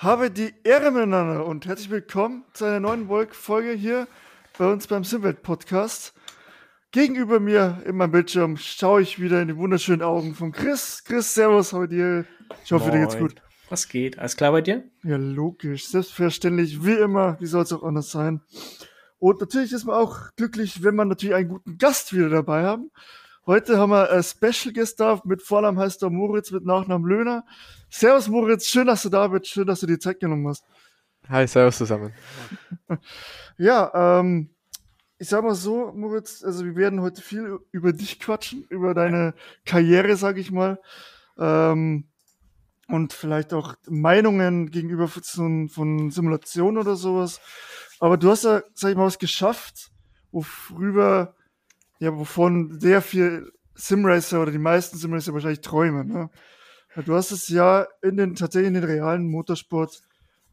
Habe 0.00 0.30
die 0.30 0.54
Ehre 0.64 0.92
miteinander 0.92 1.44
und 1.44 1.66
herzlich 1.66 1.90
willkommen 1.90 2.46
zu 2.54 2.64
einer 2.64 2.80
neuen 2.80 3.06
Folge 3.32 3.72
hier 3.72 4.08
bei 4.56 4.72
uns 4.72 4.86
beim 4.86 5.04
Simwelt 5.04 5.42
Podcast. 5.42 6.14
Gegenüber 6.90 7.38
mir 7.38 7.82
in 7.84 7.98
meinem 7.98 8.12
Bildschirm 8.12 8.56
schaue 8.56 9.02
ich 9.02 9.20
wieder 9.20 9.42
in 9.42 9.48
die 9.48 9.58
wunderschönen 9.58 10.00
Augen 10.00 10.34
von 10.34 10.52
Chris. 10.52 11.04
Chris, 11.04 11.34
servus, 11.34 11.74
habe 11.74 11.86
dir. 11.86 12.24
Ich 12.64 12.72
hoffe, 12.72 12.88
Moin. 12.88 12.98
dir 12.98 13.06
geht's 13.06 13.18
gut. 13.18 13.42
Was 13.68 13.88
geht? 13.88 14.18
Alles 14.18 14.38
klar 14.38 14.52
bei 14.52 14.62
dir? 14.62 14.84
Ja, 15.02 15.18
logisch, 15.18 15.88
selbstverständlich, 15.88 16.82
wie 16.82 16.94
immer. 16.94 17.36
Wie 17.38 17.46
soll 17.46 17.64
es 17.64 17.72
auch 17.74 17.82
anders 17.82 18.10
sein? 18.10 18.40
Und 19.18 19.42
natürlich 19.42 19.70
ist 19.70 19.84
man 19.84 19.96
auch 19.96 20.30
glücklich, 20.34 20.82
wenn 20.82 20.96
man 20.96 21.08
natürlich 21.08 21.34
einen 21.34 21.50
guten 21.50 21.76
Gast 21.76 22.14
wieder 22.14 22.30
dabei 22.30 22.64
haben. 22.64 22.90
Heute 23.44 23.76
haben 23.76 23.90
wir 23.90 24.10
ein 24.10 24.22
Special 24.22 24.72
Guest 24.72 24.98
da. 24.98 25.20
Mit 25.24 25.42
Vornamen 25.42 25.78
heißt 25.78 26.02
er 26.02 26.08
Moritz, 26.08 26.52
mit 26.52 26.64
Nachnamen 26.64 27.06
Löhner. 27.06 27.44
Servus 27.90 28.28
Moritz, 28.28 28.68
schön, 28.68 28.86
dass 28.86 29.02
du 29.02 29.08
da 29.08 29.26
bist, 29.26 29.48
schön, 29.48 29.66
dass 29.66 29.80
du 29.80 29.86
dir 29.86 29.98
Zeit 29.98 30.20
genommen 30.20 30.46
hast. 30.46 30.64
Hi, 31.28 31.46
servus 31.46 31.78
zusammen. 31.78 32.14
ja, 33.58 34.20
ähm, 34.20 34.50
ich 35.18 35.28
sag 35.28 35.42
mal 35.42 35.56
so, 35.56 35.92
Moritz, 35.92 36.44
also 36.44 36.64
wir 36.64 36.76
werden 36.76 37.02
heute 37.02 37.20
viel 37.20 37.58
über 37.72 37.92
dich 37.92 38.20
quatschen, 38.20 38.64
über 38.70 38.94
deine 38.94 39.34
Karriere, 39.66 40.16
sag 40.16 40.38
ich 40.38 40.52
mal. 40.52 40.80
Ähm, 41.36 42.08
und 42.86 43.12
vielleicht 43.12 43.52
auch 43.52 43.74
Meinungen 43.88 44.70
gegenüber 44.70 45.08
von, 45.08 45.68
von 45.68 46.10
Simulationen 46.10 46.78
oder 46.78 46.94
sowas. 46.94 47.40
Aber 47.98 48.16
du 48.16 48.30
hast 48.30 48.44
ja, 48.44 48.62
sag 48.74 48.90
ich 48.92 48.96
mal, 48.96 49.06
was 49.06 49.18
geschafft, 49.18 49.90
worüber, 50.30 51.34
ja, 51.98 52.16
wovon 52.16 52.78
sehr 52.80 53.02
viel 53.02 53.52
Simracer 53.74 54.42
oder 54.42 54.52
die 54.52 54.58
meisten 54.58 54.96
Simracer 54.96 55.34
wahrscheinlich 55.34 55.60
träumen. 55.60 56.08
Ne? 56.08 56.30
Du 56.96 57.14
hast 57.14 57.30
es 57.30 57.48
ja 57.48 57.86
in 58.02 58.16
den 58.16 58.34
tatsächlich 58.34 58.68
in 58.68 58.74
den 58.74 58.84
realen 58.84 59.30
Motorsport 59.30 60.02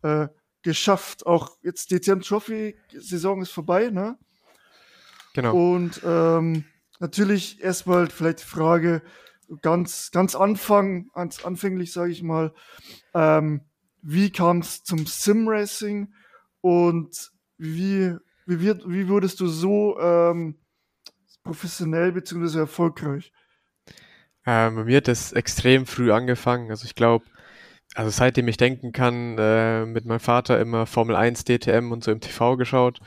äh, 0.04 0.28
geschafft. 0.62 1.26
Auch 1.26 1.58
jetzt 1.64 1.92
DTM 1.92 2.22
Trophy 2.22 2.76
Saison 2.92 3.42
ist 3.42 3.52
vorbei, 3.52 3.90
ne? 3.90 4.18
Genau. 5.34 5.74
Und 5.74 6.02
ähm, 6.04 6.66
natürlich 7.00 7.62
erstmal 7.62 8.08
vielleicht 8.08 8.42
die 8.42 8.46
Frage 8.46 9.02
ganz 9.62 10.12
ganz 10.12 10.36
Anfang, 10.36 11.10
ganz 11.14 11.44
anfänglich 11.46 11.92
sage 11.92 12.12
ich 12.12 12.22
mal, 12.22 12.54
ähm, 13.14 13.62
wie 14.02 14.32
kam 14.32 14.60
es 14.60 14.84
zum 14.84 15.06
Simracing 15.06 16.14
und 16.62 17.32
wie 17.58 18.16
wie 18.46 18.60
wird 18.60 18.84
wie 18.88 19.10
wurdest 19.10 19.40
du 19.40 19.48
so 19.48 20.00
ähm, 20.00 20.56
professionell 21.44 22.12
bzw. 22.12 22.60
erfolgreich? 22.60 23.32
Ähm, 24.48 24.76
bei 24.76 24.84
mir 24.86 24.98
hat 24.98 25.08
das 25.10 25.34
extrem 25.34 25.86
früh 25.86 26.12
angefangen. 26.12 26.72
Also 26.72 26.86
ich 26.86 26.96
glaube, 26.96 27.26
also 27.96 28.10
seitdem 28.12 28.48
ich 28.48 28.58
denken 28.58 28.94
kann, 28.94 29.38
äh, 29.38 29.86
mit 29.86 30.06
meinem 30.06 30.20
Vater 30.22 30.60
immer 30.60 30.86
Formel 30.86 31.16
1, 31.16 31.44
DTM 31.46 31.92
und 31.92 32.04
so 32.04 32.12
im 32.12 32.22
TV 32.22 32.56
geschaut. 32.58 33.00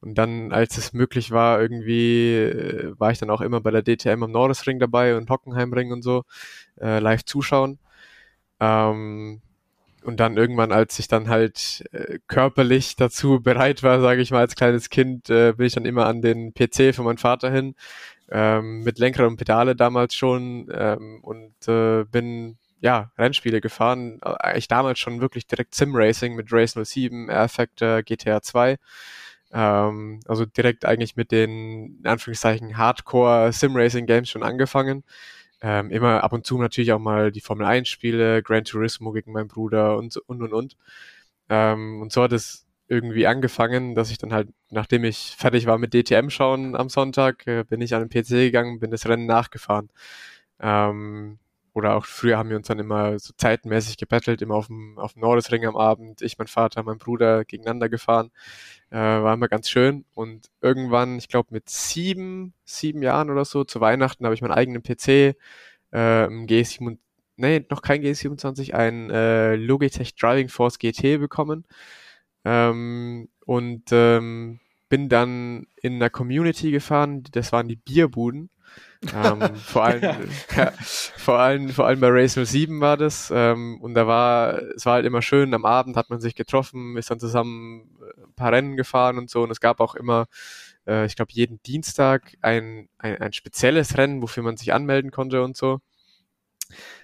Und 0.00 0.16
dann, 0.16 0.52
als 0.52 0.78
es 0.78 0.92
möglich 0.94 1.30
war, 1.32 1.60
irgendwie 1.60 2.34
äh, 2.34 2.94
war 2.98 3.10
ich 3.10 3.18
dann 3.18 3.30
auch 3.30 3.40
immer 3.42 3.60
bei 3.60 3.70
der 3.72 3.82
DTM 3.82 4.22
am 4.22 4.30
Norrisring 4.32 4.78
dabei 4.78 5.16
und 5.16 5.30
Hockenheimring 5.30 5.92
und 5.92 6.02
so, 6.02 6.24
äh, 6.80 6.98
live 7.00 7.24
zuschauen. 7.24 7.78
Ähm, 8.60 9.42
und 10.04 10.20
dann 10.20 10.36
irgendwann, 10.36 10.72
als 10.72 10.98
ich 11.00 11.08
dann 11.08 11.28
halt 11.28 11.84
äh, 11.92 12.18
körperlich 12.28 12.96
dazu 12.96 13.40
bereit 13.42 13.82
war, 13.82 14.00
sage 14.00 14.22
ich 14.22 14.30
mal, 14.30 14.40
als 14.40 14.54
kleines 14.54 14.90
Kind, 14.90 15.30
äh, 15.30 15.52
bin 15.54 15.66
ich 15.66 15.74
dann 15.74 15.84
immer 15.84 16.06
an 16.06 16.22
den 16.22 16.54
PC 16.54 16.94
von 16.94 17.04
meinem 17.06 17.18
Vater 17.18 17.50
hin, 17.50 17.74
ähm, 18.30 18.82
mit 18.82 18.98
Lenkrad 18.98 19.26
und 19.26 19.36
Pedale 19.36 19.76
damals 19.76 20.14
schon 20.14 20.68
ähm, 20.72 21.20
und 21.22 21.54
äh, 21.68 22.04
bin 22.04 22.58
ja 22.80 23.10
Rennspiele 23.18 23.60
gefahren. 23.60 24.20
Eigentlich 24.22 24.68
damals 24.68 24.98
schon 24.98 25.20
wirklich 25.20 25.46
direkt 25.46 25.74
Sim 25.74 25.94
Racing 25.94 26.34
mit 26.34 26.52
Race 26.52 26.74
07, 26.80 27.28
Air 27.28 27.48
Factor, 27.48 28.02
GTA 28.02 28.42
2. 28.42 28.76
Ähm, 29.52 30.20
also 30.26 30.44
direkt 30.44 30.84
eigentlich 30.84 31.16
mit 31.16 31.32
den 31.32 31.98
in 32.00 32.06
Anführungszeichen 32.06 32.76
Hardcore 32.76 33.52
Sim 33.52 33.76
Racing 33.76 34.06
Games 34.06 34.28
schon 34.30 34.42
angefangen. 34.42 35.04
Ähm, 35.62 35.90
immer 35.90 36.22
ab 36.22 36.32
und 36.32 36.46
zu 36.46 36.58
natürlich 36.58 36.92
auch 36.92 36.98
mal 36.98 37.32
die 37.32 37.40
Formel 37.40 37.66
1 37.66 37.88
Spiele, 37.88 38.42
Gran 38.42 38.64
Turismo 38.64 39.12
gegen 39.12 39.32
meinen 39.32 39.48
Bruder 39.48 39.96
und 39.96 40.16
und 40.16 40.42
und 40.42 40.52
und. 40.52 40.76
Ähm, 41.48 42.02
und 42.02 42.12
so 42.12 42.22
hat 42.22 42.32
es 42.32 42.65
irgendwie 42.88 43.26
angefangen, 43.26 43.94
dass 43.94 44.10
ich 44.10 44.18
dann 44.18 44.32
halt, 44.32 44.48
nachdem 44.70 45.04
ich 45.04 45.34
fertig 45.36 45.66
war 45.66 45.78
mit 45.78 45.92
DTM 45.92 46.30
schauen 46.30 46.76
am 46.76 46.88
Sonntag, 46.88 47.46
äh, 47.46 47.64
bin 47.64 47.80
ich 47.80 47.94
an 47.94 48.08
den 48.08 48.10
PC 48.10 48.30
gegangen, 48.30 48.78
bin 48.80 48.90
das 48.90 49.08
Rennen 49.08 49.26
nachgefahren. 49.26 49.90
Ähm, 50.60 51.38
oder 51.74 51.94
auch 51.94 52.06
früher 52.06 52.38
haben 52.38 52.48
wir 52.48 52.56
uns 52.56 52.68
dann 52.68 52.78
immer 52.78 53.18
so 53.18 53.34
zeitenmäßig 53.36 53.98
gebettelt, 53.98 54.40
immer 54.40 54.54
auf 54.54 54.68
dem, 54.68 54.98
auf 54.98 55.12
dem 55.12 55.22
Nordesring 55.22 55.66
am 55.66 55.76
Abend, 55.76 56.22
ich, 56.22 56.38
mein 56.38 56.46
Vater, 56.46 56.82
mein 56.82 56.98
Bruder 56.98 57.44
gegeneinander 57.44 57.88
gefahren. 57.88 58.30
Äh, 58.90 58.96
war 58.96 59.34
immer 59.34 59.48
ganz 59.48 59.68
schön. 59.68 60.04
Und 60.14 60.48
irgendwann, 60.62 61.18
ich 61.18 61.28
glaube 61.28 61.48
mit 61.52 61.68
sieben, 61.68 62.54
sieben 62.64 63.02
Jahren 63.02 63.30
oder 63.30 63.44
so, 63.44 63.64
zu 63.64 63.80
Weihnachten 63.80 64.24
habe 64.24 64.34
ich 64.34 64.42
meinen 64.42 64.52
eigenen 64.52 64.82
PC, 64.82 65.36
äh, 65.90 66.26
G7, 66.28 66.98
nee, 67.36 67.66
noch 67.68 67.82
kein 67.82 68.02
G27, 68.02 68.72
ein 68.72 69.10
äh, 69.10 69.56
Logitech 69.56 70.14
Driving 70.14 70.48
Force 70.48 70.78
GT 70.78 71.18
bekommen 71.18 71.66
ähm, 72.46 73.28
und 73.44 73.82
ähm, 73.90 74.60
bin 74.88 75.08
dann 75.08 75.66
in 75.82 75.96
einer 75.96 76.10
Community 76.10 76.70
gefahren, 76.70 77.24
das 77.32 77.50
waren 77.50 77.66
die 77.66 77.74
Bierbuden. 77.74 78.50
ähm, 79.12 79.56
vor 79.56 79.84
allem, 79.84 80.30
ja, 80.56 80.70
vor 81.16 81.40
allem, 81.40 81.68
vor 81.70 81.86
allem 81.88 81.98
bei 81.98 82.08
Race 82.08 82.34
07 82.34 82.80
war 82.80 82.96
das. 82.96 83.32
Ähm, 83.34 83.80
und 83.80 83.94
da 83.94 84.06
war, 84.06 84.62
es 84.76 84.86
war 84.86 84.94
halt 84.94 85.06
immer 85.06 85.22
schön, 85.22 85.54
am 85.54 85.64
Abend 85.64 85.96
hat 85.96 86.08
man 86.08 86.20
sich 86.20 86.36
getroffen, 86.36 86.96
ist 86.96 87.10
dann 87.10 87.18
zusammen 87.18 87.98
ein 88.16 88.34
paar 88.36 88.52
Rennen 88.52 88.76
gefahren 88.76 89.18
und 89.18 89.28
so. 89.28 89.42
Und 89.42 89.50
es 89.50 89.58
gab 89.58 89.80
auch 89.80 89.96
immer, 89.96 90.26
äh, 90.86 91.04
ich 91.04 91.16
glaube, 91.16 91.32
jeden 91.32 91.60
Dienstag 91.64 92.36
ein, 92.42 92.88
ein, 92.98 93.20
ein 93.20 93.32
spezielles 93.32 93.98
Rennen, 93.98 94.22
wofür 94.22 94.44
man 94.44 94.56
sich 94.56 94.72
anmelden 94.72 95.10
konnte 95.10 95.42
und 95.42 95.56
so. 95.56 95.80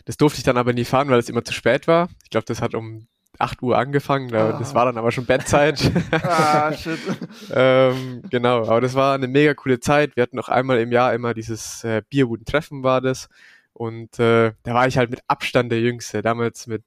Das 0.05 0.17
durfte 0.17 0.39
ich 0.39 0.45
dann 0.45 0.57
aber 0.57 0.73
nie 0.73 0.85
fahren, 0.85 1.09
weil 1.09 1.19
es 1.19 1.29
immer 1.29 1.45
zu 1.45 1.53
spät 1.53 1.89
war. 1.89 2.11
Ich 2.23 2.31
glaube, 2.31 2.47
das 2.47 2.63
hat 2.63 2.75
um 2.75 3.09
8 3.39 3.63
Uhr 3.63 3.79
angefangen, 3.79 4.29
da, 4.29 4.53
das 4.59 4.75
war 4.75 4.85
dann 4.85 4.99
aber 4.99 5.11
schon 5.11 5.27
Bettzeit. 5.27 5.91
ah, 6.23 6.73
shit. 6.73 6.99
ähm, 7.55 8.23
genau, 8.31 8.63
aber 8.63 8.81
das 8.81 8.95
war 8.95 9.15
eine 9.15 9.29
mega 9.29 9.55
coole 9.55 9.81
Zeit. 9.81 10.17
Wir 10.17 10.23
hatten 10.23 10.37
noch 10.37 10.49
einmal 10.49 10.81
im 10.81 10.93
Jahr 10.93 11.15
immer 11.15 11.35
dieses 11.35 11.83
äh, 11.85 12.03
Bierbuden-Treffen 12.09 12.83
war 12.83 13.01
das. 13.01 13.29
Und 13.75 14.19
äh, 14.19 14.53
da 14.63 14.75
war 14.75 14.87
ich 14.87 14.99
halt 14.99 15.11
mit 15.11 15.23
Abstand 15.29 15.73
der 15.73 15.81
Jüngste, 15.81 16.21
damals 16.21 16.67
mit 16.67 16.85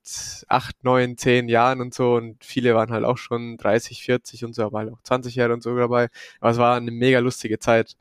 8, 0.48 0.84
9, 0.84 1.18
10 1.18 1.50
Jahren 1.50 1.82
und 1.82 1.94
so. 1.94 2.16
Und 2.16 2.44
viele 2.46 2.76
waren 2.76 2.92
halt 2.92 3.04
auch 3.06 3.18
schon 3.18 3.58
30, 3.58 4.04
40 4.04 4.46
und 4.46 4.54
so, 4.54 4.64
aber 4.64 4.80
halt 4.80 4.94
auch 4.94 5.02
20 5.02 5.36
Jahre 5.36 5.54
und 5.54 5.64
so 5.64 5.76
dabei. 5.76 6.10
Aber 6.40 6.52
es 6.52 6.58
war 6.58 6.78
eine 6.78 6.92
mega 6.92 7.20
lustige 7.20 7.60
Zeit. 7.60 7.98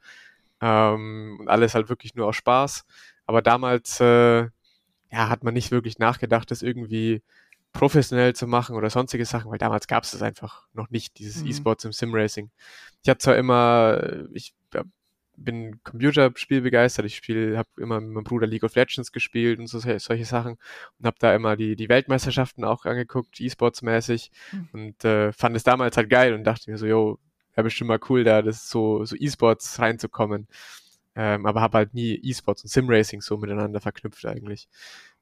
Ähm, 0.61 1.39
und 1.41 1.49
alles 1.49 1.75
halt 1.75 1.89
wirklich 1.89 2.15
nur 2.15 2.27
aus 2.27 2.37
Spaß. 2.37 2.85
Aber 3.27 3.43
damals 3.43 4.01
äh, 4.01 4.49
ja, 5.15 5.29
hat 5.29 5.45
man 5.45 5.55
nicht 5.55 5.71
wirklich 5.71 5.99
nachgedacht, 5.99 6.51
das 6.51 6.63
irgendwie 6.63 7.23
professionell 7.75 8.35
zu 8.35 8.47
machen 8.47 8.77
oder 8.77 8.89
sonstige 8.89 9.27
Sachen, 9.27 9.51
weil 9.51 9.59
damals 9.59 9.87
gab 9.87 10.05
es 10.05 10.13
das 10.13 10.23
einfach 10.23 10.67
noch 10.73 10.89
nicht, 10.91 11.19
dieses 11.19 11.43
mhm. 11.43 11.51
E-Sports 11.51 11.85
im 11.85 11.93
Sim-Racing. 11.93 12.51
Ich 13.03 13.11
habe 13.11 13.19
zwar 13.19 13.37
immer, 13.37 14.27
ich 14.33 14.55
bin 15.37 15.83
Computerspiel 15.83 16.61
begeistert, 16.61 17.05
ich 17.05 17.17
spiele, 17.17 17.59
habe 17.59 17.69
immer 17.77 18.01
mit 18.01 18.11
meinem 18.11 18.25
Bruder 18.25 18.47
League 18.47 18.63
of 18.63 18.77
Legends 18.77 19.11
gespielt 19.11 19.59
und 19.59 19.67
so, 19.67 19.81
solche 19.81 20.25
Sachen 20.25 20.57
und 20.99 21.07
habe 21.07 21.17
da 21.19 21.35
immer 21.35 21.57
die, 21.57 21.75
die 21.75 21.89
Weltmeisterschaften 21.89 22.65
auch 22.65 22.85
angeguckt, 22.85 23.41
E-Sports-mäßig 23.41 24.31
mhm. 24.53 24.69
und 24.73 25.05
äh, 25.05 25.33
fand 25.33 25.57
es 25.57 25.65
damals 25.65 25.97
halt 25.97 26.09
geil 26.09 26.33
und 26.33 26.45
dachte 26.45 26.71
mir 26.71 26.79
so, 26.79 26.87
yo, 26.87 27.19
wäre 27.55 27.65
bestimmt 27.65 27.89
mal 27.89 28.01
cool, 28.09 28.23
da 28.23 28.41
das 28.41 28.71
so, 28.71 29.05
so 29.05 29.17
E-Sports 29.17 29.81
reinzukommen. 29.81 30.47
Ähm, 31.17 31.47
aber 31.47 31.61
habe 31.61 31.79
halt 31.79 31.95
nie 31.95 32.15
E-Sports 32.23 32.63
und 32.63 32.71
Sim-Racing 32.71 33.21
so 33.21 33.37
miteinander 33.37 33.81
verknüpft 33.81 34.25
eigentlich. 34.27 34.69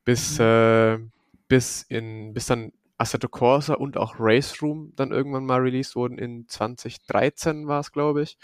Bis, 0.04 0.38
mhm. 0.38 0.44
äh, 0.44 0.98
bis 1.48 1.82
in, 1.82 2.34
bis 2.34 2.46
dann 2.46 2.72
Assetto 2.98 3.28
Corsa 3.28 3.74
und 3.74 3.96
auch 3.96 4.14
Race 4.18 4.62
Room 4.62 4.92
dann 4.96 5.10
irgendwann 5.10 5.44
mal 5.44 5.60
released 5.60 5.96
wurden. 5.96 6.18
In 6.18 6.48
2013 6.48 7.66
war 7.66 7.80
es, 7.80 7.92
glaube 7.92 8.22
ich. 8.22 8.38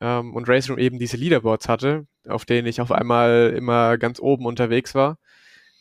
Ähm, 0.00 0.34
und 0.34 0.48
Race 0.48 0.70
Room 0.70 0.78
eben 0.78 0.98
diese 0.98 1.16
Leaderboards 1.16 1.68
hatte, 1.68 2.06
auf 2.26 2.44
denen 2.44 2.66
ich 2.66 2.80
auf 2.80 2.90
einmal 2.92 3.52
immer 3.56 3.98
ganz 3.98 4.20
oben 4.20 4.46
unterwegs 4.46 4.94
war. 4.94 5.18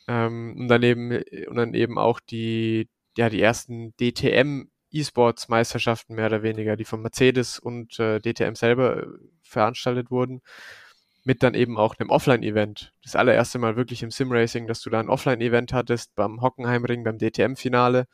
Ähm, 0.08 0.56
und 0.60 0.68
dann 0.68 0.84
eben, 0.84 1.12
und 1.48 1.56
dann 1.56 1.74
eben 1.74 1.98
auch 1.98 2.20
die, 2.20 2.90
ja, 3.18 3.30
die 3.30 3.42
ersten 3.42 3.94
DTM 3.98 4.70
E-Sports 4.92 5.48
Meisterschaften 5.48 6.16
mehr 6.16 6.28
oder 6.28 6.44
weniger, 6.44 6.76
die 6.76 6.86
von 6.86 7.02
Mercedes 7.02 7.60
und 7.60 7.98
äh, 8.00 8.20
DTM 8.20 8.56
selber 8.56 9.04
äh, 9.04 9.08
veranstaltet 9.42 10.12
wurden 10.12 10.42
mit 11.24 11.44
dann 11.44 11.54
eben 11.54 11.78
auch 11.78 11.96
einem 12.00 12.10
Offline-Event. 12.10 12.94
Das 13.04 13.16
allererste 13.16 13.60
Mal 13.60 13.76
wirklich 13.76 14.04
im 14.04 14.12
Sim-Racing, 14.12 14.68
dass 14.68 14.82
du 14.82 14.90
da 14.90 15.00
ein 15.00 15.10
Offline-Event 15.10 15.74
hattest 15.74 16.16
beim 16.16 16.42
Hockenheimring, 16.42 17.04
beim 17.04 17.18
DTM-Finale. 17.20 18.08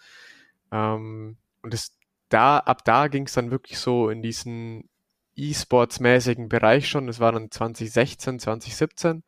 Ähm, 0.72 1.38
und 1.62 1.74
das, 1.74 1.98
da, 2.30 2.60
ab 2.60 2.84
da 2.84 3.08
ging 3.08 3.26
es 3.26 3.34
dann 3.34 3.52
wirklich 3.52 3.80
so 3.80 4.10
in 4.10 4.22
diesen 4.22 4.90
E-Sports-mäßigen 5.36 6.50
Bereich 6.50 6.90
schon. 6.90 7.08
Das 7.08 7.20
war 7.20 7.32
dann 7.32 7.50
2016, 7.50 8.40
2017. 8.40 9.24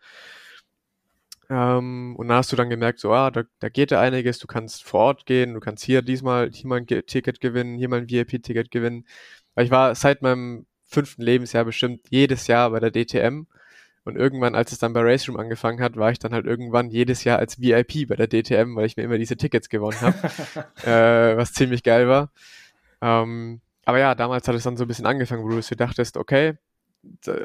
Ähm, 1.49 2.15
und 2.17 2.27
dann 2.27 2.37
hast 2.37 2.51
du 2.51 2.55
dann 2.55 2.69
gemerkt, 2.69 2.99
so, 2.99 3.11
ah, 3.11 3.31
da, 3.31 3.43
da 3.59 3.69
geht 3.69 3.91
ja 3.91 3.99
einiges, 4.01 4.39
du 4.39 4.47
kannst 4.47 4.83
vor 4.83 4.99
Ort 5.01 5.25
gehen, 5.25 5.53
du 5.55 5.59
kannst 5.59 5.83
hier 5.83 6.01
diesmal, 6.01 6.51
hier 6.51 6.67
mal 6.67 6.79
ein 6.79 6.87
Ticket 6.87 7.39
gewinnen, 7.39 7.77
hier 7.77 7.89
mal 7.89 8.01
ein 8.01 8.09
VIP-Ticket 8.09 8.71
gewinnen. 8.71 9.05
Weil 9.55 9.65
ich 9.65 9.71
war 9.71 9.95
seit 9.95 10.21
meinem 10.21 10.67
fünften 10.83 11.21
Lebensjahr 11.21 11.65
bestimmt 11.65 12.01
jedes 12.09 12.47
Jahr 12.47 12.69
bei 12.71 12.79
der 12.79 12.91
DTM. 12.91 13.47
Und 14.09 14.15
irgendwann, 14.15 14.56
als 14.56 14.71
es 14.71 14.79
dann 14.79 14.94
bei 14.94 15.01
Race 15.01 15.27
Room 15.29 15.38
angefangen 15.38 15.81
hat, 15.81 15.95
war 15.95 16.11
ich 16.11 16.17
dann 16.17 16.33
halt 16.33 16.47
irgendwann 16.47 16.89
jedes 16.89 17.23
Jahr 17.23 17.38
als 17.38 17.61
VIP 17.61 18.07
bei 18.07 18.15
der 18.15 18.27
DTM, 18.27 18.75
weil 18.75 18.88
ich 18.88 18.97
mir 18.97 19.03
immer 19.03 19.19
diese 19.19 19.38
Tickets 19.38 19.69
gewonnen 19.69 20.01
habe, 20.01 20.17
äh, 20.83 21.38
was 21.38 21.53
ziemlich 21.53 21.83
geil 21.83 22.07
war. 22.07 22.31
Ähm, 23.01 23.61
aber 23.85 24.00
ja, 24.00 24.15
damals 24.15 24.47
hat 24.47 24.56
es 24.56 24.63
dann 24.63 24.77
so 24.77 24.85
ein 24.85 24.88
bisschen 24.88 25.06
angefangen, 25.06 25.44
wo 25.44 25.50
du 25.50 25.61
dir 25.61 25.75
dachtest, 25.75 26.17
okay, 26.17 26.57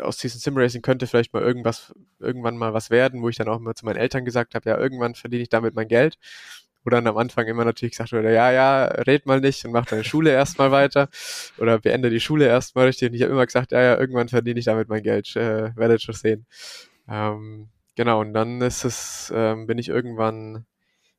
aus 0.00 0.16
diesem 0.16 0.40
Simracing 0.40 0.81
könnte 0.81 1.06
vielleicht 1.06 1.34
mal 1.34 1.43
irgendwas, 1.43 1.94
irgendwann 2.19 2.56
mal 2.56 2.72
was 2.72 2.88
werden, 2.88 3.20
wo 3.20 3.28
ich 3.28 3.37
dann 3.37 3.49
auch 3.49 3.58
immer 3.58 3.75
zu 3.75 3.84
meinen 3.84 3.96
Eltern 3.96 4.25
gesagt 4.25 4.55
habe, 4.55 4.70
ja, 4.70 4.78
irgendwann 4.78 5.14
verdiene 5.14 5.43
ich 5.43 5.50
damit 5.50 5.75
mein 5.75 5.87
Geld. 5.87 6.19
Wo 6.84 6.90
dann 6.90 7.06
am 7.06 7.16
Anfang 7.16 7.46
immer 7.46 7.64
natürlich 7.64 7.92
gesagt 7.92 8.12
wurde, 8.12 8.32
ja, 8.32 8.52
ja, 8.52 8.84
red 8.84 9.26
mal 9.26 9.40
nicht 9.40 9.64
und 9.64 9.72
mach 9.72 9.86
deine 9.86 10.04
Schule 10.04 10.31
erstmal 10.31 10.70
weiter 10.70 11.08
oder 11.58 11.78
beende 11.78 12.10
die 12.10 12.20
Schule 12.20 12.46
erstmal 12.46 12.86
richtig. 12.86 13.08
Und 13.08 13.14
ich 13.14 13.22
habe 13.22 13.32
immer 13.32 13.46
gesagt, 13.46 13.72
ja, 13.72 13.82
ja, 13.82 13.98
irgendwann 13.98 14.28
verdiene 14.28 14.58
ich 14.58 14.66
damit 14.66 14.88
mein 14.88 15.02
Geld, 15.02 15.34
äh, 15.36 15.75
werdet 15.76 16.02
schon 16.02 16.14
sehen. 16.14 16.46
Ähm, 17.08 17.69
genau, 17.96 18.20
und 18.20 18.34
dann 18.34 18.60
ist 18.60 18.84
es, 18.84 19.32
ähm, 19.34 19.66
bin 19.66 19.78
ich 19.78 19.88
irgendwann 19.88 20.66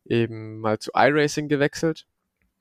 eben 0.06 0.60
mal 0.60 0.80
zu 0.80 0.92
iRacing 0.94 1.48
gewechselt 1.48 2.06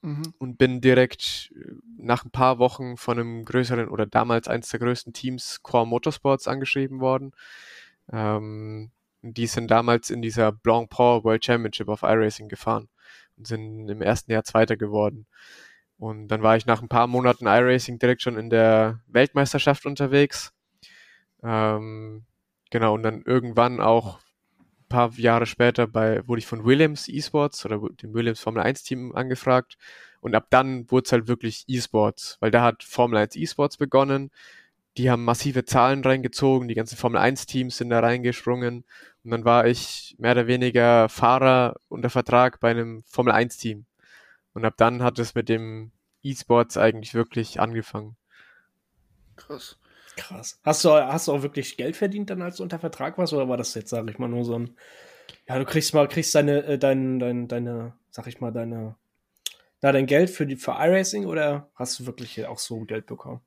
mhm. 0.02 0.34
und 0.38 0.58
bin 0.58 0.80
direkt 0.80 1.52
äh, 1.54 1.72
nach 1.98 2.24
ein 2.24 2.30
paar 2.30 2.58
Wochen 2.58 2.96
von 2.96 3.18
einem 3.18 3.44
größeren 3.44 3.88
oder 3.88 4.06
damals 4.06 4.48
eines 4.48 4.68
der 4.68 4.80
größten 4.80 5.12
Teams 5.12 5.62
Core 5.62 5.86
Motorsports 5.86 6.48
angeschrieben 6.48 7.00
worden. 7.00 7.32
Ähm, 8.12 8.90
die 9.22 9.46
sind 9.46 9.70
damals 9.70 10.10
in 10.10 10.20
dieser 10.20 10.52
Blanc 10.52 10.90
Paul 10.90 11.24
World 11.24 11.44
Championship 11.44 11.88
of 11.88 12.02
iRacing 12.02 12.48
gefahren 12.48 12.88
und 13.36 13.46
sind 13.46 13.88
im 13.88 14.02
ersten 14.02 14.32
Jahr 14.32 14.44
Zweiter 14.44 14.76
geworden. 14.76 15.26
Und 15.98 16.28
dann 16.28 16.42
war 16.42 16.56
ich 16.56 16.66
nach 16.66 16.82
ein 16.82 16.88
paar 16.88 17.06
Monaten 17.06 17.46
iRacing 17.46 17.98
direkt 17.98 18.22
schon 18.22 18.36
in 18.36 18.50
der 18.50 19.00
Weltmeisterschaft 19.06 19.86
unterwegs. 19.86 20.52
Ähm, 21.42 22.24
genau, 22.70 22.94
und 22.94 23.02
dann 23.02 23.22
irgendwann 23.22 23.80
auch 23.80 24.18
ein 24.58 24.88
paar 24.88 25.12
Jahre 25.14 25.46
später 25.46 25.86
bei, 25.86 26.26
wurde 26.26 26.40
ich 26.40 26.46
von 26.46 26.64
Williams 26.64 27.08
Esports 27.08 27.64
oder 27.64 27.80
dem 28.02 28.14
Williams 28.14 28.40
Formel 28.40 28.62
1 28.62 28.82
Team 28.82 29.14
angefragt. 29.14 29.76
Und 30.20 30.34
ab 30.34 30.46
dann 30.50 30.90
wurde 30.90 31.04
es 31.06 31.12
halt 31.12 31.28
wirklich 31.28 31.64
Esports, 31.68 32.38
weil 32.40 32.50
da 32.50 32.62
hat 32.62 32.82
Formel 32.82 33.18
1 33.18 33.36
Esports 33.36 33.76
begonnen. 33.76 34.30
Die 34.96 35.10
haben 35.10 35.24
massive 35.24 35.64
Zahlen 35.64 36.04
reingezogen, 36.04 36.68
die 36.68 36.74
ganzen 36.74 36.96
Formel 36.96 37.20
1 37.20 37.46
Teams 37.46 37.76
sind 37.76 37.90
da 37.90 38.00
reingesprungen 38.00 38.84
und 39.24 39.30
dann 39.30 39.44
war 39.44 39.66
ich 39.66 40.14
mehr 40.18 40.32
oder 40.32 40.46
weniger 40.46 41.08
Fahrer 41.08 41.76
unter 41.88 42.10
Vertrag 42.10 42.60
bei 42.60 42.70
einem 42.70 43.02
Formel 43.06 43.32
1 43.32 43.56
Team. 43.56 43.86
Und 44.52 44.64
ab 44.64 44.74
dann 44.76 45.02
hat 45.02 45.18
es 45.18 45.34
mit 45.34 45.48
dem 45.48 45.90
E-Sports 46.22 46.76
eigentlich 46.76 47.14
wirklich 47.14 47.60
angefangen. 47.60 48.16
Krass. 49.36 49.78
Krass. 50.16 50.60
Hast 50.62 50.84
du, 50.84 50.90
hast 50.90 51.26
du 51.26 51.32
auch 51.32 51.42
wirklich 51.42 51.76
Geld 51.76 51.96
verdient 51.96 52.30
dann, 52.30 52.42
als 52.42 52.56
du 52.56 52.62
unter 52.62 52.78
Vertrag 52.78 53.18
warst, 53.18 53.32
oder 53.32 53.48
war 53.48 53.56
das 53.56 53.74
jetzt, 53.74 53.90
sag 53.90 54.08
ich 54.08 54.18
mal, 54.18 54.28
nur 54.28 54.44
so 54.44 54.58
ein, 54.58 54.76
ja, 55.48 55.58
du 55.58 55.64
kriegst 55.64 55.92
mal, 55.92 56.06
kriegst 56.06 56.34
deine, 56.34 56.64
äh, 56.64 56.78
dein, 56.78 57.18
dein, 57.18 57.48
deine, 57.48 57.94
sag 58.10 58.26
ich 58.28 58.40
mal, 58.40 58.52
deine, 58.52 58.94
da 59.80 59.90
dein 59.90 60.06
Geld 60.06 60.30
für 60.30 60.46
die, 60.46 60.56
für 60.56 60.72
iRacing 60.72 61.26
oder 61.26 61.68
hast 61.74 61.98
du 61.98 62.06
wirklich 62.06 62.46
auch 62.46 62.58
so 62.58 62.80
Geld 62.80 63.06
bekommen? 63.06 63.40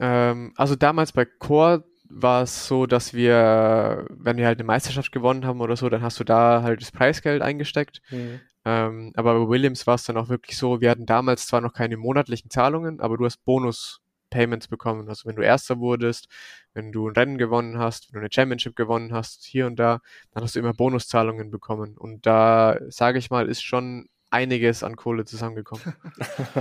Ähm, 0.00 0.52
also 0.56 0.76
damals 0.76 1.12
bei 1.12 1.24
Core 1.24 1.84
war 2.08 2.42
es 2.42 2.66
so, 2.66 2.86
dass 2.86 3.14
wir, 3.14 4.06
wenn 4.10 4.36
wir 4.36 4.46
halt 4.46 4.58
eine 4.58 4.66
Meisterschaft 4.66 5.12
gewonnen 5.12 5.46
haben 5.46 5.60
oder 5.60 5.76
so, 5.76 5.88
dann 5.88 6.02
hast 6.02 6.20
du 6.20 6.24
da 6.24 6.62
halt 6.62 6.80
das 6.80 6.92
Preisgeld 6.92 7.42
eingesteckt. 7.42 8.02
Mhm. 8.10 8.40
Ähm, 8.64 9.12
aber 9.16 9.38
bei 9.38 9.48
Williams 9.48 9.86
war 9.86 9.96
es 9.96 10.04
dann 10.04 10.16
auch 10.16 10.28
wirklich 10.28 10.56
so, 10.56 10.80
wir 10.80 10.90
hatten 10.90 11.06
damals 11.06 11.46
zwar 11.46 11.60
noch 11.60 11.72
keine 11.72 11.96
monatlichen 11.96 12.50
Zahlungen, 12.50 13.00
aber 13.00 13.16
du 13.16 13.24
hast 13.24 13.44
Bonus-Payments 13.44 14.68
bekommen. 14.68 15.08
Also 15.08 15.28
wenn 15.28 15.36
du 15.36 15.42
Erster 15.42 15.78
wurdest, 15.78 16.28
wenn 16.72 16.92
du 16.92 17.08
ein 17.08 17.14
Rennen 17.14 17.38
gewonnen 17.38 17.78
hast, 17.78 18.12
wenn 18.12 18.20
du 18.20 18.24
eine 18.24 18.32
Championship 18.32 18.76
gewonnen 18.76 19.12
hast, 19.12 19.44
hier 19.44 19.66
und 19.66 19.76
da, 19.76 20.00
dann 20.32 20.42
hast 20.42 20.54
du 20.54 20.60
immer 20.60 20.72
Bonuszahlungen 20.72 21.50
bekommen. 21.50 21.96
Und 21.96 22.26
da, 22.26 22.78
sage 22.88 23.18
ich 23.18 23.30
mal, 23.30 23.48
ist 23.48 23.62
schon 23.62 24.08
einiges 24.30 24.82
an 24.82 24.96
Kohle 24.96 25.24
zusammengekommen. 25.24 25.94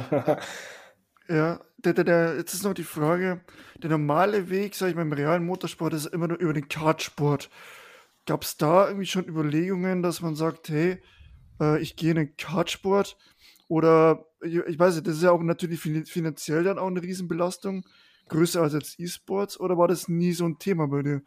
Ja, 1.29 1.61
der, 1.77 1.93
der, 1.93 2.03
der, 2.03 2.35
jetzt 2.37 2.53
ist 2.53 2.63
noch 2.63 2.73
die 2.73 2.83
Frage, 2.83 3.41
der 3.77 3.89
normale 3.89 4.49
Weg, 4.49 4.75
sag 4.75 4.89
ich 4.89 4.95
mal, 4.95 5.03
im 5.03 5.13
realen 5.13 5.45
Motorsport 5.45 5.93
ist 5.93 6.07
immer 6.07 6.27
nur 6.27 6.39
über 6.39 6.53
den 6.53 6.67
Kartsport. 6.67 7.49
Gab 8.25 8.43
es 8.43 8.57
da 8.57 8.87
irgendwie 8.87 9.05
schon 9.05 9.27
Überlegungen, 9.27 10.01
dass 10.01 10.21
man 10.21 10.35
sagt, 10.35 10.69
hey, 10.69 11.01
äh, 11.59 11.81
ich 11.81 11.95
gehe 11.95 12.11
in 12.11 12.17
den 12.17 12.37
Kartsport? 12.37 13.17
Oder, 13.67 14.25
ich, 14.41 14.55
ich, 14.55 14.79
weiß 14.79 14.95
nicht, 14.95 15.07
das 15.07 15.17
ist 15.17 15.23
ja 15.23 15.31
auch 15.31 15.41
natürlich 15.41 15.79
finanziell 15.79 16.63
dann 16.63 16.77
auch 16.77 16.87
eine 16.87 17.01
Riesenbelastung, 17.01 17.85
größer 18.27 18.61
als 18.61 18.73
jetzt 18.73 18.99
E-Sports, 18.99 19.59
oder 19.59 19.77
war 19.77 19.87
das 19.87 20.07
nie 20.07 20.33
so 20.33 20.45
ein 20.45 20.59
Thema 20.59 20.87
bei 20.87 21.03
dir 21.03 21.21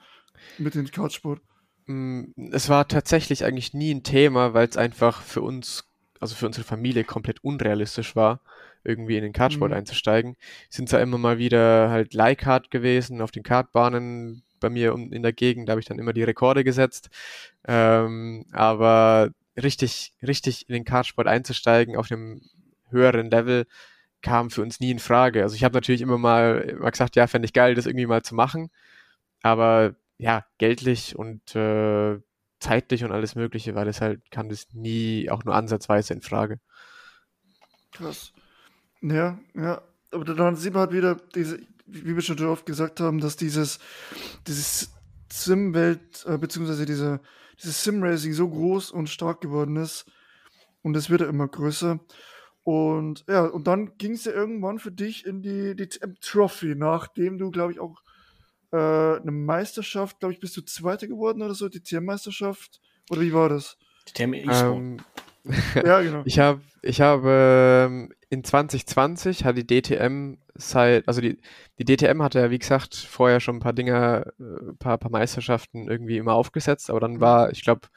mit 0.59 0.75
dem 0.75 0.91
Kartsport? 0.91 1.41
Mm, 1.87 2.25
es 2.53 2.69
war 2.69 2.87
tatsächlich 2.87 3.45
eigentlich 3.45 3.73
nie 3.73 3.95
ein 3.95 4.03
Thema, 4.03 4.53
weil 4.53 4.69
es 4.69 4.77
einfach 4.77 5.23
für 5.23 5.41
uns, 5.41 5.85
also 6.21 6.35
für 6.35 6.47
unsere 6.47 6.65
Familie 6.65 7.05
komplett 7.05 7.43
unrealistisch 7.43 8.15
war 8.15 8.41
irgendwie 8.87 9.17
in 9.17 9.23
den 9.23 9.33
Kartsport 9.33 9.71
mhm. 9.71 9.79
einzusteigen. 9.79 10.37
Sind 10.71 10.89
zwar 10.89 11.01
immer 11.01 11.19
mal 11.19 11.39
wieder 11.39 11.91
halt 11.91 12.15
Leihkart 12.15 12.71
gewesen 12.71 13.21
auf 13.21 13.31
den 13.31 13.43
Kartbahnen 13.43 14.43
bei 14.61 14.71
mir 14.71 14.95
in 14.95 15.23
der 15.23 15.33
Gegend, 15.33 15.69
da 15.69 15.73
habe 15.73 15.81
ich 15.81 15.87
dann 15.87 15.99
immer 15.99 16.13
die 16.13 16.23
Rekorde 16.23 16.65
gesetzt. 16.65 17.11
Ähm, 17.67 18.47
aber 18.53 19.31
richtig, 19.57 20.13
richtig 20.27 20.69
in 20.69 20.75
den 20.75 20.85
Kartsport 20.85 21.27
einzusteigen 21.27 21.97
auf 21.97 22.11
einem 22.11 22.43
höheren 22.91 23.31
Level 23.31 23.67
kam 24.23 24.51
für 24.51 24.63
uns 24.63 24.81
nie 24.81 24.91
in 24.91 24.99
Frage. 24.99 25.43
Also 25.43 25.55
ich 25.57 25.65
habe 25.65 25.75
natürlich 25.75 26.01
immer 26.01 26.19
mal, 26.19 26.61
immer 26.69 26.91
gesagt, 26.91 27.17
ja, 27.17 27.27
fände 27.27 27.47
ich 27.47 27.53
geil, 27.53 27.75
das 27.75 27.87
irgendwie 27.87 28.07
mal 28.07 28.23
zu 28.23 28.35
machen. 28.35 28.71
Aber 29.43 29.95
ja, 30.19 30.45
geldlich 30.59 31.17
und 31.17 31.55
äh, 31.55 32.19
zeitlich 32.59 33.05
und 33.05 33.13
alles 33.13 33.35
Mögliche 33.35 33.75
war 33.75 33.85
das 33.85 34.01
halt, 34.01 34.31
kam 34.31 34.49
das 34.49 34.69
nie 34.73 35.31
auch 35.31 35.45
nur 35.45 35.55
ansatzweise 35.55 36.15
in 36.15 36.23
Frage. 36.23 36.59
Krass. 37.93 38.33
Ja, 39.11 39.39
ja. 39.55 39.83
Aber 40.11 40.25
dann 40.25 40.57
sieht 40.57 40.73
man 40.73 40.83
halt 40.83 40.93
wieder, 40.93 41.17
diese, 41.35 41.59
wie 41.87 42.15
wir 42.15 42.23
schon 42.23 42.43
oft 42.47 42.67
gesagt 42.67 43.01
haben, 43.01 43.21
dass 43.21 43.37
dieses, 43.37 43.79
dieses 44.47 44.93
Sim-Welt, 45.31 46.25
äh, 46.27 46.39
beziehungsweise 46.39 46.87
diese, 46.87 47.21
dieses 47.61 47.83
Sim-Racing 47.83 48.33
so 48.33 48.49
groß 48.49 48.91
und 48.91 49.09
stark 49.09 49.41
geworden 49.41 49.77
ist. 49.77 50.07
Und 50.83 50.97
es 50.97 51.11
wird 51.11 51.21
ja 51.21 51.29
immer 51.29 51.49
größer. 51.49 51.99
Und 52.63 53.25
ja, 53.29 53.45
und 53.45 53.67
dann 53.67 53.97
ging 53.99 54.13
es 54.13 54.25
ja 54.25 54.33
irgendwann 54.33 54.79
für 54.79 54.91
dich 54.91 55.27
in 55.27 55.43
die, 55.43 55.77
die 55.77 55.89
Trophy, 56.21 56.75
nachdem 56.75 57.39
du, 57.39 57.51
glaube 57.51 57.73
ich, 57.73 57.81
auch 57.81 58.03
äh, 58.73 58.77
eine 58.77 59.31
Meisterschaft, 59.31 60.21
glaube 60.21 60.33
ich, 60.35 60.41
bist 60.41 60.57
du 60.57 60.63
Zweiter 60.63 61.07
geworden 61.07 61.43
oder 61.43 61.55
so, 61.55 61.69
die 61.69 61.83
TM-Meisterschaft. 61.83 62.81
Oder 63.11 63.21
wie 63.21 63.33
war 63.33 63.49
das? 63.49 63.77
Die 64.09 64.13
TM 64.13 64.35
E-Sport. 64.35 64.77
Ähm, 64.77 64.97
ja, 65.75 66.01
genau. 66.01 66.23
Ich 66.25 66.39
habe 66.39 66.61
ich 66.83 67.01
hab, 67.01 67.23
ähm, 67.25 68.13
in 68.29 68.45
2020 68.45 69.45
hat 69.45 69.57
die 69.57 69.67
DTM 69.67 70.37
seit, 70.55 71.07
also 71.07 71.21
die, 71.21 71.39
die 71.79 71.85
DTM 71.85 72.23
hatte 72.23 72.41
ja, 72.41 72.51
wie 72.51 72.59
gesagt, 72.59 72.95
vorher 72.95 73.41
schon 73.41 73.57
ein 73.57 73.61
paar 73.61 73.73
Dinge, 73.73 74.33
ein 74.39 74.71
äh, 74.71 74.75
paar, 74.75 74.99
paar 74.99 75.11
Meisterschaften 75.11 75.89
irgendwie 75.89 76.17
immer 76.17 76.35
aufgesetzt, 76.35 76.91
aber 76.91 77.01
dann 77.01 77.15
mhm. 77.15 77.21
war, 77.21 77.51
ich 77.53 77.63
glaube, 77.63 77.89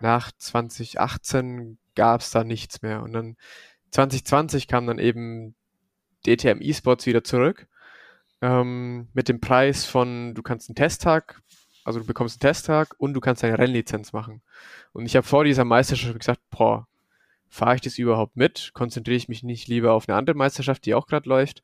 nach 0.00 0.32
2018 0.36 1.78
gab 1.94 2.20
es 2.20 2.30
da 2.30 2.44
nichts 2.44 2.82
mehr. 2.82 3.02
Und 3.02 3.12
dann 3.12 3.36
2020 3.90 4.68
kam 4.68 4.86
dann 4.86 4.98
eben 4.98 5.54
DTM 6.26 6.60
eSports 6.60 7.06
wieder 7.06 7.24
zurück 7.24 7.66
ähm, 8.40 9.08
mit 9.12 9.28
dem 9.28 9.40
Preis 9.40 9.84
von, 9.84 10.34
du 10.34 10.42
kannst 10.42 10.68
einen 10.68 10.76
Testtag, 10.76 11.40
also 11.84 12.00
du 12.00 12.06
bekommst 12.06 12.36
einen 12.36 12.52
Testtag 12.52 12.94
und 12.98 13.14
du 13.14 13.20
kannst 13.20 13.44
eine 13.44 13.58
Rennlizenz 13.58 14.12
machen. 14.12 14.42
Und 14.92 15.06
ich 15.06 15.16
habe 15.16 15.26
vor 15.26 15.44
dieser 15.44 15.64
Meisterschaft 15.64 16.18
gesagt, 16.18 16.40
boah, 16.50 16.86
fahre 17.50 17.74
ich 17.74 17.80
das 17.80 17.98
überhaupt 17.98 18.36
mit? 18.36 18.70
Konzentriere 18.72 19.16
ich 19.16 19.28
mich 19.28 19.42
nicht 19.42 19.68
lieber 19.68 19.92
auf 19.92 20.08
eine 20.08 20.16
andere 20.16 20.36
Meisterschaft, 20.36 20.86
die 20.86 20.94
auch 20.94 21.06
gerade 21.06 21.28
läuft? 21.28 21.62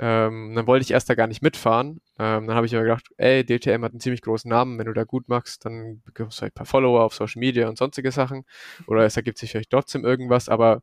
Ähm, 0.00 0.54
dann 0.54 0.66
wollte 0.66 0.84
ich 0.84 0.92
erst 0.92 1.10
da 1.10 1.14
gar 1.14 1.26
nicht 1.26 1.42
mitfahren. 1.42 2.00
Ähm, 2.18 2.46
dann 2.46 2.54
habe 2.54 2.66
ich 2.66 2.74
aber 2.74 2.84
gedacht, 2.84 3.08
ey, 3.16 3.44
DTM 3.44 3.84
hat 3.84 3.92
einen 3.92 4.00
ziemlich 4.00 4.22
großen 4.22 4.48
Namen, 4.48 4.78
wenn 4.78 4.86
du 4.86 4.92
da 4.92 5.04
gut 5.04 5.28
machst, 5.28 5.64
dann 5.64 6.02
bekommst 6.04 6.38
du 6.38 6.42
halt 6.42 6.52
ein 6.52 6.54
paar 6.54 6.66
Follower 6.66 7.02
auf 7.02 7.14
Social 7.14 7.40
Media 7.40 7.68
und 7.68 7.78
sonstige 7.78 8.12
Sachen. 8.12 8.44
Oder 8.86 9.04
es 9.04 9.16
ergibt 9.16 9.38
sich 9.38 9.50
vielleicht 9.50 9.70
trotzdem 9.70 10.04
irgendwas, 10.04 10.48
aber 10.48 10.82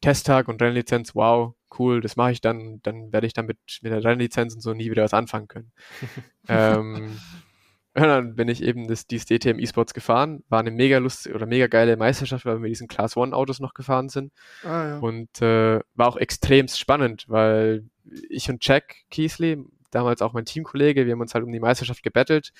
Testtag 0.00 0.48
und 0.48 0.60
Rennlizenz, 0.60 1.14
wow, 1.14 1.54
cool, 1.78 2.00
das 2.00 2.16
mache 2.16 2.32
ich 2.32 2.40
dann, 2.40 2.80
dann 2.82 3.12
werde 3.12 3.26
ich 3.26 3.32
damit 3.32 3.58
mit 3.82 3.92
der 3.92 4.04
Rennlizenz 4.04 4.54
und 4.54 4.60
so 4.60 4.74
nie 4.74 4.90
wieder 4.90 5.04
was 5.04 5.14
anfangen 5.14 5.48
können. 5.48 5.72
ähm, 6.48 7.18
und 7.96 8.02
dann 8.02 8.34
bin 8.36 8.48
ich 8.48 8.62
eben 8.62 8.88
das, 8.88 9.06
dieses 9.06 9.26
DTM 9.26 9.58
eSports 9.58 9.94
gefahren. 9.94 10.42
War 10.48 10.60
eine 10.60 10.70
mega 10.70 10.98
lustige 10.98 11.34
oder 11.34 11.46
mega 11.46 11.66
geile 11.66 11.96
Meisterschaft, 11.96 12.44
weil 12.44 12.56
wir 12.56 12.60
mit 12.60 12.70
diesen 12.70 12.88
Class 12.88 13.16
One 13.16 13.34
Autos 13.34 13.58
noch 13.58 13.72
gefahren 13.72 14.10
sind. 14.10 14.32
Ah, 14.62 14.88
ja. 14.88 14.98
Und 14.98 15.40
äh, 15.40 15.80
war 15.94 16.08
auch 16.08 16.16
extrem 16.16 16.68
spannend, 16.68 17.24
weil 17.28 17.84
ich 18.28 18.50
und 18.50 18.64
Jack 18.66 18.96
Keesley, 19.10 19.58
damals 19.90 20.20
auch 20.20 20.34
mein 20.34 20.44
Teamkollege. 20.44 21.06
Wir 21.06 21.12
haben 21.12 21.22
uns 21.22 21.34
halt 21.34 21.44
um 21.44 21.52
die 21.52 21.60
Meisterschaft 21.60 22.02
gebettelt. 22.02 22.52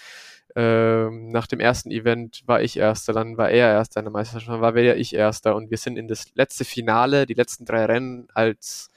Ähm, 0.54 1.28
nach 1.28 1.46
dem 1.46 1.60
ersten 1.60 1.90
Event 1.90 2.42
war 2.46 2.62
ich 2.62 2.78
Erster, 2.78 3.12
dann 3.12 3.36
war 3.36 3.50
er 3.50 3.72
Erster 3.72 4.00
in 4.00 4.06
der 4.06 4.12
Meisterschaft, 4.12 4.48
dann 4.48 4.62
war 4.62 4.74
wieder 4.74 4.96
ich 4.96 5.14
Erster 5.14 5.54
und 5.54 5.70
wir 5.70 5.76
sind 5.76 5.98
in 5.98 6.08
das 6.08 6.34
letzte 6.34 6.64
Finale, 6.64 7.26
die 7.26 7.34
letzten 7.34 7.66
drei 7.66 7.84
Rennen 7.84 8.26
als 8.32 8.90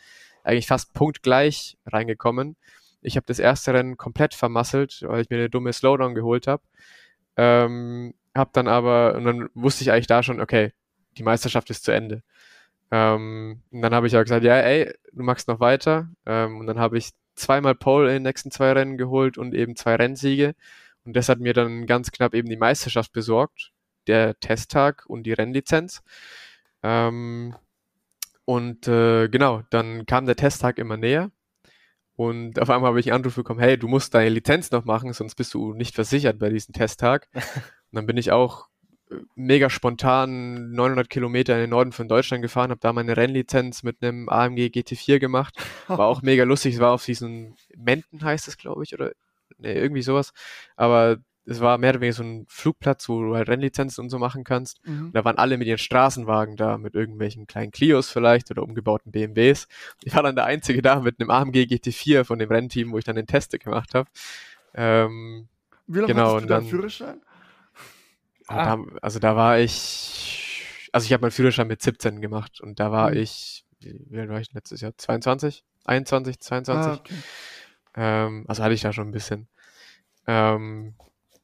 eigentlich 0.44 0.68
fast 0.68 0.94
punktgleich 0.94 1.78
reingekommen. 1.86 2.56
Ich 3.02 3.16
habe 3.16 3.26
das 3.28 3.40
erste 3.40 3.74
Rennen 3.74 3.98
komplett 3.98 4.34
vermasselt, 4.34 5.04
weil 5.08 5.22
ich 5.22 5.30
mir 5.30 5.38
eine 5.38 5.50
dumme 5.50 5.74
Slowdown 5.74 6.16
geholt 6.16 6.48
habe. 6.48 6.64
Ähm, 7.38 8.14
hab 8.36 8.54
dann 8.54 8.68
aber, 8.68 9.16
und 9.16 9.26
dann 9.26 9.50
wusste 9.54 9.84
ich 9.84 9.92
eigentlich 9.92 10.08
da 10.08 10.24
schon, 10.24 10.42
okay, 10.42 10.74
die 11.18 11.24
Meisterschaft 11.24 11.70
ist 11.70 11.84
zu 11.84 11.92
Ende. 11.92 12.24
Ähm, 12.92 13.62
und 13.72 13.82
dann 13.82 13.94
habe 13.94 14.08
ich 14.08 14.18
auch 14.18 14.24
gesagt, 14.24 14.44
ja, 14.44 14.58
ey, 14.58 14.94
du 15.14 15.24
machst 15.24 15.48
noch 15.48 15.60
weiter. 15.60 16.10
Ähm, 16.26 16.60
und 16.60 16.68
dann 16.68 16.80
habe 16.80 16.98
ich 16.98 17.12
zweimal 17.36 17.76
Pole 17.76 18.10
in 18.10 18.16
den 18.16 18.24
nächsten 18.24 18.52
zwei 18.52 18.74
Rennen 18.74 18.98
geholt 18.98 19.38
und 19.38 19.54
eben 19.54 19.76
zwei 19.76 19.96
Rennsiege. 19.96 20.56
Und 21.06 21.16
das 21.16 21.30
hat 21.30 21.40
mir 21.40 21.54
dann 21.54 21.86
ganz 21.88 22.12
knapp 22.12 22.34
eben 22.34 22.50
die 22.50 22.58
Meisterschaft 22.58 23.14
besorgt, 23.14 23.72
der 24.08 24.40
Testtag 24.40 25.06
und 25.08 25.24
die 25.24 25.34
Rennlizenz. 25.34 26.04
Ähm, 26.84 27.56
und 28.46 28.88
äh, 28.88 29.28
genau, 29.30 29.64
dann 29.70 30.06
kam 30.06 30.26
der 30.26 30.36
Testtag 30.36 30.78
immer 30.80 30.98
näher. 30.98 31.32
Und 32.20 32.60
auf 32.60 32.70
einmal 32.70 32.90
habe 32.90 33.00
ich 33.00 33.10
einen 33.10 33.22
Anruf 33.22 33.36
bekommen, 33.36 33.62
hey, 33.62 33.78
du 33.78 33.88
musst 33.88 34.14
deine 34.14 34.28
Lizenz 34.28 34.72
noch 34.72 34.84
machen, 34.84 35.14
sonst 35.14 35.36
bist 35.36 35.54
du 35.54 35.74
nicht 35.74 35.96
versichert 35.96 36.38
bei 36.38 36.50
diesem 36.50 36.74
Testtag. 36.74 37.30
Und 37.34 37.94
dann 37.94 38.08
bin 38.08 38.18
ich 38.18 38.34
auch 38.34 38.68
äh, 39.10 39.16
mega 39.36 39.70
spontan 39.70 40.74
900 40.74 41.10
Kilometer 41.10 41.54
in 41.54 41.62
den 41.62 41.70
Norden 41.70 41.94
von 41.94 42.10
Deutschland 42.10 42.42
gefahren, 42.42 42.72
habe 42.72 42.82
da 42.82 42.92
meine 42.92 43.16
Rennlizenz 43.16 43.84
mit 43.84 44.04
einem 44.04 44.28
AMG 44.28 44.66
GT4 44.66 45.20
gemacht. 45.20 45.56
War 45.88 46.08
auch 46.08 46.22
mega 46.22 46.44
lustig. 46.44 46.74
Es 46.74 46.82
war 46.82 46.92
auf 46.92 47.06
diesen 47.06 47.56
Menten 47.78 48.22
heißt 48.22 48.50
es, 48.50 48.58
glaube 48.58 48.84
ich, 48.84 48.94
oder 48.94 49.14
nee, 49.58 49.76
irgendwie 49.76 50.02
sowas. 50.02 50.34
Aber 50.76 51.20
es 51.50 51.62
war 51.62 51.78
mehr 51.80 51.90
oder 51.92 52.02
weniger 52.02 52.16
so 52.16 52.24
ein 52.24 52.46
Flugplatz, 52.48 53.10
wo 53.10 53.24
du 53.24 53.36
halt 53.36 53.50
Rennlizenzen 53.50 54.04
und 54.04 54.10
so 54.10 54.20
machen 54.20 54.44
kannst. 54.44 54.86
Mhm. 54.86 55.12
Da 55.14 55.26
waren 55.26 55.38
alle 55.38 55.58
mit 55.58 55.68
ihren 55.68 55.80
Straßenwagen 55.80 56.56
da, 56.56 56.78
mit 56.78 56.94
irgendwelchen 56.94 57.48
kleinen 57.48 57.72
Clios 57.72 58.10
vielleicht 58.10 58.52
oder 58.52 58.62
umgebauten 58.62 59.12
BMWs. 59.12 59.68
Ich 60.04 60.16
war 60.16 60.22
dann 60.22 60.36
der 60.36 60.46
Einzige 60.46 60.82
da 60.84 61.00
mit 61.00 61.20
einem 61.20 61.32
AMG 61.32 61.64
GT4 61.64 62.24
von 62.24 62.38
dem 62.38 62.50
Rennteam, 62.50 62.92
wo 62.92 63.00
ich 63.00 63.04
dann 63.04 63.16
den 63.16 63.26
Test 63.26 63.60
gemacht 63.60 63.96
habe. 63.96 64.10
Ähm, 64.76 65.48
Wie 65.88 66.00
lange 66.00 66.14
genau, 66.14 66.36
hast 66.36 66.44
du 66.44 66.48
deinen 66.48 66.68
Führerschein? 66.68 67.20
Ah. 68.48 68.78
Da, 68.78 68.84
also 69.02 69.20
da 69.20 69.36
war 69.36 69.60
ich, 69.60 70.64
also 70.92 71.06
ich 71.06 71.14
habe 71.14 71.22
meinen 71.22 71.32
Führerschein 71.32 71.68
mit 71.68 71.82
17 71.82 72.22
gemacht 72.22 72.62
und 72.62 72.80
da 72.80 72.92
war 72.92 73.10
mhm. 73.10 73.18
ich, 73.18 73.66
wie 73.80 74.20
alt 74.20 74.30
war 74.30 74.40
ich 74.40 74.54
letztes 74.54 74.82
Jahr? 74.82 74.96
22? 74.96 75.64
21, 75.86 76.40
22? 76.40 76.92
Ah, 76.92 76.96
okay. 76.96 77.16
ähm, 77.96 78.46
also 78.48 78.64
hatte 78.64 78.76
ich 78.76 78.82
da 78.82 78.94
schon 78.94 79.08
ein 79.08 79.12
bisschen. 79.12 79.48
Ähm, 80.28 80.94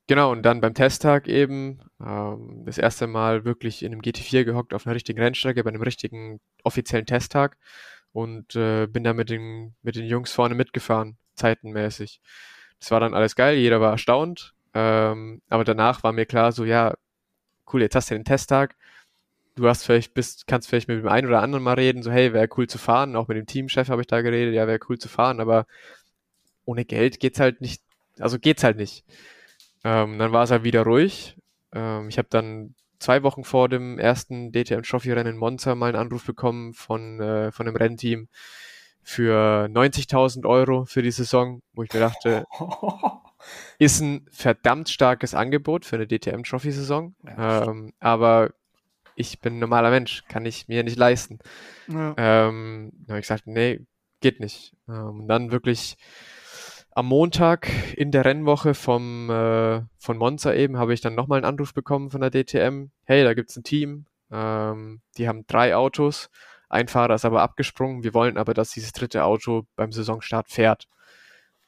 Genau, 0.08 0.32
und 0.32 0.44
dann 0.44 0.62
beim 0.62 0.76
Testtag 0.76 1.28
eben 1.28 1.80
ähm, 2.00 2.64
das 2.66 2.78
erste 2.78 3.08
Mal 3.08 3.44
wirklich 3.44 3.82
in 3.82 3.92
einem 3.92 4.02
GT4 4.02 4.44
gehockt 4.44 4.74
auf 4.74 4.86
einer 4.86 4.96
richtigen 4.96 5.20
Rennstrecke, 5.20 5.64
bei 5.64 5.70
einem 5.70 5.82
richtigen 5.82 6.40
offiziellen 6.64 7.08
Testtag 7.08 7.58
und 8.14 8.56
äh, 8.56 8.86
bin 8.88 9.04
da 9.04 9.14
mit 9.14 9.30
den, 9.32 9.74
mit 9.82 9.96
den 9.96 10.06
Jungs 10.06 10.32
vorne 10.32 10.54
mitgefahren, 10.54 11.18
zeitenmäßig. 11.36 12.22
Das 12.80 12.92
war 12.92 13.00
dann 13.00 13.16
alles 13.16 13.36
geil, 13.36 13.58
jeder 13.58 13.82
war 13.82 13.92
erstaunt, 13.94 14.54
ähm, 14.76 15.42
aber 15.50 15.64
danach 15.64 16.04
war 16.04 16.12
mir 16.12 16.28
klar, 16.28 16.52
so 16.52 16.66
ja, 16.66 16.94
cool, 17.74 17.82
jetzt 17.82 17.96
hast 17.96 18.12
du 18.12 18.16
den 18.16 18.26
Testtag, 18.26 18.76
du 19.56 19.68
hast 19.68 19.86
vielleicht 19.86 20.14
bist, 20.14 20.46
kannst 20.48 20.70
vielleicht 20.70 20.88
mit 20.88 21.00
dem 21.00 21.08
einen 21.08 21.28
oder 21.28 21.42
anderen 21.42 21.64
mal 21.64 21.74
reden, 21.76 22.04
so 22.04 22.12
hey, 22.12 22.32
wäre 22.34 22.50
cool 22.58 22.68
zu 22.68 22.78
fahren, 22.78 23.16
auch 23.16 23.28
mit 23.28 23.38
dem 23.38 23.48
Teamchef 23.48 23.90
habe 23.90 24.02
ich 24.02 24.08
da 24.08 24.22
geredet, 24.22 24.54
ja, 24.54 24.68
wäre 24.68 24.80
cool 24.90 25.00
zu 25.00 25.10
fahren, 25.10 25.40
aber 25.40 25.66
ohne 26.66 26.86
Geld 26.86 27.20
geht's 27.20 27.40
halt 27.40 27.62
nicht, 27.62 27.82
also 28.20 28.40
geht's 28.40 28.64
halt 28.64 28.78
nicht. 28.78 29.04
Ähm, 29.86 30.18
dann 30.18 30.32
war 30.32 30.44
es 30.44 30.52
halt 30.52 30.64
wieder 30.64 30.82
ruhig. 30.82 31.38
Ähm, 31.72 32.10
ich 32.10 32.18
habe 32.18 32.28
dann 32.32 32.74
zwei 32.98 33.22
Wochen 33.22 33.44
vor 33.44 33.70
dem 33.70 34.00
ersten 34.00 34.52
DTM 34.52 34.82
Trophy 34.82 35.12
Rennen 35.12 35.36
in 35.36 35.38
Monza 35.38 35.76
mal 35.76 35.90
einen 35.90 35.98
Anruf 35.98 36.26
bekommen 36.26 36.74
von, 36.74 37.20
äh, 37.20 37.52
von 37.52 37.68
einem 37.68 37.78
Rennteam 37.78 38.28
für 39.04 39.68
90.000 39.70 40.48
Euro 40.48 40.86
für 40.86 41.04
die 41.04 41.12
Saison, 41.12 41.62
wo 41.74 41.84
ich 41.84 41.94
mir 41.94 42.00
dachte, 42.00 42.46
ist 43.78 44.02
ein 44.02 44.26
verdammt 44.32 44.90
starkes 44.90 45.36
Angebot 45.36 45.86
für 45.86 45.98
eine 45.98 46.08
DTM 46.08 46.42
Trophy 46.42 46.72
Saison. 46.72 47.14
Ja, 47.24 47.66
ähm, 47.66 47.94
aber 48.00 48.54
ich 49.16 49.40
bin 49.40 49.58
ein 49.58 49.60
normaler 49.60 49.92
Mensch, 49.92 50.24
kann 50.28 50.48
ich 50.48 50.68
mir 50.68 50.84
nicht 50.84 50.98
leisten. 50.98 51.38
Ja. 51.88 52.16
Ähm, 52.18 52.92
dann 53.02 53.10
habe 53.10 53.20
ich 53.20 53.26
gesagt, 53.26 53.46
nee, 53.46 53.82
geht 54.20 54.40
nicht. 54.40 54.76
Ähm, 54.90 55.26
dann 55.28 55.52
wirklich 55.52 55.98
am 56.96 57.08
Montag 57.08 57.70
in 57.98 58.12
der 58.12 58.24
Rennwoche 58.24 58.74
vom, 58.74 59.30
äh, 59.30 59.82
von 59.98 60.18
Monza 60.18 60.54
eben 60.54 60.78
habe 60.78 60.94
ich 60.94 61.02
dann 61.02 61.14
nochmal 61.14 61.38
einen 61.38 61.46
Anruf 61.46 61.74
bekommen 61.74 62.10
von 62.10 62.22
der 62.22 62.32
DTM. 62.32 62.90
Hey, 63.04 63.24
da 63.26 63.34
gibt's 63.34 63.58
ein 63.58 63.64
Team. 63.64 64.06
Ähm, 64.32 65.02
die 65.18 65.28
haben 65.28 65.46
drei 65.46 65.76
Autos. 65.76 66.30
Ein 66.70 66.88
Fahrer 66.88 67.16
ist 67.16 67.26
aber 67.26 67.42
abgesprungen. 67.42 68.04
Wir 68.04 68.14
wollen 68.14 68.38
aber, 68.38 68.54
dass 68.54 68.72
dieses 68.72 68.94
dritte 68.94 69.26
Auto 69.26 69.68
beim 69.76 69.92
Saisonstart 69.92 70.48
fährt. 70.50 70.88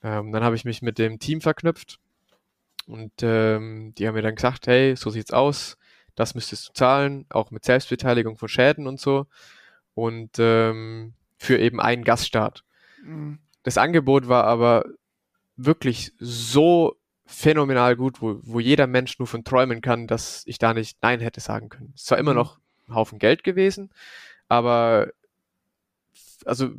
Ähm, 0.02 0.32
dann 0.32 0.46
habe 0.46 0.56
ich 0.56 0.64
mich 0.64 0.82
mit 0.82 0.98
dem 0.98 1.20
Team 1.20 1.42
verknüpft 1.42 2.00
und 2.88 3.12
ähm, 3.22 3.94
die 3.98 4.08
haben 4.08 4.16
mir 4.16 4.22
dann 4.22 4.36
gesagt, 4.36 4.68
hey, 4.68 4.96
so 4.96 5.10
sieht's 5.10 5.34
aus. 5.34 5.78
Das 6.16 6.36
müsstest 6.36 6.70
du 6.70 6.74
zahlen, 6.74 7.26
auch 7.30 7.52
mit 7.52 7.66
Selbstbeteiligung 7.66 8.38
von 8.38 8.48
Schäden 8.48 8.88
und 8.88 9.02
so. 9.02 9.28
Und 9.94 10.40
ähm, 10.40 11.16
für 11.38 11.60
eben 11.60 11.82
einen 11.82 12.06
Gaststart. 12.06 12.64
Mhm. 13.04 13.40
Das 13.64 13.78
Angebot 13.78 14.30
war 14.30 14.46
aber 14.46 14.86
wirklich 15.58 16.14
so 16.20 16.96
phänomenal 17.26 17.96
gut, 17.96 18.22
wo, 18.22 18.40
wo 18.44 18.60
jeder 18.60 18.88
Mensch 18.88 19.20
nur 19.20 19.28
von 19.28 19.44
träumen 19.44 19.82
kann, 19.82 20.08
dass 20.08 20.44
ich 20.46 20.60
da 20.60 20.74
nicht 20.74 20.98
Nein 21.02 21.20
hätte 21.20 21.42
sagen 21.42 21.70
können. 21.70 21.94
Es 21.96 22.10
war 22.10 22.18
immer 22.18 22.32
mhm. 22.32 22.38
noch 22.38 22.60
ein 22.88 22.96
Haufen 22.96 23.20
Geld 23.20 23.44
gewesen, 23.44 23.92
aber 24.48 25.10
also 26.46 26.70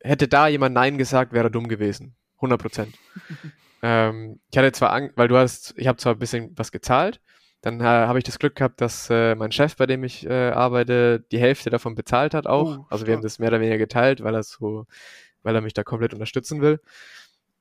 hätte 0.00 0.28
da 0.28 0.46
jemand 0.46 0.74
Nein 0.74 0.98
gesagt, 0.98 1.32
wäre 1.32 1.48
er 1.48 1.50
dumm 1.50 1.68
gewesen. 1.68 2.14
100 2.36 2.60
Prozent. 2.60 2.94
ähm, 3.82 4.38
ich 4.50 4.58
hatte 4.58 4.72
zwar, 4.72 4.92
Angst, 4.92 5.16
weil 5.16 5.28
du 5.28 5.36
hast, 5.36 5.74
ich 5.76 5.88
habe 5.88 5.98
zwar 5.98 6.14
ein 6.14 6.18
bisschen 6.18 6.52
was 6.56 6.70
gezahlt, 6.70 7.20
dann 7.62 7.80
äh, 7.80 7.84
habe 7.84 8.18
ich 8.18 8.24
das 8.24 8.38
Glück 8.38 8.54
gehabt, 8.54 8.80
dass 8.80 9.08
äh, 9.10 9.34
mein 9.34 9.50
Chef, 9.50 9.76
bei 9.76 9.86
dem 9.86 10.04
ich 10.04 10.24
äh, 10.26 10.50
arbeite, 10.50 11.24
die 11.32 11.38
Hälfte 11.38 11.70
davon 11.70 11.96
bezahlt 11.96 12.34
hat 12.34 12.46
auch. 12.46 12.78
Oh, 12.78 12.86
also 12.90 13.06
wir 13.06 13.14
haben 13.14 13.22
das 13.22 13.38
mehr 13.38 13.48
oder 13.48 13.60
weniger 13.60 13.78
geteilt, 13.78 14.22
weil 14.22 14.34
er 14.34 14.42
so, 14.44 14.86
weil 15.42 15.54
er 15.54 15.62
mich 15.62 15.74
da 15.74 15.82
komplett 15.82 16.12
unterstützen 16.12 16.60
will. 16.60 16.80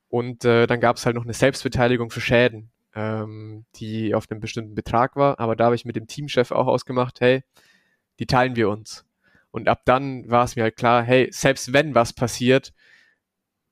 Und 0.09 0.45
äh, 0.45 0.67
dann 0.67 0.79
gab 0.79 0.97
es 0.97 1.05
halt 1.05 1.15
noch 1.15 1.23
eine 1.23 1.33
Selbstbeteiligung 1.33 2.09
für 2.09 2.21
Schäden, 2.21 2.71
ähm, 2.93 3.65
die 3.75 4.15
auf 4.15 4.29
einem 4.29 4.39
bestimmten 4.39 4.75
Betrag 4.75 5.15
war. 5.15 5.39
Aber 5.39 5.55
da 5.55 5.65
habe 5.65 5.75
ich 5.75 5.85
mit 5.85 5.95
dem 5.95 6.07
Teamchef 6.07 6.51
auch 6.51 6.67
ausgemacht, 6.67 7.21
hey, 7.21 7.43
die 8.19 8.25
teilen 8.25 8.55
wir 8.55 8.69
uns. 8.69 9.05
Und 9.51 9.67
ab 9.69 9.81
dann 9.85 10.29
war 10.29 10.43
es 10.43 10.55
mir 10.55 10.63
halt 10.63 10.75
klar, 10.75 11.03
hey, 11.03 11.29
selbst 11.31 11.73
wenn 11.73 11.95
was 11.95 12.13
passiert, 12.13 12.73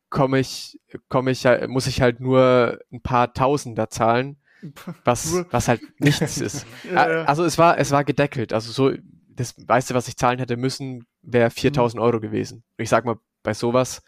komme 0.10 0.40
ich, 0.40 0.80
komme 1.10 1.32
ich, 1.32 1.46
muss 1.68 1.88
ich 1.88 2.02
halt 2.02 2.20
nur 2.20 2.80
ein 2.92 3.02
paar 3.02 3.34
Tausender 3.34 3.90
zahlen, 3.90 4.38
was, 5.04 5.46
was 5.52 5.68
halt 5.68 5.82
nichts 6.00 6.38
ist. 6.40 6.66
Also 6.96 7.44
es 7.44 7.58
war, 7.58 7.78
es 7.78 7.92
war 7.92 8.04
gedeckelt. 8.04 8.54
Also 8.54 8.72
so, 8.72 8.98
das 9.28 9.58
meiste, 9.68 9.94
was 9.94 10.08
ich 10.08 10.16
zahlen 10.16 10.40
hätte 10.40 10.56
müssen, 10.58 11.06
wäre 11.22 11.50
4000 11.50 12.00
mhm. 12.00 12.06
Euro 12.06 12.20
gewesen. 12.20 12.64
Ich 12.78 12.90
sag 12.90 13.06
mal, 13.06 13.18
bei 13.42 13.54
sowas 13.54 14.04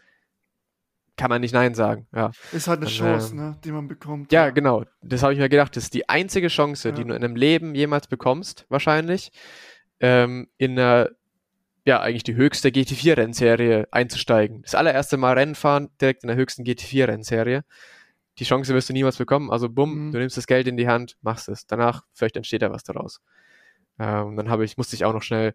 kann 1.16 1.30
man 1.30 1.40
nicht 1.40 1.54
Nein 1.54 1.74
sagen. 1.74 2.06
Ja. 2.14 2.30
Ist 2.52 2.68
halt 2.68 2.78
eine 2.78 2.86
Dann, 2.86 2.94
Chance, 2.94 3.32
ähm, 3.32 3.36
ne, 3.38 3.56
die 3.64 3.72
man 3.72 3.88
bekommt. 3.88 4.32
Ja, 4.32 4.46
ja. 4.46 4.50
genau. 4.50 4.84
Das 5.02 5.22
habe 5.22 5.32
ich 5.32 5.38
mir 5.38 5.48
gedacht. 5.48 5.76
Das 5.76 5.84
ist 5.84 5.94
die 5.94 6.08
einzige 6.08 6.48
Chance, 6.48 6.90
ja. 6.90 6.94
die 6.94 7.04
du 7.04 7.14
in 7.14 7.24
einem 7.24 7.36
Leben 7.36 7.74
jemals 7.74 8.06
bekommst, 8.06 8.66
wahrscheinlich, 8.68 9.30
ähm, 10.00 10.48
in 10.58 10.72
einer, 10.72 11.10
ja, 11.84 12.00
eigentlich 12.00 12.24
die 12.24 12.34
höchste 12.34 12.68
GT4-Rennserie 12.68 13.88
einzusteigen. 13.90 14.62
Das 14.62 14.74
allererste 14.74 15.16
Mal 15.16 15.34
Rennen 15.34 15.54
fahren, 15.54 15.88
direkt 16.00 16.22
in 16.22 16.28
der 16.28 16.36
höchsten 16.36 16.64
GT4-Rennserie. 16.64 17.62
Die 18.38 18.44
Chance 18.44 18.74
wirst 18.74 18.90
du 18.90 18.92
niemals 18.92 19.16
bekommen. 19.16 19.50
Also, 19.50 19.70
bumm, 19.70 20.08
mhm. 20.08 20.12
du 20.12 20.18
nimmst 20.18 20.36
das 20.36 20.46
Geld 20.46 20.66
in 20.66 20.76
die 20.76 20.88
Hand, 20.88 21.16
machst 21.22 21.48
es. 21.48 21.66
Danach, 21.66 22.02
vielleicht 22.12 22.36
entsteht 22.36 22.62
da 22.62 22.70
was 22.70 22.84
daraus. 22.84 23.20
Ähm, 23.98 24.36
dann 24.36 24.50
habe 24.50 24.64
ich, 24.64 24.76
musste 24.76 24.94
ich 24.94 25.06
auch 25.06 25.14
noch 25.14 25.22
schnell 25.22 25.54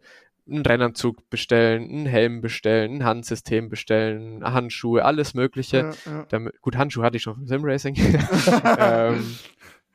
einen 0.50 0.66
Rennanzug 0.66 1.30
bestellen, 1.30 1.90
einen 1.90 2.06
Helm 2.06 2.42
bestellen, 2.42 2.98
ein 2.98 3.06
Handsystem 3.06 3.70
bestellen, 3.70 4.44
Handschuhe, 4.44 5.06
alles 5.06 5.34
Mögliche. 5.34 5.92
Ja, 6.06 6.12
ja. 6.12 6.26
Damit, 6.30 6.62
gut, 6.62 6.78
Handschuhe 6.78 7.04
hatte 7.04 7.18
ich 7.18 7.24
schon 7.24 7.36
vom 7.36 7.48
Simracing. 7.48 7.96
ähm, 8.78 9.36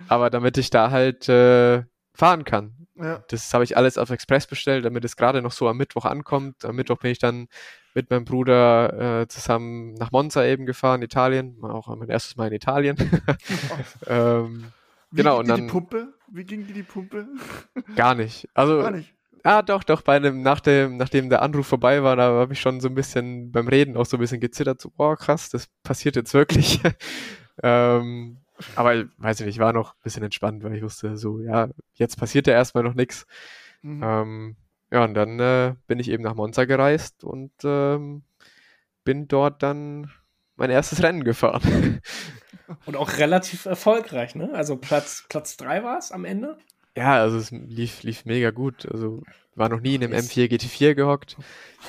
aber 0.09 0.31
damit 0.31 0.57
ich 0.59 0.71
da 0.71 0.91
halt 0.91 1.29
äh, 1.29 1.83
fahren 2.15 2.45
kann. 2.45 2.73
Ja. 2.95 3.23
Das 3.29 3.53
habe 3.53 3.65
ich 3.65 3.77
alles 3.77 3.99
auf 3.99 4.11
Express 4.11 4.47
bestellt, 4.47 4.85
damit 4.85 5.05
es 5.05 5.17
gerade 5.17 5.43
noch 5.43 5.53
so 5.53 5.69
am 5.69 5.77
Mittwoch 5.77 6.07
ankommt. 6.07 6.65
Am 6.65 6.77
Mittwoch 6.77 6.99
bin 6.99 7.11
ich 7.11 7.19
dann 7.19 7.49
mit 7.95 8.11
meinem 8.11 8.25
Bruder 8.25 9.23
äh, 9.23 9.29
zusammen 9.29 9.95
nach 9.95 10.13
Monza 10.13 10.45
eben 10.45 10.65
gefahren, 10.65 11.03
Italien. 11.03 11.63
Auch 11.63 11.95
mein 11.95 12.09
erstes 12.09 12.37
Mal 12.37 12.49
in 12.49 12.55
Italien. 12.55 12.97
ähm, 14.07 14.73
Wie 15.11 15.17
genau, 15.17 15.33
ging 15.33 15.41
und 15.41 15.49
dann, 15.49 15.67
die 15.67 15.73
Pumpe? 15.73 16.15
Wie 16.29 16.45
ging 16.45 16.67
die, 16.67 16.73
die 16.73 16.83
Pumpe? 16.83 17.27
Gar 17.97 18.15
nicht. 18.15 18.49
Also, 18.55 18.81
gar 18.81 18.91
nicht 18.91 19.16
Ah, 19.47 19.63
doch, 19.63 19.85
doch, 19.85 20.03
bei 20.03 20.17
einem, 20.17 20.43
nach 20.43 20.59
dem, 20.59 20.97
nachdem 20.97 21.31
der 21.31 21.41
Anruf 21.41 21.69
vorbei 21.69 22.03
war, 22.03 22.17
da 22.17 22.33
habe 22.33 22.53
ich 22.53 22.61
schon 22.61 22.81
so 22.81 22.89
ein 22.89 22.97
bisschen 22.97 23.53
beim 23.53 23.69
Reden 23.69 23.97
auch 23.97 24.05
so 24.05 24.17
ein 24.17 24.21
bisschen 24.21 24.41
gezittert, 24.41 24.81
so, 24.81 24.91
boah, 24.91 25.17
krass, 25.17 25.51
das 25.51 25.69
passiert 25.85 26.17
jetzt 26.17 26.35
wirklich. 26.35 26.81
ähm, 27.63 28.39
aber 28.75 29.05
weiß 29.19 29.39
ich 29.39 29.47
nicht, 29.47 29.55
ich 29.55 29.61
war 29.61 29.73
noch 29.73 29.93
ein 29.93 30.03
bisschen 30.03 30.25
entspannt, 30.25 30.65
weil 30.65 30.75
ich 30.75 30.83
wusste, 30.83 31.17
so, 31.17 31.39
ja, 31.39 31.69
jetzt 31.95 32.19
passiert 32.19 32.49
ja 32.49 32.55
erstmal 32.55 32.83
noch 32.83 32.95
nichts. 32.95 33.25
Mhm. 33.83 34.03
Ähm, 34.03 34.57
ja, 34.91 35.05
und 35.05 35.15
dann 35.15 35.39
äh, 35.39 35.75
bin 35.87 36.01
ich 36.01 36.11
eben 36.11 36.25
nach 36.25 36.35
Monza 36.35 36.65
gereist 36.65 37.23
und 37.23 37.53
ähm, 37.63 38.25
bin 39.05 39.29
dort 39.29 39.63
dann 39.63 40.11
mein 40.57 40.71
erstes 40.71 41.05
Rennen 41.05 41.23
gefahren. 41.23 42.01
Und 42.85 42.97
auch 42.97 43.19
relativ 43.19 43.67
erfolgreich, 43.67 44.35
ne? 44.35 44.51
Also 44.53 44.77
Platz, 44.77 45.25
Platz 45.29 45.57
3 45.57 45.85
war 45.85 45.99
es 45.99 46.11
am 46.11 46.25
Ende? 46.25 46.59
Ja, 46.97 47.21
also 47.21 47.37
es 47.37 47.51
lief, 47.51 48.03
lief 48.03 48.25
mega 48.25 48.51
gut. 48.51 48.91
Also 48.91 49.23
war 49.55 49.69
noch 49.69 49.81
nie 49.81 49.97
in 49.97 50.05
einem 50.05 50.15
M4 50.15 50.49
GT4 50.51 50.95
gehockt. 50.95 51.37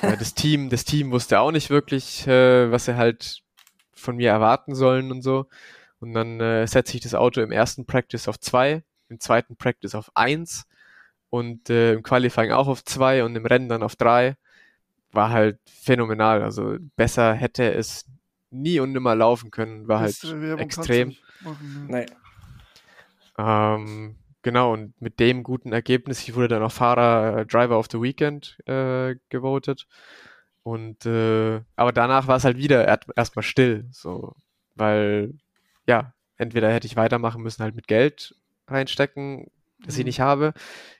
das 0.02 0.34
Team, 0.34 0.68
das 0.68 0.84
Team 0.84 1.10
wusste 1.10 1.40
auch 1.40 1.50
nicht 1.50 1.70
wirklich, 1.70 2.26
äh, 2.26 2.70
was 2.70 2.84
sie 2.84 2.96
halt 2.96 3.42
von 3.92 4.16
mir 4.16 4.30
erwarten 4.30 4.74
sollen 4.74 5.10
und 5.10 5.22
so. 5.22 5.46
Und 6.00 6.12
dann 6.12 6.40
äh, 6.40 6.66
setze 6.66 6.94
ich 6.94 7.02
das 7.02 7.14
Auto 7.14 7.40
im 7.40 7.50
ersten 7.50 7.86
Practice 7.86 8.28
auf 8.28 8.38
2, 8.38 8.82
im 9.08 9.18
zweiten 9.18 9.56
Practice 9.56 9.94
auf 9.94 10.10
1 10.14 10.66
und 11.30 11.70
äh, 11.70 11.94
im 11.94 12.02
Qualifying 12.02 12.52
auch 12.52 12.68
auf 12.68 12.84
2 12.84 13.24
und 13.24 13.34
im 13.34 13.46
Rennen 13.46 13.68
dann 13.68 13.82
auf 13.82 13.96
3. 13.96 14.36
War 15.12 15.30
halt 15.30 15.58
phänomenal. 15.64 16.42
Also 16.42 16.76
besser 16.96 17.32
hätte 17.32 17.72
es 17.72 18.04
nie 18.50 18.78
und 18.78 18.92
nimmer 18.92 19.14
laufen 19.14 19.50
können. 19.50 19.88
War 19.88 20.00
halt 20.00 20.22
extrem. 20.58 21.16
Machen, 21.40 21.86
ne? 21.88 22.00
Nee. 22.00 22.06
Ähm, 23.38 24.16
Genau, 24.48 24.72
und 24.72 24.98
mit 24.98 25.20
dem 25.20 25.42
guten 25.42 25.74
Ergebnis, 25.74 26.26
ich 26.26 26.34
wurde 26.34 26.48
dann 26.48 26.62
auch 26.62 26.72
Fahrer 26.72 27.40
äh, 27.40 27.44
Driver 27.44 27.78
of 27.78 27.88
the 27.92 28.00
Weekend 28.00 28.58
äh, 28.66 29.16
gewotet. 29.28 29.86
Und 30.62 31.04
äh, 31.04 31.60
aber 31.76 31.92
danach 31.92 32.28
war 32.28 32.36
es 32.36 32.44
halt 32.44 32.56
wieder 32.56 32.88
erstmal 33.14 33.42
still, 33.42 33.84
so, 33.90 34.34
weil 34.74 35.34
ja, 35.86 36.14
entweder 36.38 36.72
hätte 36.72 36.86
ich 36.86 36.96
weitermachen 36.96 37.42
müssen, 37.42 37.62
halt 37.62 37.74
mit 37.74 37.88
Geld 37.88 38.36
reinstecken, 38.68 39.50
das 39.84 39.96
mhm. 39.96 40.00
ich 40.00 40.06
nicht 40.06 40.20
habe, 40.20 40.54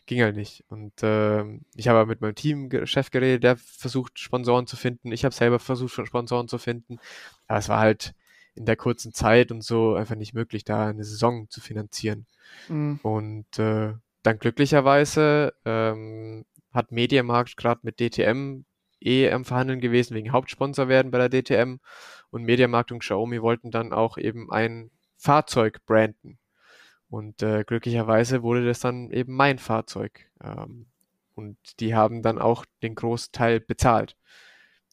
ging 0.04 0.20
halt 0.20 0.36
nicht. 0.36 0.62
Und 0.68 1.02
äh, 1.02 1.42
ich 1.74 1.88
habe 1.88 2.04
mit 2.04 2.20
meinem 2.20 2.34
Teamchef 2.34 3.10
geredet, 3.10 3.44
der 3.44 3.56
versucht 3.56 4.18
Sponsoren 4.18 4.66
zu 4.66 4.76
finden. 4.76 5.10
Ich 5.10 5.24
habe 5.24 5.34
selber 5.34 5.58
versucht 5.58 5.94
Sponsoren 6.06 6.48
zu 6.48 6.58
finden, 6.58 6.98
aber 7.46 7.60
es 7.60 7.70
war 7.70 7.80
halt 7.80 8.14
in 8.58 8.66
der 8.66 8.76
kurzen 8.76 9.14
Zeit 9.14 9.50
und 9.50 9.62
so 9.62 9.94
einfach 9.94 10.16
nicht 10.16 10.34
möglich, 10.34 10.64
da 10.64 10.88
eine 10.88 11.04
Saison 11.04 11.48
zu 11.48 11.60
finanzieren. 11.60 12.26
Mhm. 12.68 12.98
Und 13.02 13.58
äh, 13.58 13.94
dann 14.22 14.38
glücklicherweise 14.38 15.54
ähm, 15.64 16.44
hat 16.72 16.92
Mediamarkt 16.92 17.56
gerade 17.56 17.80
mit 17.84 18.00
DTM 18.00 18.64
eh 19.00 19.30
am 19.30 19.44
Verhandeln 19.44 19.80
gewesen, 19.80 20.14
wegen 20.14 20.32
Hauptsponsor 20.32 20.88
werden 20.88 21.10
bei 21.10 21.26
der 21.26 21.30
DTM. 21.30 21.78
Und 22.30 22.42
Mediamarkt 22.44 22.92
und 22.92 22.98
Xiaomi 22.98 23.40
wollten 23.40 23.70
dann 23.70 23.92
auch 23.92 24.18
eben 24.18 24.50
ein 24.50 24.90
Fahrzeug 25.16 25.84
branden. 25.86 26.38
Und 27.08 27.42
äh, 27.42 27.64
glücklicherweise 27.64 28.42
wurde 28.42 28.66
das 28.66 28.80
dann 28.80 29.10
eben 29.10 29.34
mein 29.34 29.58
Fahrzeug. 29.58 30.28
Ähm, 30.42 30.86
und 31.34 31.56
die 31.80 31.94
haben 31.94 32.22
dann 32.22 32.38
auch 32.38 32.66
den 32.82 32.96
Großteil 32.96 33.60
bezahlt. 33.60 34.16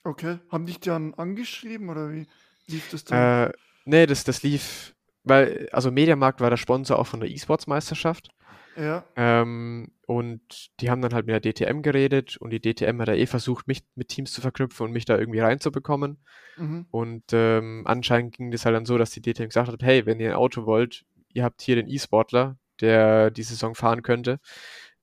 Okay. 0.04 0.38
Haben 0.50 0.68
dich 0.68 0.80
dann 0.80 1.16
angeschrieben 1.16 1.90
oder 1.90 2.12
wie 2.14 2.28
lief 2.68 2.90
das 2.92 3.04
dann? 3.04 3.50
Äh, 3.50 3.54
nee, 3.86 4.06
das, 4.06 4.24
das 4.24 4.44
lief 4.44 4.96
weil, 5.26 5.68
also 5.72 5.92
Mediamarkt 5.92 6.40
war 6.40 6.50
der 6.50 6.58
Sponsor 6.58 6.98
auch 6.98 7.08
von 7.08 7.20
der 7.20 7.30
E-Sports-Meisterschaft. 7.30 8.30
Ja. 8.78 9.04
Ähm, 9.16 9.92
und 10.06 10.70
die 10.80 10.92
haben 10.92 11.02
dann 11.02 11.14
halt 11.14 11.26
mit 11.26 11.34
der 11.34 11.54
DTM 11.54 11.82
geredet 11.82 12.38
und 12.38 12.52
die 12.52 12.60
DTM 12.60 13.02
hat 13.02 13.08
ja 13.08 13.16
eh 13.16 13.26
versucht, 13.26 13.68
mich 13.68 13.84
mit 13.96 14.10
Teams 14.10 14.34
zu 14.34 14.42
verknüpfen 14.42 14.86
und 14.86 14.92
mich 14.92 15.06
da 15.06 15.18
irgendwie 15.18 15.40
reinzubekommen. 15.40 16.20
Mhm. 16.58 16.86
Und 16.92 17.24
ähm, 17.32 17.84
anscheinend 17.86 18.36
ging 18.36 18.52
das 18.52 18.66
halt 18.66 18.76
dann 18.76 18.86
so, 18.86 18.98
dass 18.98 19.12
die 19.12 19.22
DTM 19.22 19.46
gesagt 19.46 19.70
hat, 19.70 19.82
hey, 19.82 20.06
wenn 20.06 20.20
ihr 20.20 20.32
ein 20.32 20.36
Auto 20.36 20.66
wollt, 20.66 21.06
ihr 21.34 21.44
habt 21.44 21.62
hier 21.62 21.76
den 21.76 21.88
E-Sportler, 21.88 22.58
der 22.82 23.32
die 23.32 23.44
Saison 23.44 23.74
fahren 23.74 24.04
könnte, 24.04 24.40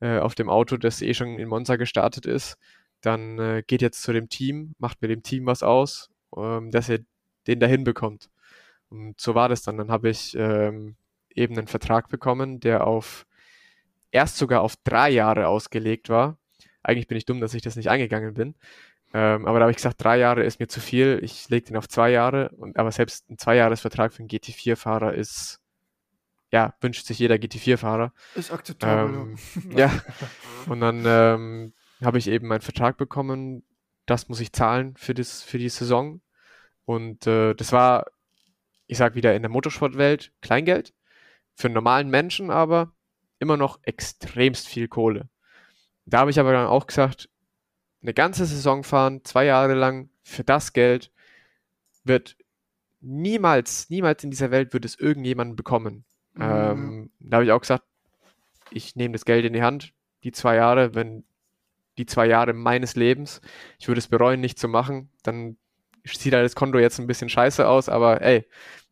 äh, 0.00 0.18
auf 0.18 0.34
dem 0.34 0.50
Auto, 0.50 0.76
das 0.76 1.02
eh 1.02 1.14
schon 1.14 1.38
in 1.38 1.48
Monza 1.48 1.76
gestartet 1.76 2.26
ist, 2.26 2.58
dann 3.00 3.38
äh, 3.38 3.64
geht 3.66 3.82
jetzt 3.82 4.02
zu 4.02 4.12
dem 4.12 4.28
Team, 4.28 4.74
macht 4.78 5.02
mit 5.02 5.10
dem 5.10 5.22
Team 5.22 5.46
was 5.46 5.64
aus, 5.64 6.10
ähm, 6.36 6.70
dass 6.70 6.88
ihr 6.88 7.04
den 7.46 7.60
dahin 7.60 7.84
bekommt. 7.84 8.30
Und 8.88 9.20
so 9.20 9.34
war 9.34 9.48
das 9.48 9.62
dann. 9.62 9.78
Dann 9.78 9.90
habe 9.90 10.10
ich 10.10 10.36
ähm, 10.36 10.96
eben 11.34 11.56
einen 11.56 11.66
Vertrag 11.66 12.08
bekommen, 12.08 12.60
der 12.60 12.86
auf 12.86 13.26
erst 14.10 14.36
sogar 14.36 14.60
auf 14.60 14.76
drei 14.84 15.10
Jahre 15.10 15.48
ausgelegt 15.48 16.08
war. 16.08 16.38
Eigentlich 16.82 17.08
bin 17.08 17.16
ich 17.16 17.24
dumm, 17.24 17.40
dass 17.40 17.54
ich 17.54 17.62
das 17.62 17.76
nicht 17.76 17.88
eingegangen 17.88 18.34
bin. 18.34 18.54
Ähm, 19.14 19.46
aber 19.46 19.58
da 19.58 19.64
habe 19.64 19.70
ich 19.70 19.76
gesagt, 19.76 20.02
drei 20.02 20.18
Jahre 20.18 20.42
ist 20.42 20.58
mir 20.60 20.68
zu 20.68 20.80
viel. 20.80 21.20
Ich 21.22 21.48
lege 21.48 21.66
den 21.66 21.76
auf 21.76 21.88
zwei 21.88 22.10
Jahre. 22.10 22.50
Und, 22.50 22.78
aber 22.78 22.92
selbst 22.92 23.28
ein 23.30 23.38
Zweijahresvertrag 23.38 24.12
für 24.12 24.20
einen 24.20 24.28
GT4-Fahrer 24.28 25.14
ist, 25.14 25.60
ja, 26.50 26.74
wünscht 26.80 27.06
sich 27.06 27.18
jeder 27.18 27.36
GT4-Fahrer. 27.36 28.12
Ist 28.34 28.52
akzeptabel. 28.52 29.14
Ähm, 29.14 29.38
ja. 29.76 29.90
Und 30.66 30.80
dann 30.80 31.04
ähm, 31.06 31.72
habe 32.02 32.18
ich 32.18 32.28
eben 32.28 32.48
meinen 32.48 32.60
Vertrag 32.60 32.96
bekommen. 32.96 33.64
Das 34.06 34.28
muss 34.28 34.40
ich 34.40 34.52
zahlen 34.52 34.94
für, 34.96 35.14
das, 35.14 35.42
für 35.42 35.58
die 35.58 35.68
Saison. 35.68 36.20
Und 36.84 37.26
äh, 37.26 37.54
das 37.54 37.72
war 37.72 38.06
ich 38.92 38.98
sag 38.98 39.14
wieder 39.14 39.34
in 39.34 39.42
der 39.42 39.50
Motorsportwelt 39.50 40.32
Kleingeld, 40.42 40.92
für 41.54 41.68
einen 41.68 41.74
normalen 41.74 42.10
Menschen 42.10 42.50
aber 42.50 42.92
immer 43.38 43.56
noch 43.56 43.80
extremst 43.82 44.68
viel 44.68 44.86
Kohle. 44.86 45.28
Da 46.04 46.18
habe 46.18 46.30
ich 46.30 46.38
aber 46.38 46.52
dann 46.52 46.66
auch 46.66 46.86
gesagt, 46.86 47.30
eine 48.02 48.12
ganze 48.12 48.44
Saison 48.44 48.84
fahren, 48.84 49.24
zwei 49.24 49.46
Jahre 49.46 49.74
lang, 49.74 50.10
für 50.22 50.44
das 50.44 50.72
Geld 50.74 51.10
wird 52.04 52.36
niemals, 53.00 53.88
niemals 53.88 54.22
in 54.24 54.30
dieser 54.30 54.50
Welt 54.50 54.74
wird 54.74 54.84
es 54.84 54.98
irgendjemanden 54.98 55.56
bekommen. 55.56 56.04
Mhm. 56.34 56.42
Ähm, 56.42 57.10
da 57.18 57.36
habe 57.36 57.44
ich 57.46 57.52
auch 57.52 57.60
gesagt, 57.60 57.84
ich 58.70 58.94
nehme 58.94 59.12
das 59.12 59.24
Geld 59.24 59.44
in 59.46 59.54
die 59.54 59.62
Hand, 59.62 59.94
die 60.22 60.32
zwei 60.32 60.56
Jahre, 60.56 60.94
wenn 60.94 61.24
die 61.96 62.06
zwei 62.06 62.26
Jahre 62.26 62.52
meines 62.52 62.94
Lebens, 62.94 63.40
ich 63.78 63.88
würde 63.88 64.00
es 64.00 64.08
bereuen, 64.08 64.40
nicht 64.40 64.58
zu 64.58 64.68
machen, 64.68 65.10
dann 65.22 65.56
sieht 66.04 66.32
das 66.32 66.54
Konto 66.54 66.78
jetzt 66.78 66.98
ein 66.98 67.06
bisschen 67.06 67.28
scheiße 67.28 67.66
aus, 67.66 67.88
aber 67.88 68.22
ey, 68.22 68.46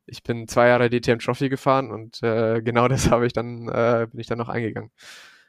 ich 0.06 0.22
bin 0.22 0.48
zwei 0.48 0.68
Jahre 0.68 0.90
DTM 0.90 1.18
Trophy 1.18 1.48
gefahren 1.48 1.90
und 1.90 2.22
äh, 2.22 2.60
genau 2.62 2.88
das 2.88 3.10
habe 3.10 3.26
ich 3.26 3.32
dann, 3.32 3.68
äh, 3.68 4.08
bin 4.10 4.20
ich 4.20 4.26
dann 4.26 4.38
noch 4.38 4.48
eingegangen. 4.48 4.90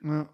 Ja. 0.04 0.30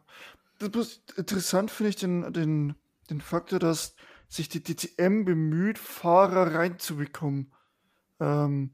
Interessant 0.60 1.70
finde 1.70 1.90
ich 1.90 1.98
den, 1.98 2.34
den, 2.34 2.76
den 3.12 3.22
Faktor, 3.22 3.60
dass 3.60 3.96
sich 4.28 4.50
die 4.50 4.64
DTM 4.64 5.24
bemüht, 5.24 5.78
Fahrer 5.78 6.56
reinzubekommen. 6.56 7.54
Ähm, 8.20 8.72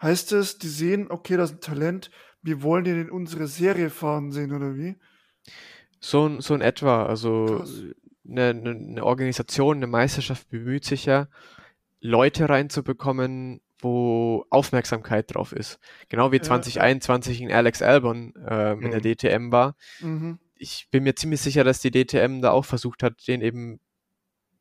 heißt 0.00 0.32
es, 0.32 0.58
die 0.58 0.68
sehen, 0.68 1.10
okay, 1.10 1.36
das 1.36 1.50
ist 1.50 1.56
ein 1.56 1.60
Talent, 1.60 2.10
wir 2.42 2.62
wollen 2.62 2.84
den 2.84 3.00
in 3.00 3.10
unsere 3.10 3.48
Serie 3.48 3.90
fahren 3.90 4.30
sehen, 4.30 4.52
oder 4.52 4.76
wie? 4.76 4.96
So, 6.00 6.40
so 6.40 6.54
in 6.54 6.60
etwa. 6.60 7.04
Also 7.06 7.64
eine, 8.28 8.50
eine 8.50 9.04
Organisation, 9.04 9.78
eine 9.78 9.86
Meisterschaft 9.86 10.48
bemüht 10.50 10.84
sich 10.84 11.06
ja, 11.06 11.28
Leute 12.00 12.48
reinzubekommen, 12.48 13.60
wo 13.80 14.44
Aufmerksamkeit 14.50 15.34
drauf 15.34 15.52
ist. 15.52 15.78
Genau 16.08 16.32
wie 16.32 16.36
ja, 16.36 16.42
2021 16.42 17.40
in 17.40 17.52
Alex 17.52 17.82
Albon 17.82 18.34
äh, 18.36 18.72
in 18.72 18.90
der 18.90 19.00
DTM 19.00 19.46
mhm. 19.46 19.52
war. 19.52 19.76
Mhm. 20.00 20.38
Ich 20.56 20.88
bin 20.90 21.04
mir 21.04 21.14
ziemlich 21.14 21.40
sicher, 21.40 21.64
dass 21.64 21.80
die 21.80 21.90
DTM 21.90 22.40
da 22.40 22.50
auch 22.50 22.64
versucht 22.64 23.02
hat, 23.02 23.26
den 23.28 23.40
eben, 23.40 23.80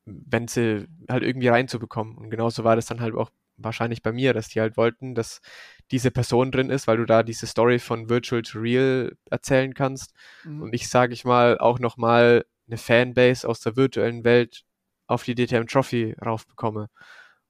wenn 0.05 0.47
sie 0.47 0.87
halt 1.09 1.23
irgendwie 1.23 1.47
reinzubekommen. 1.47 2.15
Und 2.17 2.29
genauso 2.29 2.63
war 2.63 2.75
das 2.75 2.85
dann 2.85 3.01
halt 3.01 3.15
auch 3.15 3.31
wahrscheinlich 3.57 4.03
bei 4.03 4.11
mir, 4.11 4.33
dass 4.33 4.49
die 4.49 4.61
halt 4.61 4.77
wollten, 4.77 5.15
dass 5.15 5.41
diese 5.91 6.11
Person 6.11 6.51
drin 6.51 6.69
ist, 6.69 6.85
weil 6.85 6.97
du 6.97 7.05
da 7.05 7.23
diese 7.23 7.47
Story 7.47 7.79
von 7.79 8.09
Virtual 8.09 8.43
to 8.43 8.59
Real 8.59 9.15
erzählen 9.31 9.73
kannst. 9.73 10.13
Mhm. 10.43 10.61
Und 10.61 10.73
ich 10.73 10.89
sage 10.89 11.13
ich 11.13 11.25
mal 11.25 11.57
auch 11.57 11.79
nochmal 11.79 12.45
eine 12.67 12.77
Fanbase 12.77 13.47
aus 13.47 13.59
der 13.61 13.75
virtuellen 13.75 14.23
Welt 14.23 14.63
auf 15.07 15.23
die 15.23 15.35
DTM 15.35 15.65
Trophy 15.65 16.15
raufbekomme. 16.23 16.89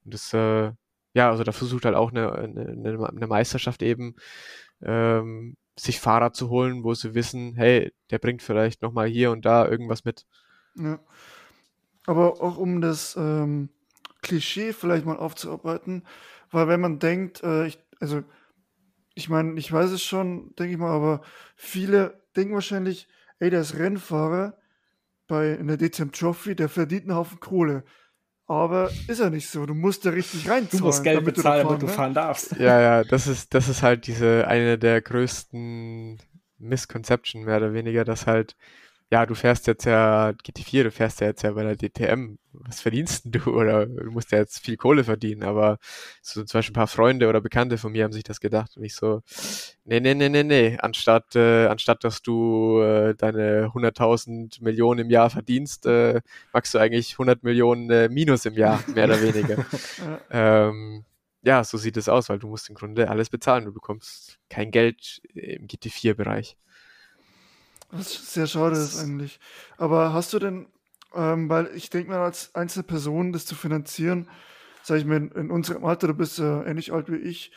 Und 0.07 0.13
das 0.13 0.33
äh, 0.33 0.71
ja, 1.17 1.31
also 1.31 1.43
da 1.43 1.51
versucht 1.51 1.85
halt 1.85 1.95
auch 1.95 2.11
eine, 2.11 2.31
eine, 2.31 3.09
eine 3.09 3.27
Meisterschaft 3.27 3.81
eben, 3.81 4.15
ähm, 4.83 5.57
sich 5.75 5.99
Fahrer 5.99 6.31
zu 6.31 6.49
holen, 6.49 6.83
wo 6.83 6.93
sie 6.93 7.15
wissen, 7.15 7.55
hey, 7.55 7.91
der 8.11 8.19
bringt 8.19 8.43
vielleicht 8.43 8.83
nochmal 8.83 9.07
hier 9.07 9.31
und 9.31 9.43
da 9.43 9.67
irgendwas 9.67 10.05
mit. 10.05 10.27
Ja. 10.75 10.99
Aber 12.05 12.39
auch 12.39 12.57
um 12.57 12.81
das 12.81 13.15
ähm, 13.17 13.69
Klischee 14.21 14.73
vielleicht 14.73 15.07
mal 15.07 15.17
aufzuarbeiten, 15.17 16.03
weil 16.51 16.67
wenn 16.67 16.81
man 16.81 16.99
denkt, 16.99 17.41
äh, 17.41 17.65
ich, 17.65 17.79
also 17.99 18.23
ich 19.15 19.27
meine, 19.27 19.57
ich 19.57 19.71
weiß 19.71 19.89
es 19.89 20.03
schon, 20.03 20.53
denke 20.55 20.73
ich 20.73 20.77
mal, 20.77 20.91
aber 20.91 21.21
viele 21.55 22.21
denken 22.35 22.53
wahrscheinlich, 22.53 23.07
ey, 23.39 23.49
der 23.49 23.61
ist 23.61 23.79
Rennfahrer 23.79 24.55
bei 25.25 25.57
einer 25.57 25.77
DTM 25.77 26.11
Trophy, 26.11 26.55
der 26.55 26.69
verdient 26.69 27.05
einen 27.05 27.15
Haufen 27.15 27.39
Kohle. 27.39 27.83
Aber 28.47 28.89
ist 29.07 29.19
ja 29.19 29.29
nicht 29.29 29.49
so. 29.49 29.65
Du 29.65 29.73
musst 29.73 30.05
ja 30.05 30.11
richtig 30.11 30.49
reinzahlen. 30.49 30.79
Du 30.79 30.85
musst 30.85 31.03
Geld 31.03 31.17
damit 31.17 31.35
bezahlen, 31.35 31.67
damit 31.67 31.81
du 31.81 31.87
fahren, 31.87 32.11
ne? 32.11 32.15
darfst. 32.15 32.53
Ja, 32.57 32.79
ja, 32.79 33.03
das 33.03 33.27
ist, 33.27 33.53
das 33.53 33.67
ist 33.67 33.83
halt 33.83 34.07
diese, 34.07 34.47
eine 34.47 34.77
der 34.77 35.01
größten 35.01 36.17
Misconception 36.57 37.43
mehr 37.43 37.57
oder 37.57 37.73
weniger, 37.73 38.05
dass 38.05 38.25
halt 38.25 38.55
ja, 39.09 39.25
du 39.25 39.35
fährst 39.35 39.67
jetzt 39.67 39.85
ja 39.85 40.29
GT4, 40.29 40.83
du 40.83 40.91
fährst 40.91 41.21
ja 41.21 41.27
jetzt 41.27 41.41
ja 41.41 41.51
bei 41.51 41.63
der 41.63 41.77
DTM, 41.77 42.37
was 42.51 42.81
verdienst 42.81 43.23
denn 43.23 43.31
du? 43.31 43.39
Oder 43.57 43.85
du 43.85 44.11
musst 44.11 44.31
ja 44.31 44.39
jetzt 44.39 44.59
viel 44.59 44.75
Kohle 44.75 45.03
verdienen, 45.05 45.43
aber 45.43 45.77
so 46.21 46.43
zum 46.43 46.57
Beispiel 46.57 46.73
ein 46.73 46.75
paar 46.75 46.87
Freunde 46.87 47.29
oder 47.29 47.39
Bekannte 47.39 47.77
von 47.77 47.93
mir 47.93 48.03
haben 48.03 48.11
sich 48.11 48.23
das 48.23 48.41
gedacht 48.41 48.75
und 48.75 48.83
ich 48.83 48.95
so, 48.95 49.21
nee, 49.85 49.99
nee, 50.01 50.13
nee, 50.13 50.27
nee, 50.29 50.43
nee, 50.43 50.77
anstatt, 50.79 51.35
äh, 51.35 51.67
anstatt 51.67 52.03
dass 52.03 52.21
du 52.21 52.81
äh, 52.81 53.15
deine 53.15 53.71
100.000 53.73 54.61
Millionen 54.61 55.01
im 55.01 55.09
Jahr 55.09 55.29
verdienst, 55.29 55.85
äh, 55.85 56.21
magst 56.51 56.73
du 56.73 56.79
eigentlich 56.79 57.13
100 57.13 57.43
Millionen 57.43 57.89
äh, 57.89 58.09
Minus 58.09 58.45
im 58.45 58.55
Jahr, 58.55 58.83
mehr 58.93 59.05
oder 59.05 59.21
weniger. 59.21 59.65
ähm, 60.31 61.05
ja, 61.43 61.63
so 61.63 61.77
sieht 61.77 61.95
es 61.95 62.09
aus, 62.09 62.27
weil 62.27 62.39
du 62.39 62.47
musst 62.47 62.67
im 62.67 62.75
Grunde 62.75 63.09
alles 63.09 63.29
bezahlen, 63.29 63.63
du 63.65 63.71
bekommst 63.71 64.37
kein 64.49 64.69
Geld 64.71 65.21
im 65.33 65.67
GT4-Bereich. 65.67 66.57
Was 67.91 68.33
sehr 68.33 68.47
schade 68.47 68.77
ist 68.77 68.99
eigentlich. 68.99 69.39
Aber 69.77 70.13
hast 70.13 70.33
du 70.33 70.39
denn, 70.39 70.67
ähm, 71.13 71.49
weil 71.49 71.69
ich 71.75 71.89
denke 71.89 72.11
mal, 72.11 72.19
als 72.19 72.53
einzelne 72.53 72.83
Person 72.83 73.31
das 73.31 73.45
zu 73.45 73.55
finanzieren, 73.55 74.29
sage 74.83 75.01
ich 75.01 75.05
mir, 75.05 75.17
in, 75.17 75.51
unserem 75.51 75.85
Alter, 75.85 76.07
du 76.07 76.13
bist 76.13 76.39
ja 76.39 76.63
äh, 76.63 76.69
ähnlich 76.69 76.91
alt 76.91 77.11
wie 77.11 77.17
ich, 77.17 77.51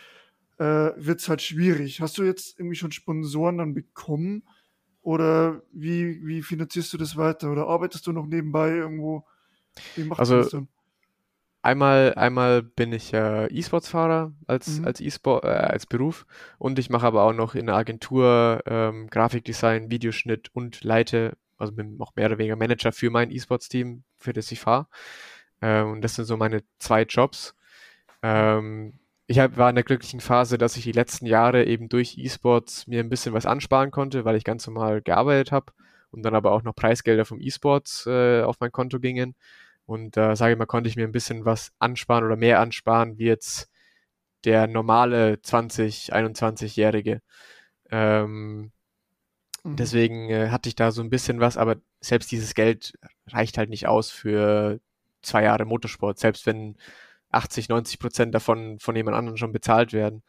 äh, 0.59 0.93
wird 0.97 1.21
es 1.21 1.29
halt 1.29 1.43
schwierig. 1.43 2.01
Hast 2.01 2.19
du 2.19 2.23
jetzt 2.23 2.59
irgendwie 2.59 2.77
schon 2.77 2.93
Sponsoren 2.93 3.59
dann 3.59 3.75
bekommen? 3.75 4.45
Oder 5.03 5.63
wie, 5.73 6.25
wie 6.27 6.43
finanzierst 6.43 6.93
du 6.93 6.99
das 6.99 7.17
weiter? 7.17 7.51
Oder 7.51 7.67
arbeitest 7.67 8.07
du 8.07 8.13
noch 8.13 8.27
nebenbei 8.27 8.71
irgendwo? 8.71 9.27
Wie 9.97 10.05
machst 10.05 10.21
also, 10.21 10.37
du 10.37 10.43
das 10.43 10.51
dann? 10.51 10.69
Einmal, 11.63 12.15
einmal 12.15 12.63
bin 12.63 12.93
ich 12.93 13.13
äh, 13.13 13.47
E-Sports-Fahrer 13.49 14.33
als, 14.47 14.79
mhm. 14.79 14.87
als, 14.87 15.01
E-Sport, 15.01 15.45
äh, 15.45 15.49
als 15.49 15.85
Beruf 15.85 16.27
und 16.59 16.79
ich 16.79 16.89
mache 16.89 17.07
aber 17.07 17.23
auch 17.25 17.35
noch 17.35 17.55
in 17.55 17.67
der 17.67 17.75
Agentur 17.75 18.63
ähm, 18.65 19.09
Grafikdesign, 19.11 19.91
Videoschnitt 19.91 20.49
und 20.55 20.83
leite, 20.83 21.37
also 21.59 21.73
bin 21.73 22.01
auch 22.01 22.17
mehr 22.17 22.27
oder 22.27 22.39
weniger 22.39 22.57
Manager 22.57 22.93
für 22.93 23.11
mein 23.11 23.31
E-Sports-Team, 23.31 24.05
für 24.17 24.33
das 24.33 24.51
ich 24.53 24.61
fahre. 24.61 24.87
Ähm, 25.61 25.91
und 25.93 26.01
das 26.03 26.15
sind 26.15 26.25
so 26.25 26.39
meine 26.39 26.63
zwei 26.79 27.03
Jobs. 27.03 27.55
Ähm, 28.23 28.95
ich 29.27 29.39
hab, 29.39 29.57
war 29.59 29.69
in 29.69 29.77
der 29.77 29.85
glücklichen 29.85 30.21
Phase, 30.21 30.59
dass 30.59 30.77
ich 30.77 30.85
die 30.85 30.93
letzten 30.93 31.27
Jahre 31.27 31.65
eben 31.65 31.89
durch 31.91 32.17
E-Sports 32.19 32.87
mir 32.87 33.01
ein 33.01 33.11
bisschen 33.11 33.35
was 33.35 33.47
ansparen 33.47 33.91
konnte, 33.91 34.25
weil 34.25 34.37
ich 34.37 34.45
ganz 34.45 34.67
normal 34.67 35.03
gearbeitet 35.03 35.53
habe 35.53 35.73
und 36.11 36.23
dann 36.23 36.35
aber 36.35 36.53
auch 36.53 36.63
noch 36.63 36.75
Preisgelder 36.75 37.25
vom 37.27 37.41
E-Sports 37.41 38.07
äh, 38.07 38.43
auf 38.43 38.57
mein 38.61 38.73
Konto 38.73 38.99
gingen. 38.99 39.35
Und 39.91 40.17
da 40.17 40.33
äh, 40.33 40.37
sage 40.37 40.53
ich 40.53 40.59
mal, 40.59 40.67
konnte 40.67 40.89
ich 40.89 40.95
mir 40.95 41.05
ein 41.05 41.13
bisschen 41.13 41.45
was 41.45 41.73
ansparen 41.81 42.25
oder 42.25 42.37
mehr 42.37 42.61
ansparen, 42.61 43.19
wie 43.19 43.25
jetzt 43.25 43.69
der 44.45 44.69
normale 44.69 45.35
20-, 45.35 46.13
21-Jährige. 46.13 47.21
Ähm, 47.91 48.71
mhm. 49.65 49.77
Deswegen 49.77 50.31
äh, 50.31 50.51
hatte 50.51 50.69
ich 50.69 50.77
da 50.77 50.93
so 50.93 51.03
ein 51.03 51.11
bisschen 51.11 51.41
was, 51.41 51.57
aber 51.57 51.77
selbst 52.01 52.31
dieses 52.31 52.55
Geld 52.55 52.95
reicht 53.27 53.59
halt 53.59 53.69
nicht 53.69 53.89
aus 53.89 54.13
für 54.13 54.81
zwei 55.23 55.43
Jahre 55.43 55.65
Motorsport, 55.65 56.21
selbst 56.21 56.47
wenn 56.47 56.77
80, 57.33 57.69
90 57.69 57.99
Prozent 57.99 58.35
davon 58.35 58.79
von 58.79 58.95
jemand 58.95 59.17
anderem 59.17 59.37
schon 59.37 59.53
bezahlt 59.53 59.93
werden. 59.93 60.23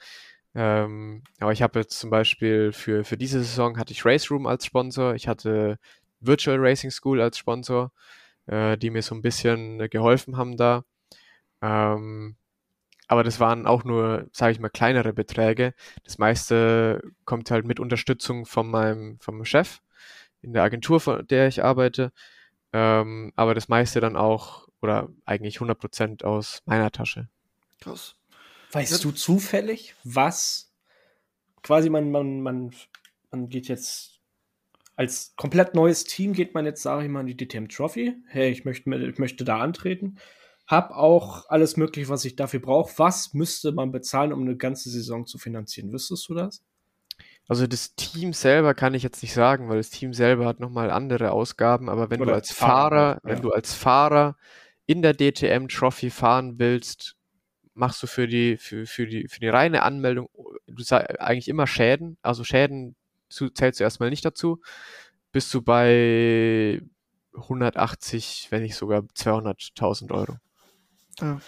Ähm, 0.56 1.24
aber 1.40 1.52
ich 1.52 1.62
habe 1.62 1.80
jetzt 1.80 2.00
zum 2.00 2.10
Beispiel 2.10 2.72
für, 2.74 3.04
für 3.04 3.18
diese 3.18 3.40
Saison 3.44 3.78
hatte 3.78 3.94
ich 3.94 4.06
Race 4.06 4.32
Room 4.32 4.48
als 4.48 4.66
Sponsor, 4.66 5.14
ich 5.14 5.28
hatte 5.28 5.78
Virtual 6.20 6.58
Racing 6.60 6.90
School 6.92 7.22
als 7.22 7.38
Sponsor 7.38 7.92
äh, 8.52 8.78
die 8.78 8.92
mir 8.92 9.02
so 9.02 9.16
ein 9.16 9.22
bisschen 9.22 9.80
äh, 9.80 9.90
geholfen 9.90 10.38
haben 10.38 10.58
da. 10.58 10.84
Ähm, 11.62 12.36
aber 13.08 13.24
das 13.24 13.40
waren 13.40 13.66
auch 13.66 13.84
nur, 13.84 14.30
sage 14.32 14.54
ich 14.54 14.60
mal, 14.60 14.70
kleinere 14.70 15.14
Beträge. 15.14 15.74
Das 16.04 16.18
meiste 16.18 17.02
kommt 17.26 17.50
halt 17.52 17.66
mit 17.66 17.80
Unterstützung 17.80 18.46
von 18.46 18.70
meinem, 18.70 19.20
meinem 19.26 19.46
Chef 19.46 19.80
in 20.42 20.54
der 20.54 20.64
Agentur, 20.64 21.00
von 21.00 21.26
der 21.28 21.48
ich 21.48 21.64
arbeite. 21.64 22.12
Ähm, 22.74 23.34
aber 23.36 23.54
das 23.54 23.68
meiste 23.68 24.00
dann 24.00 24.16
auch, 24.16 24.68
oder 24.82 25.10
eigentlich 25.26 25.56
100 25.56 25.78
Prozent 25.78 26.24
aus 26.24 26.62
meiner 26.66 26.92
Tasche. 26.92 27.28
Krass. 27.82 28.16
Weißt 28.72 28.92
ja. 28.92 28.98
du 29.00 29.12
zufällig, 29.12 29.96
was 30.04 30.72
quasi 31.64 31.90
man, 31.90 32.12
man, 32.12 32.42
man, 32.42 32.72
man 33.30 33.50
geht 33.50 33.68
jetzt 33.68 34.11
als 34.96 35.34
komplett 35.36 35.74
neues 35.76 36.04
Team 36.04 36.34
geht 36.34 36.54
man 36.54 36.66
jetzt, 36.66 36.84
sage 36.84 37.06
ich 37.06 37.10
mal, 37.10 37.22
in 37.22 37.28
die 37.28 37.38
DTM 37.38 37.68
Trophy. 37.68 38.16
Hey, 38.28 38.52
ich 38.52 38.66
möchte, 38.66 38.94
ich 38.96 39.18
möchte 39.18 39.44
da 39.44 39.60
antreten. 39.60 40.18
Hab 40.68 40.92
auch 40.92 41.50
alles 41.50 41.76
mögliche, 41.76 42.10
was 42.10 42.24
ich 42.24 42.36
dafür 42.36 42.60
brauche. 42.60 42.98
Was 42.98 43.34
müsste 43.34 43.72
man 43.72 43.92
bezahlen, 43.92 44.32
um 44.32 44.42
eine 44.42 44.56
ganze 44.56 44.90
Saison 44.90 45.26
zu 45.26 45.38
finanzieren? 45.38 45.92
Wüsstest 45.92 46.30
du 46.30 46.34
das? 46.34 46.64
Also 47.48 47.68
das 47.68 47.96
Team 47.96 48.34
selber 48.34 48.74
kann 48.74 48.94
ich 48.94 49.04
jetzt 49.04 49.22
nicht 49.22 49.34
sagen, 49.34 49.68
weil 49.68 49.78
das 49.78 49.90
Team 49.90 50.14
selber 50.14 50.46
hat 50.46 50.60
nochmal 50.60 50.90
andere 50.90 51.32
Ausgaben, 51.32 51.90
aber 51.90 52.10
wenn 52.10 52.22
Oder 52.22 52.32
du 52.32 52.36
als 52.36 52.52
Fahrer, 52.52 52.90
Fahrer 52.90 53.22
ja. 53.24 53.30
wenn 53.30 53.42
du 53.42 53.52
als 53.52 53.74
Fahrer 53.74 54.38
in 54.86 55.02
der 55.02 55.14
DTM 55.14 55.68
Trophy 55.68 56.10
fahren 56.10 56.60
willst, 56.60 57.18
machst 57.74 58.02
du 58.04 58.08
für 58.08 58.28
die, 58.28 58.58
für, 58.58 58.86
für 58.86 59.08
die, 59.08 59.28
für 59.28 59.40
die 59.40 59.50
reine 59.50 59.84
Anmeldung, 59.84 60.30
du 60.68 60.84
sagst 60.84 61.20
eigentlich 61.20 61.48
immer 61.48 61.68
Schäden, 61.68 62.18
also 62.22 62.44
Schäden 62.44 62.96
zu, 63.32 63.50
zählst 63.50 63.80
du 63.80 63.84
erstmal 63.84 64.10
nicht 64.10 64.26
dazu, 64.26 64.62
bist 65.32 65.54
du 65.54 65.62
bei 65.62 66.82
180, 67.36 68.48
wenn 68.50 68.64
nicht 68.64 68.76
sogar 68.76 69.02
200.000 69.02 70.12
Euro. 70.12 70.38
Ja. 71.20 71.40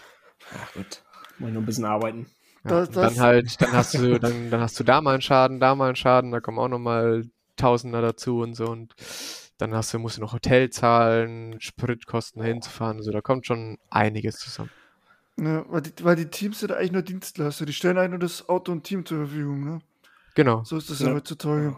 Ach 0.54 0.74
gut, 0.74 1.04
muss 1.40 1.52
nur 1.52 1.62
ein 1.62 1.66
bisschen 1.66 1.86
arbeiten. 1.86 2.28
Ja, 2.64 2.86
das, 2.86 2.92
dann 2.92 3.20
halt, 3.20 3.62
dann 3.62 3.72
hast 3.74 3.94
du, 3.96 4.20
dann, 4.20 4.50
dann 4.50 4.62
hast 4.62 4.80
du 4.80 4.84
da 4.84 5.02
mal 5.02 5.14
einen 5.14 5.22
Schaden, 5.22 5.60
da 5.60 5.76
mal 5.76 5.88
einen 5.88 5.96
Schaden, 5.96 6.32
da 6.32 6.40
kommen 6.40 6.60
auch 6.60 6.70
nochmal 6.70 7.26
Tausender 7.56 8.02
dazu 8.02 8.40
und 8.40 8.56
so 8.56 8.66
und 8.66 8.94
dann 9.58 9.76
hast 9.76 9.94
du, 9.94 10.00
musst 10.00 10.18
du 10.18 10.22
noch 10.22 10.34
Hotel 10.34 10.70
zahlen, 10.70 11.60
Spritkosten 11.60 12.42
hinzufahren, 12.42 12.98
also 12.98 13.12
da 13.12 13.22
kommt 13.22 13.46
schon 13.46 13.78
einiges 13.90 14.38
zusammen. 14.38 14.72
Ja, 15.38 15.66
weil 15.70 15.82
die, 15.82 15.92
weil 16.04 16.16
die 16.16 16.28
Teams 16.28 16.60
sind 16.60 16.72
eigentlich 16.72 16.92
nur 16.92 17.02
Dienstleister, 17.02 17.66
die 17.66 17.74
stellen 17.74 17.98
eigentlich 17.98 18.12
nur 18.12 18.20
das 18.20 18.48
Auto 18.50 18.72
und 18.72 18.84
Team 18.84 19.06
zur 19.06 19.20
Verfügung, 19.20 19.64
ne? 19.64 19.80
Genau. 20.36 20.64
So 20.64 20.78
ist 20.78 20.90
das 20.90 21.00
ja, 21.00 21.08
ja 21.08 21.14
heutzutage. 21.14 21.78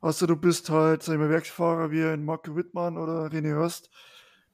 Außer 0.00 0.26
du 0.26 0.36
bist 0.36 0.70
halt, 0.70 1.02
sag 1.02 1.14
ich 1.14 1.20
mal, 1.20 1.28
Werksfahrer 1.28 1.90
wie 1.90 2.02
ein 2.02 2.24
Marco 2.24 2.56
Wittmann 2.56 2.96
oder 2.96 3.26
René 3.26 3.50
Hörst, 3.50 3.90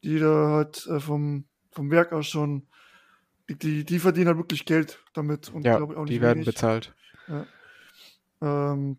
die 0.02 0.18
da 0.18 0.50
halt 0.50 0.86
äh, 0.86 0.98
vom, 0.98 1.44
vom 1.70 1.90
Werk 1.90 2.12
aus 2.12 2.26
schon, 2.26 2.66
die, 3.48 3.56
die, 3.56 3.84
die, 3.84 3.98
verdienen 4.00 4.28
halt 4.28 4.38
wirklich 4.38 4.64
Geld 4.64 4.98
damit. 5.12 5.50
Und 5.50 5.64
ja, 5.64 5.80
auch 5.80 6.04
die 6.04 6.20
werden 6.20 6.38
wenig. 6.38 6.46
bezahlt. 6.46 6.94
Ja. 7.28 7.46
Ähm, 8.40 8.98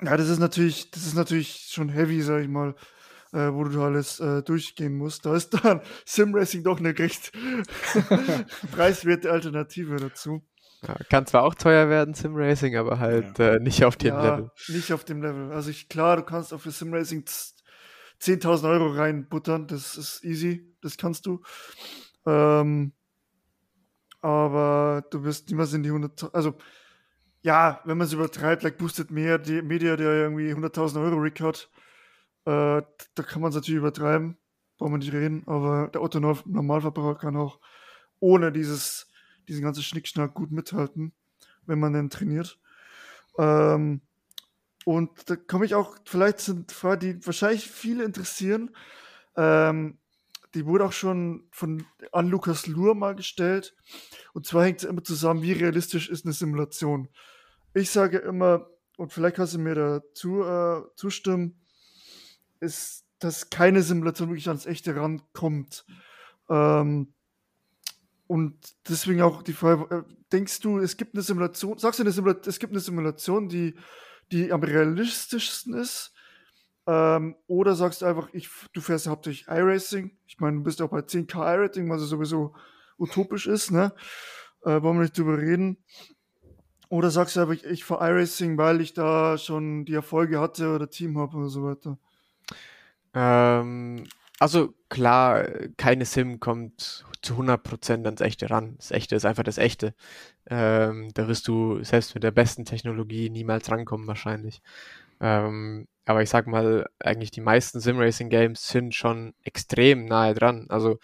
ja, 0.00 0.16
das 0.16 0.28
ist 0.28 0.38
natürlich, 0.38 0.90
das 0.90 1.06
ist 1.06 1.14
natürlich 1.14 1.68
schon 1.70 1.90
heavy, 1.90 2.22
sag 2.22 2.42
ich 2.42 2.48
mal, 2.48 2.74
äh, 3.32 3.52
wo 3.52 3.64
du 3.64 3.82
alles 3.82 4.20
äh, 4.20 4.42
durchgehen 4.42 4.96
musst. 4.96 5.26
Da 5.26 5.36
ist 5.36 5.50
dann 5.50 5.82
Simracing 6.06 6.64
doch 6.64 6.78
eine 6.78 6.98
recht 6.98 7.32
preiswerte 8.72 9.30
Alternative 9.30 9.96
dazu. 9.96 10.42
Ja, 10.86 10.96
kann 11.08 11.26
zwar 11.26 11.44
auch 11.44 11.54
teuer 11.54 11.88
werden, 11.88 12.14
Simracing, 12.14 12.76
aber 12.76 12.98
halt 12.98 13.38
ja. 13.38 13.54
äh, 13.54 13.60
nicht 13.60 13.84
auf 13.84 13.96
dem 13.96 14.14
ja, 14.14 14.36
Level. 14.36 14.50
Nicht 14.68 14.92
auf 14.92 15.04
dem 15.04 15.22
Level. 15.22 15.52
Also 15.52 15.70
ich, 15.70 15.88
klar, 15.88 16.16
du 16.16 16.22
kannst 16.24 16.52
auch 16.52 16.60
für 16.60 16.72
Simracing 16.72 17.24
10.000 18.20 18.68
Euro 18.68 18.88
reinbuttern, 18.88 19.68
das 19.68 19.96
ist 19.96 20.24
easy, 20.24 20.76
das 20.80 20.96
kannst 20.96 21.26
du. 21.26 21.40
Ähm, 22.26 22.92
aber 24.20 25.04
du 25.10 25.22
wirst 25.24 25.50
niemals 25.50 25.72
in 25.72 25.82
die 25.82 25.90
100, 25.90 26.34
also 26.34 26.54
ja, 27.42 27.80
wenn 27.84 27.98
man 27.98 28.06
es 28.06 28.12
übertreibt, 28.12 28.62
like 28.62 28.78
Boosted 28.78 29.10
mehr, 29.10 29.38
die 29.38 29.62
Media, 29.62 29.96
der 29.96 30.12
irgendwie 30.12 30.52
100.000 30.52 31.02
Euro 31.02 31.16
Rig 31.16 31.40
hat, 31.40 31.70
äh, 32.44 32.82
da 33.14 33.22
kann 33.24 33.42
man 33.42 33.50
es 33.50 33.56
natürlich 33.56 33.78
übertreiben, 33.78 34.36
brauchen 34.78 34.92
wir 34.92 34.98
nicht 34.98 35.12
reden, 35.12 35.42
aber 35.46 35.88
der 35.88 36.02
Otto 36.02 36.20
Normalverbraucher 36.20 37.18
kann 37.18 37.36
auch 37.36 37.60
ohne 38.20 38.52
dieses 38.52 39.11
diesen 39.48 39.62
ganzen 39.62 39.82
Schnickschnack 39.82 40.34
gut 40.34 40.50
mithalten, 40.50 41.12
wenn 41.66 41.80
man 41.80 41.92
dann 41.92 42.10
trainiert. 42.10 42.58
Ähm, 43.38 44.02
und 44.84 45.30
da 45.30 45.36
komme 45.36 45.64
ich 45.64 45.74
auch, 45.74 45.96
vielleicht 46.04 46.40
sind 46.40 46.72
Fragen, 46.72 47.00
die 47.00 47.26
wahrscheinlich 47.26 47.68
viele 47.68 48.04
interessieren. 48.04 48.74
Ähm, 49.36 49.98
die 50.54 50.66
wurde 50.66 50.84
auch 50.84 50.92
schon 50.92 51.46
von 51.50 51.86
an 52.10 52.28
Lukas 52.28 52.66
Luhr 52.66 52.94
mal 52.94 53.14
gestellt. 53.14 53.74
Und 54.34 54.46
zwar 54.46 54.64
hängt 54.64 54.78
es 54.78 54.84
immer 54.84 55.02
zusammen, 55.02 55.42
wie 55.42 55.52
realistisch 55.52 56.10
ist 56.10 56.24
eine 56.24 56.34
Simulation. 56.34 57.08
Ich 57.74 57.90
sage 57.90 58.18
immer, 58.18 58.66
und 58.96 59.12
vielleicht 59.12 59.36
kannst 59.36 59.54
du 59.54 59.58
mir 59.58 59.74
dazu 59.74 60.42
äh, 60.42 60.82
zustimmen, 60.94 61.60
ist, 62.60 63.06
dass 63.18 63.50
keine 63.50 63.82
Simulation 63.82 64.28
wirklich 64.28 64.48
ans 64.48 64.66
echte 64.66 64.94
rankommt. 64.94 65.86
Ähm, 66.50 67.14
und 68.26 68.56
deswegen 68.88 69.22
auch 69.22 69.42
die 69.42 69.52
Frage, 69.52 69.94
äh, 69.94 70.14
denkst 70.32 70.60
du, 70.60 70.78
es 70.78 70.96
gibt 70.96 71.14
eine 71.14 71.22
Simulation, 71.22 71.78
sagst 71.78 71.98
du 71.98 72.04
eine 72.04 72.12
Simulation, 72.12 72.48
es 72.48 72.58
gibt 72.58 72.72
eine 72.72 72.80
Simulation, 72.80 73.48
die, 73.48 73.74
die 74.30 74.52
am 74.52 74.62
realistischsten 74.62 75.74
ist? 75.74 76.12
Ähm, 76.86 77.36
oder 77.46 77.74
sagst 77.74 78.02
du 78.02 78.06
einfach, 78.06 78.28
ich, 78.32 78.48
du 78.72 78.80
fährst 78.80 79.06
hauptsächlich 79.06 79.46
iRacing? 79.48 80.16
Ich 80.26 80.40
meine, 80.40 80.58
du 80.58 80.62
bist 80.64 80.82
auch 80.82 80.90
bei 80.90 81.00
10k 81.00 81.54
iRacing, 81.54 81.88
was 81.90 82.02
sowieso 82.02 82.54
utopisch 82.98 83.46
ist, 83.46 83.70
ne? 83.70 83.92
Äh, 84.64 84.82
wollen 84.82 84.96
wir 84.96 85.02
nicht 85.02 85.18
drüber 85.18 85.38
reden. 85.38 85.76
Oder 86.88 87.10
sagst 87.10 87.36
du 87.36 87.40
einfach, 87.40 87.54
ich, 87.54 87.64
ich 87.64 87.84
fahre 87.84 88.10
iRacing, 88.10 88.58
weil 88.58 88.80
ich 88.80 88.94
da 88.94 89.38
schon 89.38 89.84
die 89.84 89.94
Erfolge 89.94 90.40
hatte 90.40 90.74
oder 90.74 90.90
Team 90.90 91.18
habe 91.18 91.36
oder 91.36 91.48
so 91.48 91.64
weiter? 91.64 91.98
Ähm, 93.14 94.04
also 94.42 94.74
klar, 94.88 95.44
keine 95.76 96.04
Sim 96.04 96.40
kommt 96.40 97.04
zu 97.22 97.34
100% 97.36 98.04
ans 98.06 98.20
Echte 98.20 98.50
ran. 98.50 98.74
Das 98.76 98.90
Echte 98.90 99.14
ist 99.14 99.24
einfach 99.24 99.44
das 99.44 99.56
Echte. 99.56 99.94
Ähm, 100.50 101.10
da 101.14 101.28
wirst 101.28 101.46
du 101.46 101.84
selbst 101.84 102.16
mit 102.16 102.24
der 102.24 102.32
besten 102.32 102.64
Technologie 102.64 103.30
niemals 103.30 103.70
rankommen 103.70 104.08
wahrscheinlich. 104.08 104.60
Ähm, 105.20 105.86
aber 106.06 106.22
ich 106.24 106.30
sag 106.30 106.48
mal, 106.48 106.88
eigentlich 106.98 107.30
die 107.30 107.40
meisten 107.40 107.78
Sim-Racing-Games 107.78 108.66
sind 108.66 108.96
schon 108.96 109.34
extrem 109.44 110.06
nahe 110.06 110.34
dran. 110.34 110.66
Also 110.70 110.98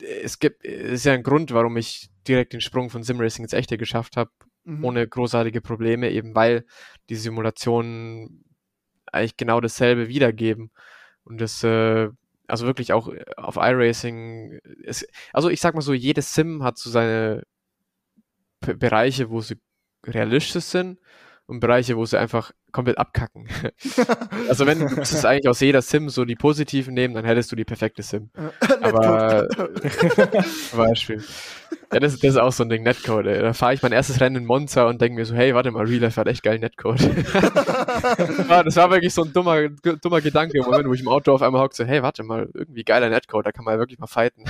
es 0.00 0.40
gibt, 0.40 0.64
es 0.64 0.90
ist 0.90 1.04
ja 1.04 1.12
ein 1.12 1.22
Grund, 1.22 1.52
warum 1.52 1.76
ich 1.76 2.10
direkt 2.26 2.54
den 2.54 2.60
Sprung 2.60 2.90
von 2.90 3.04
Sim-Racing 3.04 3.44
ins 3.44 3.52
Echte 3.52 3.78
geschafft 3.78 4.16
habe, 4.16 4.32
mhm. 4.64 4.84
ohne 4.84 5.06
großartige 5.06 5.60
Probleme, 5.60 6.10
eben 6.10 6.34
weil 6.34 6.66
die 7.08 7.14
Simulationen 7.14 8.44
eigentlich 9.12 9.36
genau 9.36 9.60
dasselbe 9.60 10.08
wiedergeben. 10.08 10.72
Und 11.22 11.40
das, 11.40 11.62
äh, 11.62 12.08
also 12.50 12.66
wirklich 12.66 12.92
auch 12.92 13.10
auf 13.36 13.56
iRacing, 13.56 14.58
ist, 14.82 15.06
also 15.32 15.48
ich 15.48 15.60
sag 15.60 15.74
mal 15.74 15.80
so, 15.80 15.92
jedes 15.92 16.34
Sim 16.34 16.62
hat 16.62 16.78
so 16.78 16.90
seine 16.90 17.42
P 18.60 18.74
Bereiche, 18.74 19.30
wo 19.30 19.40
sie 19.40 19.56
realistisch 20.06 20.64
sind 20.64 20.98
und 21.50 21.60
Bereiche, 21.60 21.96
wo 21.96 22.04
sie 22.04 22.18
einfach 22.18 22.52
komplett 22.70 22.96
abkacken. 22.96 23.48
also 24.48 24.66
wenn 24.66 24.78
du 24.78 24.86
es 25.00 25.24
eigentlich 25.24 25.48
aus 25.48 25.60
jeder 25.60 25.82
Sim 25.82 26.08
so 26.08 26.24
die 26.24 26.36
positiven 26.36 26.94
nehmen, 26.94 27.14
dann 27.14 27.24
hättest 27.24 27.50
du 27.50 27.56
die 27.56 27.64
perfekte 27.64 28.02
Sim. 28.02 28.30
Aber 28.80 29.48
Beispiel. 30.76 31.22
Ja, 31.92 31.98
das, 31.98 32.18
das, 32.20 32.30
ist 32.30 32.36
auch 32.36 32.52
so 32.52 32.62
ein 32.62 32.68
Ding, 32.68 32.84
Netcode. 32.84 33.26
Ey. 33.26 33.42
Da 33.42 33.52
fahre 33.52 33.74
ich 33.74 33.82
mein 33.82 33.90
erstes 33.90 34.20
Rennen 34.20 34.36
in 34.36 34.46
Monza 34.46 34.84
und 34.84 35.00
denke 35.00 35.16
mir 35.16 35.24
so, 35.24 35.34
hey, 35.34 35.52
warte 35.54 35.72
mal, 35.72 35.84
Real 35.86 36.02
Life 36.02 36.20
hat 36.20 36.28
echt 36.28 36.44
geil 36.44 36.60
Netcode. 36.60 37.00
das, 37.00 38.48
war, 38.48 38.64
das 38.64 38.76
war 38.76 38.90
wirklich 38.90 39.12
so 39.12 39.24
ein 39.24 39.32
dummer, 39.32 39.68
dummer 39.68 40.20
Gedanke 40.20 40.56
im 40.56 40.64
Moment, 40.64 40.86
wo 40.86 40.94
ich 40.94 41.00
im 41.00 41.08
Auto 41.08 41.32
auf 41.32 41.42
einmal 41.42 41.62
hocke, 41.62 41.74
so, 41.74 41.84
hey, 41.84 42.02
warte 42.02 42.22
mal, 42.22 42.48
irgendwie 42.54 42.84
geiler 42.84 43.10
Netcode, 43.10 43.46
da 43.46 43.52
kann 43.52 43.64
man 43.64 43.74
ja 43.74 43.80
wirklich 43.80 43.98
mal 43.98 44.06
fighten. 44.06 44.44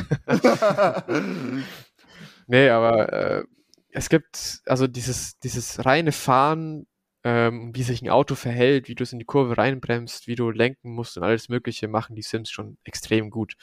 nee, 2.46 2.68
aber 2.68 3.12
äh, 3.12 3.44
es 3.92 4.08
gibt 4.08 4.60
also 4.66 4.86
dieses, 4.86 5.38
dieses 5.38 5.84
reine 5.84 6.12
Fahren 6.12 6.86
ähm, 7.24 7.74
wie 7.74 7.82
sich 7.82 8.02
ein 8.02 8.08
Auto 8.08 8.34
verhält, 8.34 8.88
wie 8.88 8.94
du 8.94 9.02
es 9.02 9.12
in 9.12 9.18
die 9.18 9.24
Kurve 9.24 9.58
reinbremst, 9.58 10.26
wie 10.26 10.36
du 10.36 10.50
lenken 10.50 10.92
musst 10.92 11.16
und 11.16 11.22
alles 11.22 11.48
Mögliche 11.48 11.88
machen 11.88 12.16
die 12.16 12.22
Sims 12.22 12.50
schon 12.50 12.78
extrem 12.84 13.30
gut. 13.30 13.54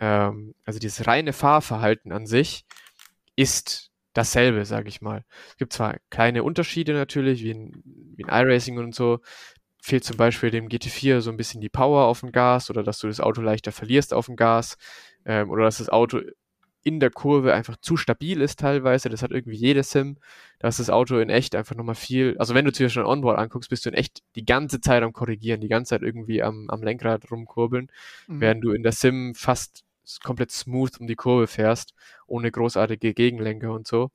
Ähm, 0.00 0.54
also 0.64 0.78
dieses 0.78 1.06
reine 1.06 1.32
Fahrverhalten 1.32 2.12
an 2.12 2.26
sich 2.26 2.64
ist 3.36 3.90
dasselbe, 4.12 4.64
sage 4.64 4.88
ich 4.88 5.00
mal. 5.00 5.24
Es 5.48 5.56
gibt 5.56 5.72
zwar 5.72 5.96
kleine 6.10 6.42
Unterschiede 6.42 6.92
natürlich, 6.92 7.42
wie 7.42 7.50
in, 7.50 7.82
wie 7.84 8.22
in 8.22 8.28
iRacing 8.28 8.78
und 8.78 8.94
so. 8.94 9.20
Fehlt 9.80 10.04
zum 10.04 10.16
Beispiel 10.16 10.50
dem 10.50 10.68
GT4 10.68 11.20
so 11.20 11.30
ein 11.30 11.36
bisschen 11.36 11.60
die 11.60 11.68
Power 11.68 12.06
auf 12.06 12.20
dem 12.20 12.32
Gas 12.32 12.68
oder 12.68 12.82
dass 12.82 12.98
du 12.98 13.06
das 13.06 13.20
Auto 13.20 13.40
leichter 13.40 13.72
verlierst 13.72 14.12
auf 14.12 14.26
dem 14.26 14.36
Gas 14.36 14.76
ähm, 15.24 15.50
oder 15.50 15.64
dass 15.64 15.78
das 15.78 15.88
Auto 15.88 16.20
in 16.88 17.00
der 17.00 17.10
Kurve 17.10 17.54
einfach 17.54 17.76
zu 17.76 17.96
stabil 17.96 18.40
ist 18.40 18.58
teilweise. 18.58 19.08
Das 19.08 19.22
hat 19.22 19.30
irgendwie 19.30 19.56
jede 19.56 19.82
Sim. 19.82 20.18
Da 20.58 20.68
ist 20.68 20.80
das 20.80 20.90
Auto 20.90 21.18
in 21.18 21.30
echt 21.30 21.54
einfach 21.54 21.76
nochmal 21.76 21.94
viel. 21.94 22.36
Also 22.38 22.54
wenn 22.54 22.64
du 22.64 22.72
dir 22.72 22.88
schon 22.88 23.04
Onboard 23.04 23.38
anguckst, 23.38 23.70
bist 23.70 23.84
du 23.86 23.90
in 23.90 23.94
echt 23.94 24.22
die 24.34 24.44
ganze 24.44 24.80
Zeit 24.80 25.02
am 25.02 25.12
Korrigieren, 25.12 25.60
die 25.60 25.68
ganze 25.68 25.90
Zeit 25.90 26.02
irgendwie 26.02 26.42
am, 26.42 26.68
am 26.70 26.82
Lenkrad 26.82 27.30
rumkurbeln, 27.30 27.90
mhm. 28.26 28.40
während 28.40 28.64
du 28.64 28.72
in 28.72 28.82
der 28.82 28.92
Sim 28.92 29.34
fast 29.34 29.84
komplett 30.22 30.50
smooth 30.50 30.98
um 30.98 31.06
die 31.06 31.16
Kurve 31.16 31.46
fährst, 31.46 31.94
ohne 32.26 32.50
großartige 32.50 33.14
Gegenlenker 33.14 33.72
und 33.72 33.86
so. 33.86 34.10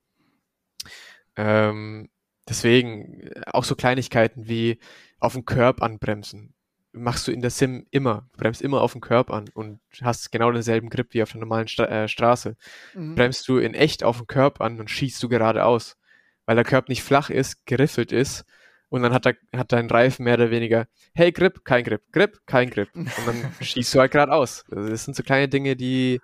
Ähm, 1.35 2.09
deswegen 2.49 3.21
äh, 3.21 3.41
auch 3.47 3.63
so 3.63 3.75
Kleinigkeiten 3.75 4.47
wie 4.47 4.79
auf 5.19 5.33
den 5.33 5.45
Curb 5.45 5.81
anbremsen 5.81 6.53
machst 6.93 7.27
du 7.27 7.31
in 7.31 7.41
der 7.41 7.49
Sim 7.49 7.85
immer. 7.91 8.29
Du 8.33 8.37
bremst 8.37 8.61
immer 8.61 8.81
auf 8.81 8.93
den 8.93 9.01
Curb 9.01 9.31
an 9.31 9.49
und 9.53 9.79
hast 10.01 10.31
genau 10.31 10.51
denselben 10.51 10.89
Grip 10.89 11.13
wie 11.13 11.23
auf 11.23 11.31
der 11.31 11.41
normalen 11.41 11.67
Stra 11.67 11.85
äh, 11.85 12.07
Straße. 12.07 12.55
Mhm. 12.93 13.15
Bremst 13.15 13.47
du 13.47 13.57
in 13.57 13.73
echt 13.73 14.03
auf 14.03 14.17
den 14.17 14.27
Curb 14.27 14.61
an 14.61 14.79
und 14.79 14.89
schießt 14.89 15.21
du 15.21 15.29
geradeaus. 15.29 15.97
Weil 16.45 16.55
der 16.55 16.65
Curb 16.65 16.89
nicht 16.89 17.03
flach 17.03 17.29
ist, 17.29 17.65
geriffelt 17.65 18.11
ist 18.11 18.45
und 18.93 19.01
dann 19.01 19.11
hat, 19.11 19.25
der, 19.25 19.35
hat 19.55 19.71
dein 19.71 19.89
Reifen 19.89 20.23
mehr 20.23 20.35
oder 20.35 20.51
weniger, 20.51 20.87
hey, 21.15 21.31
Grip, 21.31 21.65
kein 21.65 21.83
Grip, 21.83 22.03
Grip, 22.11 22.41
kein 22.45 22.69
Grip. 22.69 22.89
Und 22.93 23.09
dann 23.25 23.51
schießt 23.59 23.95
du 23.95 23.99
halt 23.99 24.11
geradeaus. 24.11 24.65
Also 24.69 24.87
das 24.87 25.03
sind 25.05 25.15
so 25.15 25.23
kleine 25.23 25.47
Dinge, 25.47 25.75
die, 25.75 26.21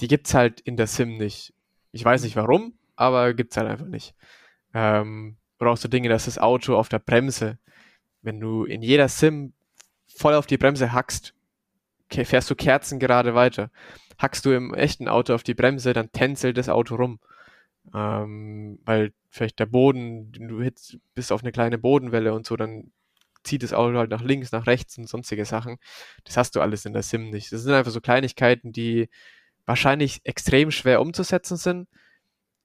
die 0.00 0.08
gibt's 0.08 0.32
halt 0.32 0.60
in 0.60 0.78
der 0.78 0.86
Sim 0.86 1.18
nicht. 1.18 1.52
Ich 1.90 2.02
weiß 2.02 2.22
nicht 2.22 2.34
warum, 2.34 2.72
aber 2.96 3.34
gibt's 3.34 3.58
halt 3.58 3.68
einfach 3.68 3.88
nicht. 3.88 4.14
Ähm, 4.72 5.36
oder 5.60 5.72
auch 5.72 5.76
so 5.76 5.86
Dinge, 5.86 6.08
dass 6.08 6.24
das 6.24 6.38
Auto 6.38 6.76
auf 6.76 6.88
der 6.88 6.98
Bremse, 6.98 7.58
wenn 8.22 8.40
du 8.40 8.64
in 8.64 8.80
jeder 8.80 9.08
Sim 9.08 9.52
voll 10.22 10.34
auf 10.34 10.46
die 10.46 10.56
Bremse 10.56 10.92
hackst, 10.92 11.34
fährst 12.08 12.48
du 12.48 12.54
Kerzen 12.54 13.00
gerade 13.00 13.34
weiter. 13.34 13.70
Hackst 14.18 14.44
du 14.44 14.52
im 14.52 14.72
echten 14.72 15.08
Auto 15.08 15.34
auf 15.34 15.42
die 15.42 15.54
Bremse, 15.54 15.92
dann 15.94 16.12
tänzelt 16.12 16.56
das 16.56 16.68
Auto 16.68 16.94
rum. 16.94 17.18
Ähm, 17.92 18.78
weil 18.84 19.12
vielleicht 19.30 19.58
der 19.58 19.66
Boden, 19.66 20.30
du 20.30 20.64
bist 21.16 21.32
auf 21.32 21.42
eine 21.42 21.50
kleine 21.50 21.76
Bodenwelle 21.76 22.32
und 22.34 22.46
so, 22.46 22.54
dann 22.56 22.92
zieht 23.42 23.64
das 23.64 23.72
Auto 23.72 23.98
halt 23.98 24.10
nach 24.10 24.22
links, 24.22 24.52
nach 24.52 24.68
rechts 24.68 24.96
und 24.96 25.08
sonstige 25.08 25.44
Sachen. 25.44 25.78
Das 26.22 26.36
hast 26.36 26.54
du 26.54 26.60
alles 26.60 26.84
in 26.84 26.92
der 26.92 27.02
Sim 27.02 27.30
nicht. 27.30 27.50
Das 27.50 27.62
sind 27.62 27.72
einfach 27.72 27.90
so 27.90 28.00
Kleinigkeiten, 28.00 28.70
die 28.72 29.08
wahrscheinlich 29.66 30.20
extrem 30.22 30.70
schwer 30.70 31.00
umzusetzen 31.00 31.56
sind, 31.56 31.88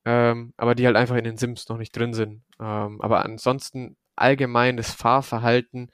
ähm, 0.06 0.54
aber 0.58 0.76
die 0.76 0.86
halt 0.86 0.96
einfach 0.96 1.16
in 1.16 1.24
den 1.24 1.38
Sims 1.38 1.68
noch 1.70 1.78
nicht 1.78 1.98
drin 1.98 2.14
sind. 2.14 2.44
Ähm, 2.60 3.02
aber 3.02 3.26
ansonsten 3.26 3.98
allgemein 4.16 4.78
das 4.78 4.92
Fahrverhalten 4.92 5.90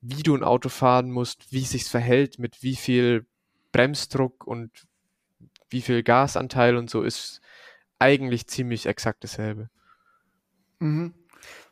wie 0.00 0.22
du 0.22 0.34
ein 0.34 0.44
Auto 0.44 0.68
fahren 0.68 1.10
musst, 1.10 1.52
wie 1.52 1.62
es 1.62 1.70
sich 1.70 1.84
verhält, 1.84 2.38
mit 2.38 2.62
wie 2.62 2.76
viel 2.76 3.26
Bremsdruck 3.72 4.46
und 4.46 4.70
wie 5.68 5.82
viel 5.82 6.02
Gasanteil 6.02 6.76
und 6.76 6.90
so 6.90 7.02
ist 7.02 7.40
eigentlich 7.98 8.46
ziemlich 8.46 8.86
exakt 8.86 9.24
dasselbe. 9.24 9.70
Mhm. 10.80 11.14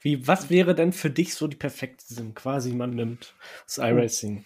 Wie, 0.00 0.26
was 0.26 0.50
wäre 0.50 0.74
denn 0.74 0.92
für 0.92 1.10
dich 1.10 1.34
so 1.34 1.46
die 1.46 1.56
perfekte 1.56 2.04
Sim? 2.14 2.34
Quasi, 2.34 2.72
man 2.72 2.90
nimmt 2.90 3.34
das 3.66 3.78
iRacing. 3.78 4.44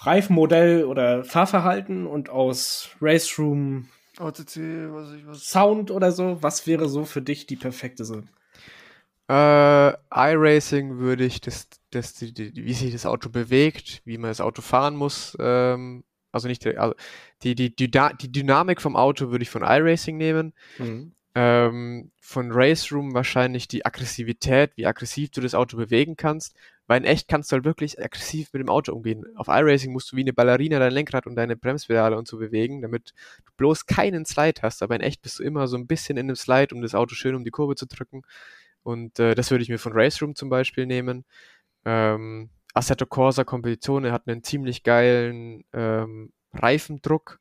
Reifenmodell 0.00 0.84
oder 0.84 1.24
Fahrverhalten 1.24 2.06
und 2.06 2.30
aus 2.30 2.90
Race 3.00 3.38
Room 3.38 3.88
OTC, 4.20 4.56
was 4.92 5.12
ich 5.12 5.26
was. 5.26 5.44
Sound 5.44 5.90
oder 5.90 6.12
so. 6.12 6.42
Was 6.42 6.66
wäre 6.66 6.88
so 6.88 7.04
für 7.04 7.22
dich 7.22 7.46
die 7.46 7.56
perfekte 7.56 8.04
Sim? 8.04 8.28
Äh, 9.28 9.92
iRacing 10.10 10.98
würde 10.98 11.24
ich 11.24 11.40
das, 11.40 11.68
das, 11.94 12.14
die, 12.14 12.32
die, 12.32 12.54
wie 12.54 12.74
sich 12.74 12.92
das 12.92 13.06
Auto 13.06 13.28
bewegt, 13.28 14.02
wie 14.04 14.18
man 14.18 14.30
das 14.30 14.40
Auto 14.40 14.62
fahren 14.62 14.96
muss, 14.96 15.36
ähm, 15.40 16.04
also 16.34 16.48
nicht, 16.48 16.66
also 16.66 16.94
die, 17.42 17.54
die, 17.54 17.74
die, 17.74 17.90
die 17.90 18.32
Dynamik 18.32 18.80
vom 18.80 18.96
Auto 18.96 19.30
würde 19.30 19.44
ich 19.44 19.50
von 19.50 19.62
iRacing 19.62 20.16
nehmen. 20.16 20.52
Mhm. 20.78 21.12
Ähm, 21.36 22.10
von 22.20 22.52
Race 22.52 22.92
Room 22.92 23.12
wahrscheinlich 23.12 23.66
die 23.66 23.84
Aggressivität, 23.84 24.72
wie 24.76 24.86
aggressiv 24.86 25.30
du 25.30 25.40
das 25.40 25.54
Auto 25.54 25.76
bewegen 25.76 26.16
kannst, 26.16 26.54
weil 26.86 27.00
in 27.00 27.06
echt 27.06 27.28
kannst 27.28 27.50
du 27.50 27.54
halt 27.54 27.64
wirklich 27.64 28.00
aggressiv 28.00 28.52
mit 28.52 28.60
dem 28.60 28.68
Auto 28.68 28.92
umgehen. 28.92 29.24
Auf 29.36 29.48
iRacing 29.48 29.92
musst 29.92 30.12
du 30.12 30.16
wie 30.16 30.20
eine 30.20 30.32
Ballerina 30.32 30.78
dein 30.78 30.92
Lenkrad 30.92 31.26
und 31.26 31.34
deine 31.34 31.56
Bremspedale 31.56 32.16
und 32.16 32.28
so 32.28 32.38
bewegen, 32.38 32.82
damit 32.82 33.14
du 33.46 33.52
bloß 33.56 33.86
keinen 33.86 34.26
Slide 34.26 34.62
hast, 34.62 34.82
aber 34.82 34.94
in 34.94 35.00
echt 35.00 35.22
bist 35.22 35.38
du 35.38 35.42
immer 35.42 35.66
so 35.66 35.76
ein 35.76 35.86
bisschen 35.86 36.16
in 36.16 36.26
einem 36.26 36.36
Slide, 36.36 36.74
um 36.74 36.82
das 36.82 36.94
Auto 36.94 37.14
schön 37.14 37.34
um 37.34 37.44
die 37.44 37.50
Kurve 37.50 37.74
zu 37.74 37.86
drücken. 37.86 38.22
Und 38.84 39.18
äh, 39.18 39.34
das 39.34 39.50
würde 39.50 39.62
ich 39.62 39.68
mir 39.70 39.78
von 39.78 39.92
Race 39.92 40.20
Room 40.22 40.34
zum 40.36 40.50
Beispiel 40.50 40.86
nehmen. 40.86 41.24
Ähm, 41.84 42.50
Assetto 42.74 43.06
Corsa 43.06 43.44
Competizione 43.44 44.12
hat 44.12 44.26
einen 44.26 44.42
ziemlich 44.42 44.82
geilen 44.82 45.64
ähm, 45.72 46.32
Reifendruck 46.52 47.40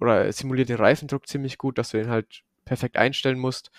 oder 0.00 0.30
simuliert 0.32 0.68
den 0.68 0.76
Reifendruck 0.76 1.26
ziemlich 1.26 1.58
gut, 1.58 1.78
dass 1.78 1.90
du 1.90 1.98
den 1.98 2.10
halt 2.10 2.42
perfekt 2.64 2.96
einstellen 2.96 3.38
musst 3.38 3.70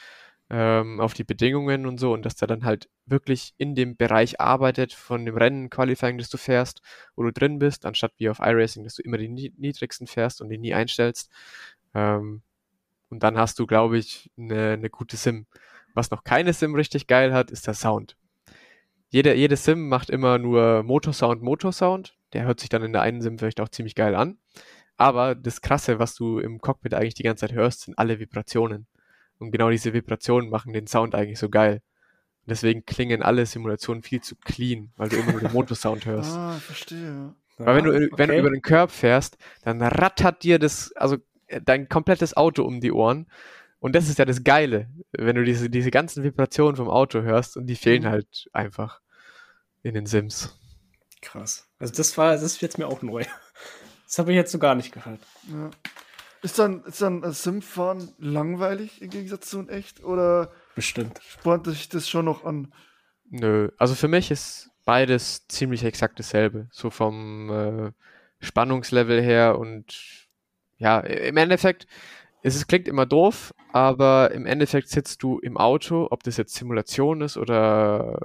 ähm, 0.50 1.00
auf 1.00 1.14
die 1.14 1.24
Bedingungen 1.24 1.86
und 1.86 2.00
so 2.00 2.14
und 2.14 2.26
dass 2.26 2.36
der 2.36 2.48
dann 2.48 2.64
halt 2.64 2.90
wirklich 3.06 3.54
in 3.58 3.76
dem 3.76 3.98
Bereich 3.98 4.40
arbeitet 4.40 4.94
von 4.94 5.26
dem 5.26 5.38
Rennen 5.38 5.70
Qualifying, 5.70 6.18
das 6.18 6.30
du 6.30 6.38
fährst, 6.38 6.82
wo 7.16 7.24
du 7.24 7.32
drin 7.32 7.60
bist, 7.60 7.86
anstatt 7.86 8.14
wie 8.18 8.30
auf 8.30 8.40
iRacing, 8.40 8.84
dass 8.84 8.96
du 8.96 9.02
immer 9.04 9.18
die 9.18 9.30
niedrigsten 9.30 10.08
fährst 10.08 10.42
und 10.42 10.50
die 10.50 10.58
nie 10.58 10.74
einstellst. 10.74 11.30
Ähm, 11.94 12.42
und 13.10 13.24
dann 13.24 13.38
hast 13.38 13.60
du, 13.60 13.68
glaube 13.68 13.98
ich, 13.98 14.32
eine, 14.38 14.72
eine 14.74 14.90
gute 14.90 15.18
Sim. 15.18 15.48
Was 15.94 16.12
noch 16.12 16.24
keine 16.24 16.54
Sim 16.54 16.76
richtig 16.76 17.08
geil 17.08 17.34
hat, 17.34 17.52
ist 17.52 17.68
der 17.68 17.74
Sound. 17.74 18.18
Jede, 19.10 19.34
jede 19.34 19.56
Sim 19.56 19.88
macht 19.88 20.10
immer 20.10 20.38
nur 20.38 20.84
Motorsound, 20.84 21.42
Motorsound. 21.42 22.16
Der 22.34 22.44
hört 22.44 22.60
sich 22.60 22.70
dann 22.70 22.84
in 22.84 22.94
der 22.94 23.02
einen 23.02 23.22
Sim 23.22 23.38
vielleicht 23.38 23.62
auch 23.62 23.70
ziemlich 23.70 23.96
geil 23.96 24.16
an. 24.16 24.38
Aber 24.98 25.36
das 25.36 25.62
Krasse, 25.62 26.00
was 26.00 26.16
du 26.16 26.40
im 26.40 26.60
Cockpit 26.60 26.94
eigentlich 26.94 27.14
die 27.14 27.24
ganze 27.24 27.48
Zeit 27.48 27.56
hörst, 27.56 27.82
sind 27.82 27.98
alle 27.98 28.20
Vibrationen. 28.20 28.88
Und 29.40 29.52
genau 29.52 29.70
diese 29.70 29.94
Vibrationen 29.94 30.50
machen 30.50 30.74
den 30.74 30.88
Sound 30.88 31.16
eigentlich 31.16 31.40
so 31.40 31.50
geil. 31.50 31.82
Und 32.42 32.50
deswegen 32.50 32.86
klingen 32.86 33.22
alle 33.22 33.46
Simulationen 33.46 34.04
viel 34.04 34.22
zu 34.22 34.36
clean, 34.36 34.92
weil 34.98 35.10
du 35.10 35.18
immer 35.18 35.34
nur 35.34 35.42
den 35.42 35.54
Motorsound 35.54 36.06
hörst. 36.06 36.36
Ah, 36.36 36.54
verstehe. 36.54 37.36
Weil 37.58 37.76
wenn 37.76 37.86
du, 37.86 37.96
okay. 37.96 38.10
wenn 38.18 38.30
du 38.30 38.40
über 38.40 38.50
den 38.50 38.62
Curb 38.62 38.92
fährst, 38.92 39.38
dann 39.64 39.82
rattert 39.82 40.44
dir 40.44 40.60
das, 40.60 40.92
also 40.96 41.18
äh, 41.48 41.62
dein 41.64 41.90
komplettes 41.90 42.36
Auto 42.36 42.64
um 42.64 42.82
die 42.82 42.92
Ohren 42.92 43.28
und 43.80 43.96
das 43.96 44.10
ist 44.10 44.20
ja 44.20 44.26
das 44.26 44.44
Geile, 44.44 44.90
wenn 45.12 45.36
du 45.36 45.44
diese, 45.44 45.70
diese 45.70 45.92
ganzen 45.92 46.24
Vibrationen 46.24 46.76
vom 46.76 46.90
Auto 46.90 47.22
hörst 47.22 47.58
und 47.58 47.68
die 47.68 47.76
fehlen 47.76 48.04
mhm. 48.04 48.10
halt 48.10 48.50
einfach 48.54 49.02
in 49.84 49.94
den 49.94 50.06
Sims. 50.06 50.58
Krass. 51.22 51.68
Also 51.80 51.94
das 51.94 52.18
war, 52.18 52.34
das 52.34 52.44
ist 52.44 52.62
jetzt 52.62 52.78
mir 52.78 52.88
auch 52.88 53.02
neu. 53.02 53.24
Das 54.06 54.20
habe 54.20 54.32
ich 54.32 54.38
jetzt 54.38 54.54
so 54.54 54.60
gar 54.60 54.74
nicht 54.74 54.94
gehört. 54.94 55.20
Ja. 55.52 55.70
Ist 56.42 56.60
dann, 56.60 56.84
ist 56.86 57.02
dann 57.02 57.30
Simfahren 57.34 58.14
langweilig 58.20 59.02
im 59.02 59.10
Gegensatz 59.10 59.50
zu 59.50 59.60
ein 59.60 59.70
echt? 59.70 60.04
Oder 60.04 60.52
Bestimmt. 60.76 61.20
spornt 61.28 61.66
sich 61.66 61.90
das 61.90 62.08
schon 62.08 62.26
noch 62.26 62.46
an? 62.46 62.74
Nö, 63.30 63.70
also 63.78 63.96
für 63.96 64.08
mich 64.08 64.32
ist 64.32 64.70
beides 64.86 65.48
ziemlich 65.48 65.84
exakt 65.84 66.20
dasselbe. 66.20 66.70
So 66.72 66.90
vom 66.90 67.50
äh, 67.50 67.92
Spannungslevel 68.40 69.22
her 69.22 69.60
und 69.60 70.30
ja, 70.78 71.00
im 71.00 71.36
Endeffekt, 71.38 71.88
es 72.44 72.68
klingt 72.68 72.88
immer 72.88 73.06
doof, 73.06 73.54
aber 73.78 74.32
im 74.32 74.46
Endeffekt 74.46 74.90
sitzt 74.90 75.22
du 75.24 75.40
im 75.40 75.58
Auto, 75.58 76.08
ob 76.10 76.24
das 76.24 76.38
jetzt 76.38 76.56
Simulation 76.56 77.22
ist 77.22 77.38
oder 77.38 78.20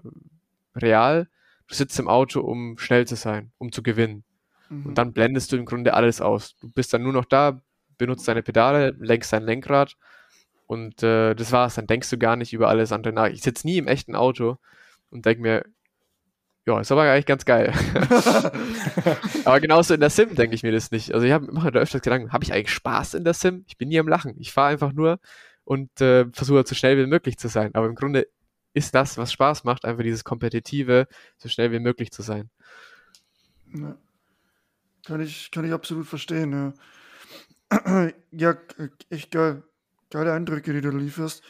real, 0.75 1.29
du 1.69 1.75
sitzt 1.75 1.99
im 1.99 2.09
Auto, 2.09 2.41
um 2.41 2.79
schnell 2.79 3.07
zu 3.07 3.17
sein, 3.17 3.53
um 3.59 3.71
zu 3.71 3.83
gewinnen. 3.83 4.25
Mhm. 4.71 4.87
Und 4.87 4.99
dann 4.99 5.13
blendest 5.13 5.53
du 5.53 5.57
im 5.57 5.67
Grunde 5.67 5.95
alles 5.95 6.21
aus. 6.21 6.57
Du 6.61 6.71
bist 6.71 6.95
dann 6.95 7.03
nur 7.03 7.13
noch 7.13 7.27
da, 7.27 7.61
benutzt 7.99 8.27
deine 8.27 8.43
Pedale, 8.43 8.97
lenkst 8.99 9.33
dein 9.33 9.45
Lenkrad 9.45 9.97
und 10.67 11.03
äh, 11.03 11.35
das 11.35 11.53
war's. 11.53 11.75
Dann 11.75 11.87
denkst 11.87 12.11
du 12.11 12.19
gar 12.19 12.37
nicht 12.37 12.53
über 12.53 12.69
alles 12.69 12.91
andere 12.91 13.13
nach. 13.13 13.29
Ich 13.29 13.43
sitze 13.43 13.67
nie 13.67 13.79
im 13.79 13.89
echten 13.89 14.17
Auto 14.17 14.57
und 15.11 15.27
denke 15.27 15.43
mir, 15.43 15.65
ja, 16.67 16.81
ist 16.81 16.93
aber 16.93 17.03
eigentlich 17.03 17.27
ganz 17.27 17.45
geil. 17.45 17.73
aber 19.45 19.61
genauso 19.61 19.95
in 19.95 20.01
der 20.01 20.11
Sim 20.11 20.35
denke 20.35 20.55
ich 20.55 20.63
mir 20.63 20.73
das 20.73 20.91
nicht. 20.91 21.13
Also 21.13 21.27
ich 21.27 21.33
habe 21.33 21.47
immer 21.47 21.71
da 21.71 21.81
öfters 21.81 22.03
Gedanken, 22.03 22.33
habe 22.33 22.45
ich 22.45 22.53
eigentlich 22.53 22.71
Spaß 22.71 23.15
in 23.15 23.25
der 23.25 23.35
Sim? 23.35 23.65
Ich 23.67 23.77
bin 23.79 23.89
nie 23.89 23.99
am 23.99 24.07
Lachen. 24.09 24.35
Ich 24.39 24.53
fahre 24.53 24.69
einfach 24.69 24.93
nur 24.93 25.19
und 25.65 26.01
äh, 26.01 26.27
versuche 26.33 26.65
so 26.67 26.75
schnell 26.75 26.97
wie 26.99 27.07
möglich 27.07 27.37
zu 27.37 27.49
sein. 27.49 27.75
Aber 27.75 27.87
im 27.87 27.95
Grunde 27.95 28.29
ist 28.75 28.95
das, 28.95 29.19
was 29.19 29.33
Spaß 29.33 29.65
macht, 29.65 29.85
einfach 29.85 30.03
dieses 30.03 30.25
Kompetitive, 30.25 31.09
so 31.37 31.49
schnell 31.49 31.73
wie 31.73 31.81
möglich 31.81 32.13
zu 32.13 32.23
sein. 32.23 32.49
Ja. 33.75 33.97
Kann 35.05 35.21
ich, 35.21 35.51
kann 35.51 35.65
ich 35.65 35.73
absolut 35.73 36.07
verstehen, 36.07 36.75
ja. 37.71 38.11
ja, 38.31 38.57
echt 39.11 39.31
geil. 39.31 39.65
Geile 40.11 40.33
Eindrücke, 40.33 40.73
die 40.73 40.81
du 40.81 40.91
lieferst. 40.91 41.43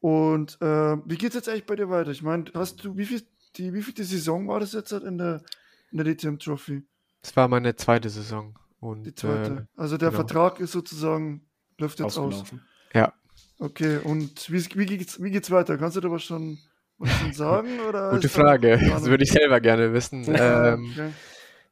Und 0.00 0.60
äh, 0.60 0.96
wie 1.04 1.16
geht's 1.16 1.34
jetzt 1.34 1.48
eigentlich 1.48 1.66
bei 1.66 1.76
dir 1.76 1.88
weiter? 1.88 2.10
Ich 2.10 2.22
meine, 2.22 2.44
hast 2.54 2.84
du, 2.84 2.96
wie 2.96 3.06
viel, 3.06 3.22
die, 3.58 3.72
wie 3.74 3.82
viel 3.82 3.94
die 3.94 4.04
Saison 4.04 4.46
war 4.48 4.60
das 4.60 4.72
jetzt 4.72 4.92
halt 4.92 5.04
in 5.04 5.18
der, 5.18 5.42
in 5.90 5.98
der 5.98 6.14
DTM 6.14 6.38
Trophy? 6.38 6.82
Das 7.22 7.34
war 7.36 7.48
meine 7.48 7.74
zweite 7.76 8.10
Saison. 8.10 8.58
Und, 8.78 9.04
Die 9.04 9.14
zweite. 9.14 9.68
Äh, 9.76 9.80
also 9.80 9.96
der 9.96 10.10
genau. 10.10 10.24
Vertrag 10.24 10.60
ist 10.60 10.72
sozusagen, 10.72 11.48
läuft 11.78 11.98
jetzt 11.98 12.18
aus. 12.18 12.44
Ja, 12.94 13.12
Okay, 13.58 13.98
und 13.98 14.50
wie, 14.50 14.64
wie, 14.76 14.86
geht's, 14.86 15.22
wie 15.22 15.30
geht's 15.30 15.50
weiter? 15.50 15.78
Kannst 15.78 15.96
du 15.96 16.00
da 16.00 16.10
was 16.10 16.22
schon, 16.22 16.58
was 16.98 17.10
schon 17.10 17.32
sagen? 17.32 17.80
Oder 17.88 18.10
gute 18.10 18.28
Frage. 18.28 18.78
Das 18.78 19.04
würde 19.06 19.24
ich 19.24 19.32
selber 19.32 19.60
gerne 19.60 19.92
wissen. 19.92 20.24
Ja, 20.24 20.74
ähm, 20.74 20.90
okay. 20.92 21.10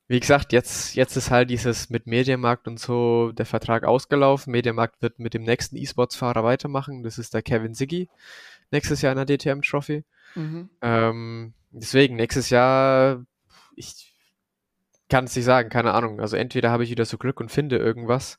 Wie 0.07 0.21
gesagt, 0.21 0.53
jetzt, 0.53 0.95
jetzt 0.95 1.17
ist 1.17 1.31
halt 1.31 1.49
dieses 1.51 1.89
mit 1.89 2.07
Mediamarkt 2.07 2.69
und 2.69 2.79
so 2.79 3.33
der 3.33 3.47
Vertrag 3.47 3.85
ausgelaufen. 3.85 4.51
Mediamarkt 4.51 5.01
wird 5.01 5.19
mit 5.19 5.35
dem 5.35 5.43
nächsten 5.43 5.77
E-Sports-Fahrer 5.77 6.45
weitermachen. 6.45 7.03
Das 7.03 7.19
ist 7.19 7.33
der 7.33 7.43
Kevin 7.43 7.75
Siggy. 7.75 8.09
Nächstes 8.71 9.03
Jahr 9.03 9.13
in 9.13 9.25
der 9.25 9.39
DTM 9.39 9.61
Trophy. 9.63 10.05
Mhm. 10.35 10.69
Ähm, 10.83 11.55
deswegen, 11.73 12.17
nächstes 12.17 12.51
Jahr, 12.51 13.25
ich 13.77 14.13
kann 15.09 15.25
es 15.25 15.37
nicht 15.37 15.45
sagen, 15.45 15.69
keine 15.69 15.93
Ahnung. 15.93 16.21
Also 16.21 16.37
entweder 16.37 16.71
habe 16.71 16.85
ich 16.85 16.91
wieder 16.91 17.05
so 17.05 17.19
Glück 17.19 17.41
und 17.41 17.51
finde 17.53 17.77
irgendwas. 17.77 18.39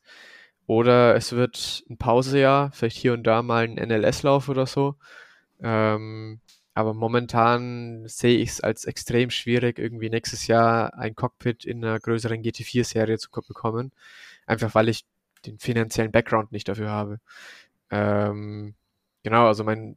Oder 0.66 1.14
es 1.16 1.32
wird 1.32 1.84
ein 1.88 1.96
Pausejahr, 1.98 2.72
vielleicht 2.72 2.96
hier 2.98 3.12
und 3.14 3.24
da 3.24 3.42
mal 3.42 3.64
ein 3.64 3.78
NLS-Lauf 3.78 4.48
oder 4.48 4.66
so. 4.66 4.96
Ähm, 5.62 6.40
aber 6.74 6.94
momentan 6.94 8.06
sehe 8.08 8.38
ich 8.38 8.50
es 8.50 8.60
als 8.60 8.84
extrem 8.84 9.30
schwierig, 9.30 9.78
irgendwie 9.78 10.10
nächstes 10.10 10.46
Jahr 10.48 10.94
ein 10.94 11.14
Cockpit 11.14 11.64
in 11.64 11.84
einer 11.84 12.00
größeren 12.00 12.42
GT4-Serie 12.42 13.18
zu 13.18 13.30
ko- 13.30 13.42
bekommen. 13.42 13.92
Einfach 14.46 14.74
weil 14.74 14.88
ich 14.88 15.04
den 15.46 15.58
finanziellen 15.58 16.12
Background 16.12 16.52
nicht 16.52 16.68
dafür 16.68 16.90
habe. 16.90 17.20
Ähm, 17.90 18.74
genau, 19.22 19.46
also 19.46 19.64
mein, 19.64 19.96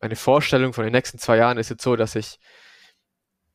meine 0.00 0.16
Vorstellung 0.16 0.72
von 0.72 0.84
den 0.84 0.92
nächsten 0.92 1.18
zwei 1.18 1.36
Jahren 1.36 1.58
ist 1.58 1.70
jetzt 1.70 1.82
so, 1.82 1.96
dass 1.96 2.16
ich 2.16 2.38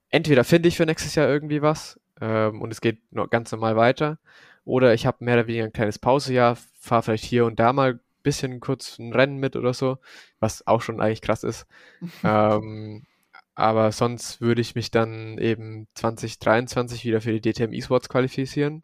entweder 0.10 0.44
finde 0.44 0.70
ich 0.70 0.78
für 0.78 0.86
nächstes 0.86 1.16
Jahr 1.16 1.28
irgendwie 1.28 1.62
was 1.62 2.00
ähm, 2.22 2.62
und 2.62 2.72
es 2.72 2.82
geht 2.82 3.00
noch 3.12 3.30
ganz 3.30 3.52
normal 3.52 3.76
weiter, 3.76 4.20
oder 4.64 4.94
ich 4.94 5.06
habe 5.06 5.24
mehr 5.24 5.36
oder 5.36 5.48
weniger 5.48 5.66
ein 5.66 5.74
kleines 5.74 6.00
Pausejahr, 6.00 6.58
fahre 6.80 7.04
vielleicht 7.04 7.24
hier 7.24 7.46
und 7.46 7.60
da 7.60 7.72
mal 7.72 7.94
ein 7.94 8.00
bisschen 8.24 8.60
kurz 8.60 8.98
ein 8.98 9.14
Rennen 9.14 9.38
mit 9.38 9.56
oder 9.56 9.74
so, 9.74 10.00
was 10.40 10.66
auch 10.66 10.82
schon 10.82 11.00
eigentlich 11.00 11.22
krass 11.22 11.44
ist. 11.44 11.68
ähm, 12.24 13.06
aber 13.54 13.92
sonst 13.92 14.42
würde 14.42 14.62
ich 14.62 14.76
mich 14.76 14.92
dann 14.92 15.38
eben 15.38 15.88
2023 15.94 17.06
wieder 17.06 17.22
für 17.22 17.40
die 17.40 17.54
DTM 17.54 17.72
Esports 17.72 18.10
qualifizieren, 18.10 18.84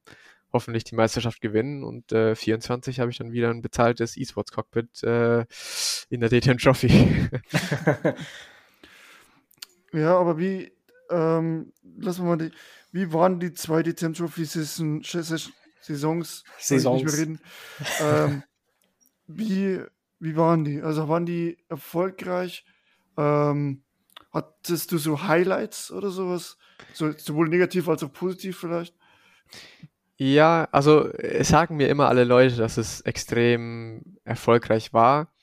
hoffentlich 0.54 0.84
die 0.84 0.96
Meisterschaft 0.96 1.42
gewinnen 1.42 1.84
und 1.84 2.12
äh, 2.12 2.36
24 2.36 3.00
habe 3.00 3.12
ich 3.12 3.18
dann 3.18 3.32
wieder 3.32 3.50
ein 3.50 3.62
bezahltes 3.62 4.18
Esports 4.18 4.52
Cockpit 4.52 5.04
äh, 5.04 5.46
in 6.10 6.20
der 6.20 6.30
DTM 6.30 6.58
Trophy. 6.58 7.30
Ja, 9.94 10.18
aber 10.18 10.38
wie, 10.38 10.72
ähm, 11.10 11.74
lassen 11.98 12.24
wir 12.24 12.30
mal 12.30 12.38
die, 12.38 12.52
wie 12.92 13.12
waren 13.12 13.40
die 13.40 13.54
zwei 13.54 13.84
DTM 13.84 14.14
Trophy 14.14 14.46
Saison, 14.46 15.04
Saisons, 15.04 15.52
Saisons, 15.82 16.44
nicht 16.60 17.06
mehr 17.06 17.18
reden, 17.18 17.40
ähm, 18.00 18.44
wie, 19.28 19.82
wie 20.20 20.36
waren 20.36 20.64
die? 20.64 20.82
Also 20.82 21.10
waren 21.10 21.26
die 21.26 21.58
erfolgreich? 21.68 22.66
Ähm, 23.18 23.84
hattest 24.32 24.92
du 24.92 24.98
so 24.98 25.24
Highlights 25.24 25.92
oder 25.92 26.10
sowas? 26.10 26.58
So, 26.94 27.12
sowohl 27.12 27.50
negativ 27.50 27.90
als 27.90 28.04
auch 28.04 28.14
positiv 28.14 28.58
vielleicht? 28.58 28.96
Ja, 30.24 30.68
also 30.72 31.10
es 31.14 31.48
sagen 31.48 31.78
mir 31.78 31.90
immer 31.90 32.08
alle 32.08 32.26
Leute, 32.26 32.56
dass 32.56 32.78
es 32.78 33.02
extrem 33.02 34.18
erfolgreich 34.24 34.94
war. 34.94 35.34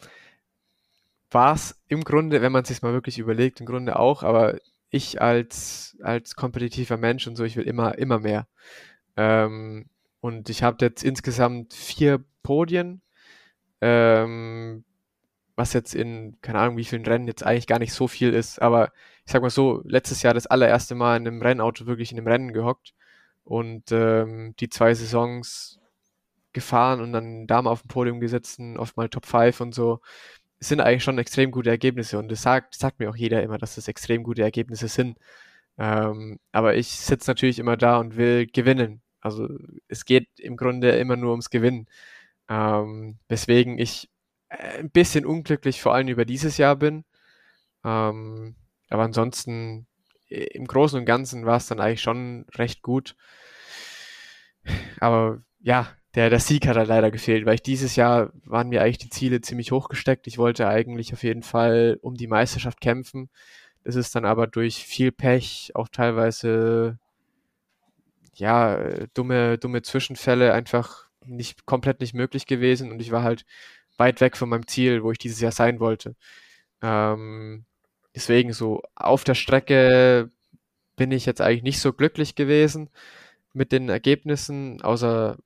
War 1.32 1.54
es 1.56 1.82
im 1.88 2.04
Grunde, 2.04 2.42
wenn 2.42 2.52
man 2.52 2.62
es 2.62 2.68
sich 2.68 2.80
mal 2.82 2.92
wirklich 2.92 3.18
überlegt, 3.18 3.58
im 3.58 3.66
Grunde 3.66 3.98
auch, 3.98 4.22
aber 4.22 4.56
ich 4.88 5.20
als, 5.20 5.96
als 6.00 6.36
kompetitiver 6.36 6.96
Mensch 6.96 7.26
und 7.26 7.34
so, 7.34 7.42
ich 7.42 7.56
will 7.56 7.64
immer, 7.64 7.98
immer 7.98 8.20
mehr. 8.20 8.46
Ähm, 9.16 9.86
und 10.20 10.48
ich 10.48 10.62
habe 10.62 10.76
jetzt 10.80 11.02
insgesamt 11.02 11.74
vier 11.74 12.24
Podien, 12.44 13.02
ähm, 13.80 14.84
was 15.56 15.72
jetzt 15.72 15.92
in, 15.92 16.38
keine 16.40 16.60
Ahnung, 16.60 16.76
wie 16.76 16.84
vielen 16.84 17.04
Rennen 17.04 17.26
jetzt 17.26 17.44
eigentlich 17.44 17.66
gar 17.66 17.80
nicht 17.80 17.94
so 17.94 18.06
viel 18.06 18.32
ist, 18.32 18.62
aber 18.62 18.92
ich 19.26 19.32
sag 19.32 19.42
mal 19.42 19.50
so, 19.50 19.82
letztes 19.84 20.22
Jahr 20.22 20.34
das 20.34 20.46
allererste 20.46 20.94
Mal 20.94 21.16
in 21.16 21.26
einem 21.26 21.42
Rennauto 21.42 21.86
wirklich 21.86 22.12
in 22.12 22.18
einem 22.18 22.28
Rennen 22.28 22.52
gehockt 22.52 22.94
und 23.48 23.92
ähm, 23.92 24.54
die 24.60 24.68
zwei 24.68 24.92
Saisons 24.94 25.80
gefahren 26.52 27.00
und 27.00 27.12
dann 27.12 27.46
da 27.46 27.62
mal 27.62 27.70
auf 27.70 27.82
dem 27.82 27.88
Podium 27.88 28.20
gesessen, 28.20 28.78
oft 28.78 28.96
mal 28.96 29.08
Top 29.08 29.26
5 29.26 29.60
und 29.62 29.74
so. 29.74 30.00
Es 30.60 30.68
sind 30.68 30.80
eigentlich 30.80 31.04
schon 31.04 31.18
extrem 31.18 31.50
gute 31.50 31.70
Ergebnisse 31.70 32.18
und 32.18 32.30
das 32.30 32.42
sagt, 32.42 32.74
sagt 32.74 33.00
mir 33.00 33.10
auch 33.10 33.16
jeder 33.16 33.42
immer, 33.42 33.58
dass 33.58 33.76
das 33.76 33.88
extrem 33.88 34.22
gute 34.22 34.42
Ergebnisse 34.42 34.88
sind. 34.88 35.18
Ähm, 35.78 36.38
aber 36.52 36.76
ich 36.76 36.88
sitze 36.90 37.30
natürlich 37.30 37.58
immer 37.58 37.76
da 37.76 37.98
und 37.98 38.16
will 38.16 38.46
gewinnen. 38.46 39.02
Also 39.20 39.48
es 39.88 40.04
geht 40.04 40.28
im 40.40 40.56
Grunde 40.56 40.90
immer 40.92 41.16
nur 41.16 41.30
ums 41.32 41.50
Gewinnen. 41.50 41.86
Ähm, 42.48 43.18
weswegen 43.28 43.78
ich 43.78 44.10
äh, 44.50 44.80
ein 44.80 44.90
bisschen 44.90 45.26
unglücklich 45.26 45.82
vor 45.82 45.94
allem 45.94 46.08
über 46.08 46.24
dieses 46.26 46.58
Jahr 46.58 46.76
bin. 46.76 47.04
Ähm, 47.84 48.56
aber 48.90 49.04
ansonsten 49.04 49.87
im 50.28 50.66
Großen 50.66 50.98
und 50.98 51.04
Ganzen 51.04 51.46
war 51.46 51.56
es 51.56 51.66
dann 51.66 51.80
eigentlich 51.80 52.02
schon 52.02 52.46
recht 52.54 52.82
gut. 52.82 53.16
Aber 55.00 55.42
ja, 55.60 55.88
der, 56.14 56.30
der 56.30 56.40
Sieg 56.40 56.66
hat 56.66 56.76
halt 56.76 56.88
leider 56.88 57.10
gefehlt, 57.10 57.46
weil 57.46 57.54
ich 57.54 57.62
dieses 57.62 57.96
Jahr 57.96 58.32
waren 58.44 58.68
mir 58.68 58.82
eigentlich 58.82 58.98
die 58.98 59.10
Ziele 59.10 59.40
ziemlich 59.40 59.72
hochgesteckt. 59.72 60.26
Ich 60.26 60.38
wollte 60.38 60.68
eigentlich 60.68 61.12
auf 61.12 61.22
jeden 61.22 61.42
Fall 61.42 61.98
um 62.02 62.14
die 62.14 62.26
Meisterschaft 62.26 62.80
kämpfen. 62.80 63.30
Das 63.84 63.96
ist 63.96 64.14
dann 64.14 64.24
aber 64.24 64.46
durch 64.46 64.84
viel 64.84 65.12
Pech, 65.12 65.72
auch 65.74 65.88
teilweise 65.88 66.98
ja, 68.34 68.76
äh, 68.76 69.08
dumme, 69.14 69.58
dumme 69.58 69.82
Zwischenfälle 69.82 70.52
einfach 70.52 71.08
nicht 71.24 71.66
komplett 71.66 72.00
nicht 72.00 72.14
möglich 72.14 72.46
gewesen 72.46 72.90
und 72.90 73.00
ich 73.00 73.10
war 73.10 73.22
halt 73.22 73.44
weit 73.96 74.20
weg 74.20 74.36
von 74.36 74.48
meinem 74.48 74.66
Ziel, 74.66 75.02
wo 75.02 75.12
ich 75.12 75.18
dieses 75.18 75.40
Jahr 75.40 75.52
sein 75.52 75.80
wollte. 75.80 76.14
Ähm, 76.82 77.64
deswegen 78.18 78.52
so 78.52 78.82
auf 78.96 79.22
der 79.22 79.36
Strecke 79.36 80.28
bin 80.96 81.12
ich 81.12 81.24
jetzt 81.24 81.40
eigentlich 81.40 81.62
nicht 81.62 81.80
so 81.80 81.92
glücklich 81.92 82.34
gewesen 82.34 82.90
mit 83.52 83.70
den 83.70 83.88
Ergebnissen, 83.88 84.82
außer 84.82 85.36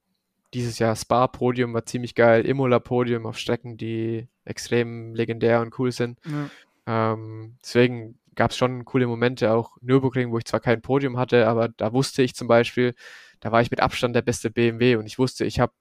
dieses 0.54 0.78
Jahr 0.78 0.96
Spa-Podium 0.96 1.74
war 1.74 1.84
ziemlich 1.84 2.14
geil, 2.14 2.46
Imola-Podium 2.46 3.26
auf 3.26 3.38
Strecken, 3.38 3.76
die 3.76 4.26
extrem 4.46 5.14
legendär 5.14 5.60
und 5.60 5.78
cool 5.78 5.92
sind. 5.92 6.18
Ja. 6.24 7.12
Ähm, 7.12 7.58
deswegen 7.62 8.18
gab 8.34 8.52
es 8.52 8.56
schon 8.56 8.86
coole 8.86 9.06
Momente, 9.06 9.52
auch 9.52 9.76
Nürburgring, 9.82 10.32
wo 10.32 10.38
ich 10.38 10.46
zwar 10.46 10.60
kein 10.60 10.80
Podium 10.80 11.18
hatte, 11.18 11.46
aber 11.48 11.68
da 11.68 11.92
wusste 11.92 12.22
ich 12.22 12.34
zum 12.34 12.48
Beispiel, 12.48 12.94
da 13.40 13.52
war 13.52 13.60
ich 13.60 13.70
mit 13.70 13.80
Abstand 13.80 14.16
der 14.16 14.22
beste 14.22 14.50
BMW 14.50 14.96
und 14.96 15.04
ich 15.04 15.18
wusste, 15.18 15.44
ich 15.44 15.60
habe 15.60 15.74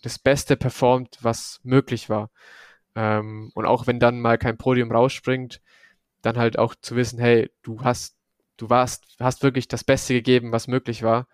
das 0.00 0.18
Beste 0.18 0.56
performt, 0.56 1.18
was 1.20 1.60
möglich 1.64 2.08
war. 2.08 2.30
Ähm, 2.94 3.52
und 3.54 3.66
auch 3.66 3.86
wenn 3.86 4.00
dann 4.00 4.20
mal 4.20 4.38
kein 4.38 4.56
Podium 4.56 4.90
rausspringt, 4.90 5.60
dann 6.22 6.36
halt 6.36 6.58
auch 6.58 6.74
zu 6.74 6.96
wissen, 6.96 7.18
hey, 7.18 7.50
du 7.62 7.82
hast 7.82 8.16
du 8.60 8.70
warst, 8.70 9.16
hast 9.18 9.42
wirklich 9.42 9.68
das 9.68 9.84
Beste 9.84 10.14
gegeben, 10.14 10.52
was 10.52 10.68
möglich 10.68 11.02
war. 11.02 11.26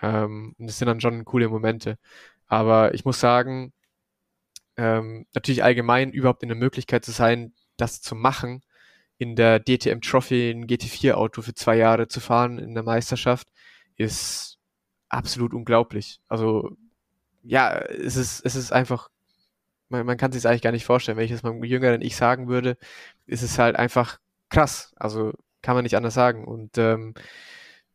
Ähm, 0.00 0.54
und 0.58 0.66
das 0.66 0.78
sind 0.78 0.86
dann 0.86 1.00
schon 1.00 1.24
coole 1.24 1.48
Momente. 1.48 1.98
Aber 2.46 2.94
ich 2.94 3.04
muss 3.04 3.20
sagen, 3.20 3.72
ähm, 4.76 5.26
natürlich 5.34 5.64
allgemein 5.64 6.12
überhaupt 6.12 6.42
in 6.42 6.48
der 6.48 6.58
Möglichkeit 6.58 7.04
zu 7.04 7.12
sein, 7.12 7.52
das 7.76 8.00
zu 8.00 8.14
machen, 8.14 8.62
in 9.18 9.34
der 9.34 9.60
DTM 9.60 10.00
Trophy 10.00 10.50
ein 10.50 10.66
GT4 10.66 11.14
Auto 11.14 11.42
für 11.42 11.54
zwei 11.54 11.76
Jahre 11.76 12.08
zu 12.08 12.20
fahren 12.20 12.58
in 12.58 12.74
der 12.74 12.84
Meisterschaft, 12.84 13.48
ist 13.96 14.58
absolut 15.08 15.54
unglaublich. 15.54 16.20
Also 16.28 16.76
ja, 17.42 17.78
es 17.78 18.16
ist, 18.16 18.44
es 18.44 18.54
ist 18.54 18.72
einfach, 18.72 19.08
man, 19.88 20.06
man 20.06 20.16
kann 20.16 20.32
sich 20.32 20.46
eigentlich 20.46 20.62
gar 20.62 20.72
nicht 20.72 20.84
vorstellen. 20.84 21.18
Wenn 21.18 21.24
ich 21.24 21.30
es 21.30 21.42
meinem 21.42 21.64
jüngeren 21.64 22.02
Ich 22.02 22.16
sagen 22.16 22.48
würde, 22.48 22.76
ist 23.26 23.42
es 23.42 23.58
halt 23.58 23.76
einfach 23.76 24.18
krass. 24.48 24.92
Also 24.96 25.32
kann 25.62 25.74
man 25.74 25.84
nicht 25.84 25.96
anders 25.96 26.14
sagen. 26.14 26.44
Und 26.44 26.78
ähm, 26.78 27.14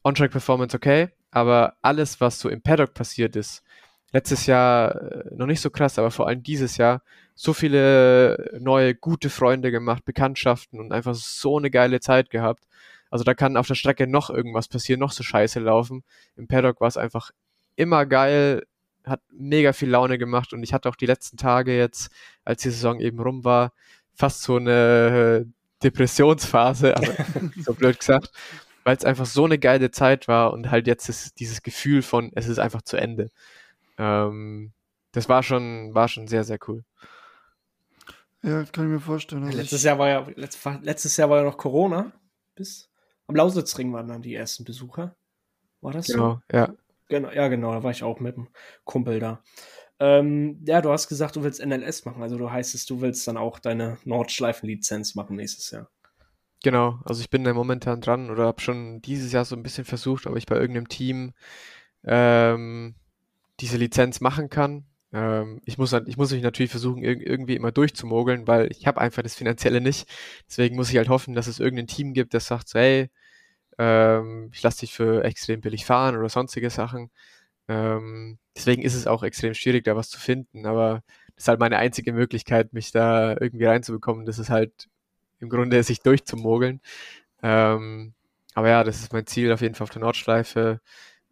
On-Track-Performance 0.04 0.76
okay, 0.76 1.10
aber 1.32 1.76
alles, 1.82 2.22
was 2.22 2.40
so 2.40 2.50
im 2.50 2.62
Paddock 2.62 2.94
passiert 2.94 3.36
ist, 3.36 3.64
letztes 4.12 4.46
Jahr 4.46 5.02
äh, 5.02 5.36
noch 5.36 5.48
nicht 5.48 5.62
so 5.62 5.70
krass, 5.70 5.98
aber 5.98 6.12
vor 6.12 6.28
allem 6.28 6.44
dieses 6.44 6.78
Jahr 6.78 7.02
so 7.36 7.54
viele 7.54 8.58
neue 8.60 8.94
gute 8.96 9.30
Freunde 9.30 9.72
gemacht, 9.72 10.06
Bekanntschaften 10.06 10.80
und 10.80 10.92
einfach 10.92 11.16
so 11.16 11.58
eine 11.58 11.72
geile 11.72 12.00
Zeit 12.00 12.30
gehabt. 12.30 12.66
Also 13.10 13.24
da 13.24 13.34
kann 13.34 13.58
auf 13.58 13.68
der 13.68 13.76
Strecke 13.76 14.08
noch 14.08 14.30
irgendwas 14.30 14.68
passieren, 14.68 15.00
noch 15.00 15.12
so 15.12 15.24
scheiße 15.24 15.60
laufen. 15.60 16.04
Im 16.36 16.48
Paddock 16.48 16.82
war 16.82 16.88
es 16.88 16.98
einfach 16.98 17.32
immer 17.76 18.06
geil, 18.06 18.64
hat 19.06 19.22
mega 19.32 19.74
viel 19.74 19.90
Laune 19.90 20.18
gemacht 20.18 20.54
und 20.54 20.64
ich 20.64 20.74
hatte 20.74 20.90
auch 20.90 20.96
die 20.96 21.06
letzten 21.06 21.38
Tage 21.38 21.76
jetzt, 21.76 22.12
als 22.46 22.62
die 22.62 22.70
Saison 22.70 23.00
eben 23.00 23.20
rum 23.20 23.44
war, 23.44 23.74
fast 24.14 24.44
so 24.44 24.58
eine 24.58 25.46
Depressionsphase, 25.84 26.96
aber 26.96 27.14
so 27.62 27.74
blöd 27.74 28.00
gesagt, 28.00 28.32
weil 28.84 28.96
es 28.96 29.06
einfach 29.06 29.26
so 29.26 29.46
eine 29.46 29.60
geile 29.60 29.92
Zeit 29.92 30.28
war 30.28 30.54
und 30.54 30.72
halt 30.72 30.88
jetzt 30.88 31.10
ist 31.10 31.40
dieses 31.40 31.62
Gefühl 31.64 32.02
von, 32.02 32.32
es 32.36 32.48
ist 32.48 32.60
einfach 32.60 32.82
zu 32.82 32.98
Ende. 32.98 33.30
Ähm, 33.98 34.72
das 35.12 35.30
war 35.30 35.44
schon, 35.44 35.94
war 35.94 36.08
schon 36.08 36.28
sehr, 36.28 36.44
sehr 36.44 36.60
cool. 36.68 36.84
Ja, 38.42 38.64
kann 38.66 38.86
ich 38.86 38.92
mir 38.92 39.00
vorstellen. 39.00 39.46
Also 39.46 39.58
letztes, 39.58 39.84
Jahr 39.84 39.98
war 40.00 40.10
ja, 40.10 40.28
letzt, 40.36 40.60
letztes 40.82 41.16
Jahr 41.16 41.30
war 41.30 41.38
ja 41.38 41.44
noch 41.44 41.58
Corona. 41.58 42.12
Bis 42.56 42.90
am 43.28 43.36
Lausitzring 43.36 43.94
waren 43.94 44.08
dann 44.08 44.22
die 44.22 44.36
ersten 44.36 44.66
Besucher. 44.66 45.16
War 45.82 45.94
das 45.94 46.08
genau, 46.08 46.42
so? 46.52 46.58
ja. 46.58 46.74
Genau, 47.14 47.30
ja, 47.30 47.48
genau, 47.48 47.72
da 47.72 47.84
war 47.84 47.92
ich 47.92 48.02
auch 48.02 48.20
mit 48.20 48.38
dem 48.38 48.48
Kumpel 48.86 49.20
da. 49.20 49.44
Ähm, 50.00 50.60
ja, 50.66 50.82
du 50.82 50.90
hast 50.90 51.08
gesagt, 51.08 51.36
du 51.36 51.44
willst 51.44 51.64
NLS 51.64 52.06
machen. 52.06 52.24
Also 52.24 52.40
du 52.40 52.50
heißt 52.50 52.74
es, 52.74 52.88
du 52.88 53.02
willst 53.02 53.28
dann 53.28 53.38
auch 53.38 53.60
deine 53.60 54.00
Nordschleifen-Lizenz 54.04 55.14
machen 55.14 55.36
nächstes 55.36 55.70
Jahr. 55.70 55.92
Genau, 56.64 57.00
also 57.06 57.22
ich 57.22 57.30
bin 57.30 57.44
da 57.44 57.54
momentan 57.54 58.02
dran 58.02 58.32
oder 58.32 58.48
habe 58.48 58.62
schon 58.62 59.00
dieses 59.04 59.32
Jahr 59.32 59.46
so 59.46 59.56
ein 59.56 59.62
bisschen 59.62 59.86
versucht, 59.86 60.26
ob 60.26 60.36
ich 60.38 60.48
bei 60.48 60.56
irgendeinem 60.56 60.88
Team 60.88 61.34
ähm, 62.04 62.96
diese 63.60 63.78
Lizenz 63.78 64.20
machen 64.20 64.50
kann. 64.50 64.86
Ähm, 65.12 65.62
ich, 65.66 65.78
muss, 65.78 65.94
ich 65.94 66.18
muss 66.18 66.32
mich 66.32 66.42
natürlich 66.42 66.72
versuchen, 66.72 67.04
ir 67.04 67.22
irgendwie 67.22 67.56
immer 67.56 67.72
durchzumogeln, 67.72 68.48
weil 68.48 68.72
ich 68.72 68.88
habe 68.88 69.00
einfach 69.00 69.22
das 69.22 69.36
Finanzielle 69.36 69.82
nicht. 69.82 70.12
Deswegen 70.50 70.78
muss 70.78 70.90
ich 70.90 70.98
halt 70.98 71.10
hoffen, 71.10 71.36
dass 71.36 71.46
es 71.46 71.60
irgendein 71.60 71.86
Team 71.86 72.16
gibt, 72.16 72.34
das 72.34 72.48
sagt 72.48 72.70
so, 72.70 72.80
hey, 72.80 73.12
ähm, 73.78 74.50
ich 74.54 74.62
lasse 74.64 74.82
dich 74.82 74.94
für 74.94 75.24
extrem 75.24 75.62
billig 75.62 75.86
fahren 75.86 76.16
oder 76.18 76.30
sonstige 76.30 76.70
Sachen. 76.70 77.12
Ähm, 77.68 78.40
deswegen 78.56 78.82
ist 78.82 78.96
es 78.96 79.08
auch 79.08 79.24
extrem 79.24 79.54
schwierig, 79.54 79.84
da 79.84 79.96
was 79.96 80.10
zu 80.10 80.20
finden. 80.20 80.66
Aber 80.66 81.04
das 81.36 81.46
ist 81.46 81.48
halt 81.48 81.60
meine 81.60 81.78
einzige 81.78 82.14
Möglichkeit, 82.14 82.74
mich 82.74 82.92
da 82.92 83.32
irgendwie 83.40 83.66
reinzubekommen. 83.66 84.26
Das 84.26 84.40
ist 84.40 84.50
halt 84.50 84.90
im 85.40 85.50
Grunde 85.50 85.84
sich 85.84 86.02
durchzumogeln. 86.02 86.82
Ähm, 87.42 88.14
aber 88.56 88.70
ja, 88.70 88.84
das 88.84 89.00
ist 89.00 89.14
mein 89.14 89.26
Ziel 89.28 89.52
auf 89.52 89.62
jeden 89.62 89.76
Fall 89.76 89.86
auf 89.86 89.90
der 89.90 90.02
Nordschleife 90.02 90.80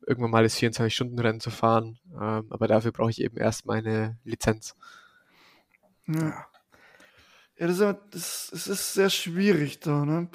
irgendwann 0.06 0.32
mal 0.32 0.44
das 0.44 0.58
24-Stunden-Rennen 0.58 1.40
zu 1.40 1.52
fahren. 1.52 2.00
Ähm, 2.14 2.48
aber 2.50 2.68
dafür 2.68 2.92
brauche 2.92 3.12
ich 3.12 3.22
eben 3.22 3.38
erst 3.38 3.66
meine 3.66 4.18
Lizenz. 4.24 4.76
Ja, 6.08 6.46
ja 7.58 7.68
das, 7.68 7.80
ist, 8.14 8.50
das, 8.52 8.68
ist 8.68 8.94
sehr 8.94 9.10
schwierig 9.10 9.80
da. 9.80 10.06
Ne? 10.06 10.30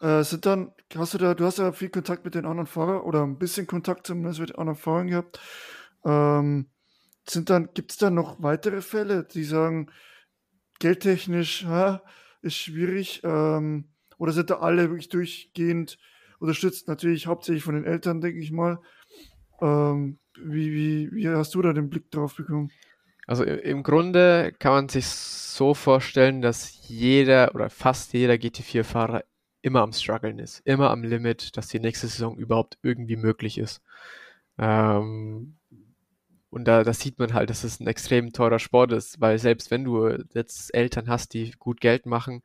Äh, 0.00 0.24
sind 0.24 0.46
dann, 0.46 0.72
hast 0.98 1.14
du 1.14 1.18
da, 1.18 1.34
du 1.34 1.44
hast 1.44 1.58
ja 1.58 1.72
viel 1.72 1.88
Kontakt 1.88 2.24
mit 2.24 2.34
den 2.34 2.46
anderen 2.46 2.66
Fahrern 2.66 3.02
oder 3.02 3.22
ein 3.22 3.38
bisschen 3.38 3.66
Kontakt 3.66 4.06
zumindest 4.06 4.40
mit 4.40 4.58
anderen 4.58 4.78
Fahrern 4.78 5.08
gehabt. 5.08 5.40
Ähm, 6.04 6.66
sind 7.28 7.50
dann, 7.50 7.70
gibt 7.74 7.92
es 7.92 7.96
da 7.96 8.10
noch 8.10 8.42
weitere 8.42 8.80
Fälle, 8.82 9.24
die 9.24 9.44
sagen, 9.44 9.90
geldtechnisch 10.78 11.62
ja, 11.62 12.02
ist 12.42 12.56
schwierig? 12.56 13.22
Ähm, 13.24 13.88
oder 14.18 14.32
sind 14.32 14.50
da 14.50 14.58
alle 14.58 14.90
wirklich 14.90 15.08
durchgehend 15.08 15.98
unterstützt? 16.38 16.88
Natürlich 16.88 17.26
hauptsächlich 17.26 17.64
von 17.64 17.74
den 17.74 17.84
Eltern, 17.84 18.20
denke 18.20 18.40
ich 18.40 18.52
mal. 18.52 18.78
Ähm, 19.60 20.18
wie, 20.36 20.72
wie, 20.72 21.12
wie 21.12 21.28
hast 21.28 21.54
du 21.54 21.62
da 21.62 21.72
den 21.72 21.88
Blick 21.88 22.10
drauf 22.10 22.36
bekommen? 22.36 22.70
Also 23.26 23.44
im 23.44 23.82
Grunde 23.82 24.52
kann 24.58 24.72
man 24.72 24.88
sich 24.88 25.06
so 25.06 25.72
vorstellen, 25.72 26.42
dass 26.42 26.86
jeder 26.88 27.54
oder 27.54 27.70
fast 27.70 28.12
jeder 28.12 28.34
GT4-Fahrer 28.34 29.24
immer 29.64 29.80
am 29.80 29.92
struggeln 29.92 30.38
ist, 30.38 30.60
immer 30.66 30.90
am 30.90 31.02
Limit, 31.02 31.56
dass 31.56 31.68
die 31.68 31.80
nächste 31.80 32.06
Saison 32.06 32.36
überhaupt 32.36 32.76
irgendwie 32.82 33.16
möglich 33.16 33.56
ist. 33.56 33.80
Ähm, 34.58 35.56
und 36.50 36.66
da 36.66 36.84
das 36.84 37.00
sieht 37.00 37.18
man 37.18 37.32
halt, 37.32 37.48
dass 37.48 37.64
es 37.64 37.80
ein 37.80 37.86
extrem 37.86 38.32
teurer 38.32 38.58
Sport 38.58 38.92
ist, 38.92 39.20
weil 39.22 39.38
selbst 39.38 39.70
wenn 39.70 39.84
du 39.84 40.22
jetzt 40.34 40.74
Eltern 40.74 41.08
hast, 41.08 41.32
die 41.32 41.52
gut 41.58 41.80
Geld 41.80 42.04
machen 42.04 42.42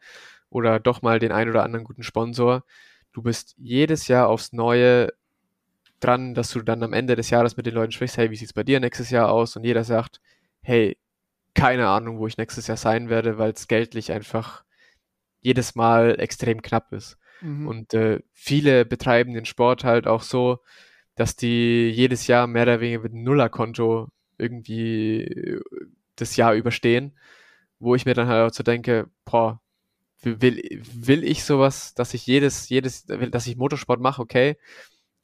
oder 0.50 0.80
doch 0.80 1.02
mal 1.02 1.20
den 1.20 1.34
ein 1.34 1.50
oder 1.50 1.64
anderen 1.64 1.84
guten 1.84 2.04
Sponsor, 2.04 2.64
du 3.12 3.22
bist 3.22 3.54
jedes 3.58 4.08
Jahr 4.08 4.30
aufs 4.30 4.54
Neue 4.54 5.10
dran, 6.00 6.34
dass 6.34 6.52
du 6.52 6.62
dann 6.62 6.84
am 6.84 6.94
Ende 6.94 7.18
des 7.18 7.30
Jahres 7.30 7.58
mit 7.58 7.66
den 7.66 7.76
Leuten 7.76 7.92
sprichst, 7.92 8.18
hey, 8.18 8.32
wie 8.32 8.38
sieht's 8.38 8.54
bei 8.54 8.64
dir 8.64 8.80
nächstes 8.80 9.10
Jahr 9.10 9.30
aus? 9.30 9.58
Und 9.58 9.66
jeder 9.66 9.84
sagt, 9.84 10.22
hey, 10.62 10.98
keine 11.54 11.90
Ahnung, 11.90 12.20
wo 12.20 12.28
ich 12.28 12.38
nächstes 12.38 12.68
Jahr 12.68 12.78
sein 12.78 13.10
werde, 13.10 13.38
weil 13.38 13.52
es 13.52 13.68
geldlich 13.68 14.14
einfach 14.14 14.64
jedes 15.42 15.76
Mal 15.76 16.20
extrem 16.20 16.62
knapp 16.62 16.92
ist. 16.92 17.18
Mhm. 17.42 17.68
Und 17.68 17.94
äh, 17.94 18.20
viele 18.34 18.86
betreiben 18.86 19.34
den 19.34 19.46
Sport 19.46 19.84
halt 19.84 20.08
auch 20.08 20.22
so, 20.22 20.60
dass 21.16 21.36
die 21.36 21.90
jedes 21.90 22.28
Jahr 22.28 22.48
mehr 22.48 22.64
oder 22.64 22.80
weniger 22.80 23.02
mit 23.02 23.14
einem 23.14 23.24
Nullerkonto 23.24 24.10
irgendwie 24.38 25.22
äh, 25.22 25.62
das 26.16 26.36
Jahr 26.36 26.54
überstehen, 26.54 27.18
wo 27.80 27.96
ich 27.96 28.06
mir 28.06 28.14
dann 28.14 28.28
halt 28.28 28.52
auch 28.52 28.54
so 28.54 28.64
denke, 28.64 29.10
boah, 29.26 29.62
will, 30.22 30.62
will 30.94 31.24
ich 31.24 31.44
sowas, 31.44 31.94
dass 31.94 32.14
ich 32.14 32.26
jedes, 32.28 32.70
jedes, 32.70 33.06
dass 33.06 33.48
ich 33.48 33.56
Motorsport 33.56 34.02
mache, 34.02 34.22
okay, 34.22 34.58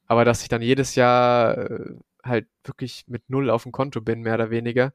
aber 0.07 0.25
dass 0.25 0.41
ich 0.41 0.49
dann 0.49 0.61
jedes 0.61 0.95
Jahr 0.95 1.57
äh, 1.57 1.95
halt 2.23 2.47
wirklich 2.63 3.05
mit 3.07 3.29
null 3.29 3.49
auf 3.49 3.63
dem 3.63 3.71
Konto 3.71 4.01
bin, 4.01 4.21
mehr 4.21 4.35
oder 4.35 4.49
weniger. 4.49 4.93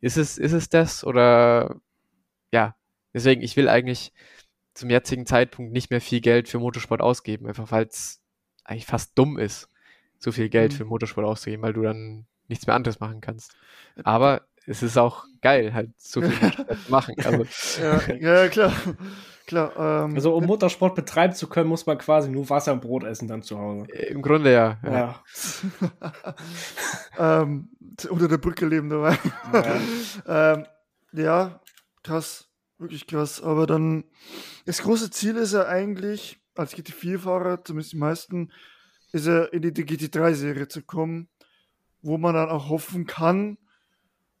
Ist 0.00 0.16
es, 0.16 0.38
ist 0.38 0.52
es 0.52 0.68
das 0.68 1.04
oder 1.04 1.76
ja, 2.52 2.74
deswegen, 3.12 3.42
ich 3.42 3.56
will 3.56 3.68
eigentlich 3.68 4.12
zum 4.80 4.90
jetzigen 4.90 5.26
Zeitpunkt 5.26 5.72
nicht 5.72 5.90
mehr 5.90 6.00
viel 6.00 6.20
Geld 6.20 6.48
für 6.48 6.58
Motorsport 6.58 7.02
ausgeben, 7.02 7.46
einfach 7.46 7.70
weil 7.70 7.84
es 7.84 8.20
eigentlich 8.64 8.86
fast 8.86 9.16
dumm 9.16 9.38
ist, 9.38 9.68
so 10.18 10.32
viel 10.32 10.48
Geld 10.48 10.72
mhm. 10.72 10.76
für 10.76 10.84
Motorsport 10.86 11.26
auszugeben, 11.26 11.62
weil 11.62 11.74
du 11.74 11.82
dann 11.82 12.26
nichts 12.48 12.66
mehr 12.66 12.74
anderes 12.74 12.98
machen 12.98 13.20
kannst. 13.20 13.54
Aber 14.04 14.42
es 14.66 14.82
ist 14.82 14.96
auch 14.96 15.24
geil, 15.42 15.74
halt 15.74 15.90
so 15.98 16.22
viel 16.22 16.30
Motorsport 16.40 16.82
zu 16.82 16.90
machen. 16.90 17.14
Also, 17.24 17.46
ja, 17.82 18.14
ja, 18.14 18.48
klar. 18.48 18.72
Klar, 19.46 19.72
ähm, 19.76 20.14
also 20.14 20.34
um 20.34 20.46
Motorsport 20.46 20.94
betreiben 20.94 21.34
zu 21.34 21.48
können, 21.48 21.68
muss 21.68 21.84
man 21.84 21.98
quasi 21.98 22.30
nur 22.30 22.48
Wasser 22.48 22.72
und 22.72 22.80
Brot 22.80 23.04
essen 23.04 23.28
dann 23.28 23.42
zu 23.42 23.58
Hause. 23.58 23.86
Äh, 23.92 24.12
Im 24.12 24.22
Grunde 24.22 24.52
ja. 24.52 24.78
ja. 24.84 25.22
ja. 27.18 27.42
ähm, 27.42 27.68
unter 28.08 28.28
der 28.28 28.38
Brücke 28.38 28.66
leben 28.66 28.88
dabei. 28.88 29.18
Ja. 29.52 30.54
ähm, 30.54 30.66
ja, 31.12 31.60
krass, 32.04 32.49
wirklich 32.80 33.06
krass. 33.06 33.42
Aber 33.42 33.66
dann, 33.66 34.04
das 34.66 34.82
große 34.82 35.10
Ziel 35.10 35.36
ist 35.36 35.52
ja 35.52 35.66
eigentlich, 35.66 36.40
als 36.54 36.74
GT4-Fahrer, 36.76 37.64
zumindest 37.64 37.92
die 37.92 37.98
meisten, 37.98 38.52
ist 39.12 39.26
er 39.26 39.52
in 39.52 39.62
die 39.62 39.70
GT3-Serie 39.72 40.68
zu 40.68 40.82
kommen, 40.82 41.28
wo 42.02 42.18
man 42.18 42.34
dann 42.34 42.48
auch 42.48 42.68
hoffen 42.68 43.06
kann, 43.06 43.58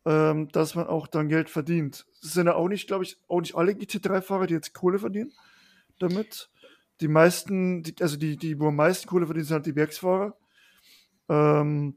ähm, 0.04 0.48
dass 0.52 0.74
man 0.74 0.86
auch 0.86 1.06
dann 1.06 1.28
Geld 1.28 1.50
verdient. 1.50 2.06
Das 2.22 2.32
sind 2.32 2.46
ja 2.46 2.54
auch 2.54 2.68
nicht, 2.68 2.86
glaube 2.86 3.04
ich, 3.04 3.18
auch 3.28 3.40
nicht 3.40 3.54
alle 3.54 3.72
GT3-Fahrer, 3.72 4.46
die 4.46 4.54
jetzt 4.54 4.74
Kohle 4.74 4.98
verdienen 4.98 5.32
damit. 5.98 6.50
Die 7.00 7.08
meisten, 7.08 7.82
die, 7.82 7.94
also 8.00 8.16
die, 8.16 8.36
die, 8.36 8.58
wo 8.58 8.68
am 8.68 8.76
meisten 8.76 9.08
Kohle 9.08 9.26
verdienen, 9.26 9.46
sind 9.46 9.54
halt 9.54 9.66
die 9.66 9.76
Werksfahrer. 9.76 10.36
Ähm, 11.28 11.96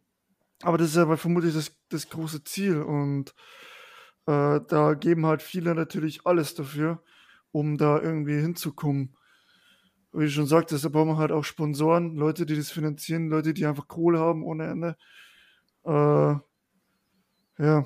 aber 0.61 0.77
das 0.77 0.89
ist 0.89 0.97
aber 0.97 1.17
vermutlich 1.17 1.53
das, 1.53 1.75
das 1.89 2.09
große 2.09 2.43
Ziel 2.43 2.81
und 2.81 3.33
äh, 4.25 4.59
da 4.67 4.93
geben 4.93 5.25
halt 5.25 5.41
viele 5.41 5.75
natürlich 5.75 6.25
alles 6.25 6.55
dafür, 6.55 7.03
um 7.51 7.77
da 7.77 7.99
irgendwie 8.01 8.39
hinzukommen. 8.39 9.15
Wie 10.11 10.25
du 10.25 10.29
schon 10.31 10.47
sagtest, 10.47 10.85
da 10.85 10.89
brauchen 10.89 11.09
wir 11.09 11.17
halt 11.17 11.31
auch 11.31 11.43
Sponsoren, 11.43 12.15
Leute, 12.15 12.45
die 12.45 12.55
das 12.55 12.71
finanzieren, 12.71 13.29
Leute, 13.29 13.53
die 13.53 13.65
einfach 13.65 13.87
Kohle 13.87 14.19
haben 14.19 14.43
ohne 14.43 14.67
Ende. 14.67 14.97
Äh, 15.85 16.35
ja, 17.63 17.85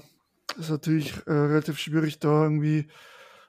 ist 0.57 0.69
natürlich 0.69 1.15
äh, 1.25 1.31
relativ 1.31 1.79
schwierig, 1.79 2.19
da 2.19 2.43
irgendwie 2.43 2.87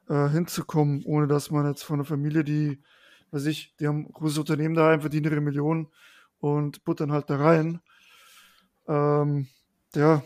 äh, 0.09 0.29
hinzukommen, 0.29 1.03
ohne 1.05 1.27
dass 1.27 1.51
man 1.51 1.67
jetzt 1.67 1.83
von 1.83 1.97
einer 1.97 2.05
Familie, 2.05 2.45
die 2.45 2.83
weiß 3.31 3.47
ich, 3.47 3.75
die 3.79 3.87
haben 3.87 4.11
große 4.13 4.41
Unternehmen 4.41 4.75
daheim, 4.75 5.01
verdienen 5.01 5.31
ihre 5.31 5.41
Millionen 5.41 5.89
und 6.41 6.85
buttern 6.85 7.13
halt 7.13 7.29
da 7.31 7.37
rein. 7.37 7.81
Ähm, 8.87 9.49
ja, 9.95 10.23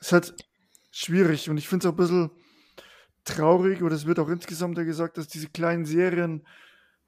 ist 0.00 0.12
halt 0.12 0.34
schwierig 0.96 1.50
und 1.50 1.58
ich 1.58 1.68
finde 1.68 1.86
es 1.86 1.92
auch 1.92 1.94
ein 1.94 1.96
bisschen 1.96 2.30
traurig 3.24 3.82
oder 3.82 3.94
es 3.94 4.06
wird 4.06 4.18
auch 4.18 4.28
insgesamt 4.28 4.76
gesagt, 4.76 5.18
dass 5.18 5.28
diese 5.28 5.48
kleinen 5.48 5.84
Serien 5.84 6.46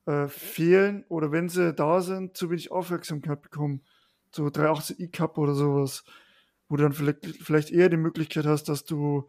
äh, 0.06 0.26
fehlen 0.28 1.04
oder 1.08 1.32
wenn 1.32 1.48
sie 1.48 1.72
da 1.72 2.00
sind, 2.00 2.36
zu 2.36 2.50
wenig 2.50 2.70
Aufmerksamkeit 2.70 3.42
bekommen. 3.42 3.82
So 4.30 4.50
318 4.50 4.96
E-Cup 4.98 5.38
oder 5.38 5.54
sowas, 5.54 6.04
wo 6.68 6.76
du 6.76 6.82
dann 6.82 6.92
vielleicht, 6.92 7.24
vielleicht 7.24 7.70
eher 7.70 7.88
die 7.88 7.96
Möglichkeit 7.96 8.44
hast, 8.44 8.68
dass 8.68 8.84
du 8.84 9.28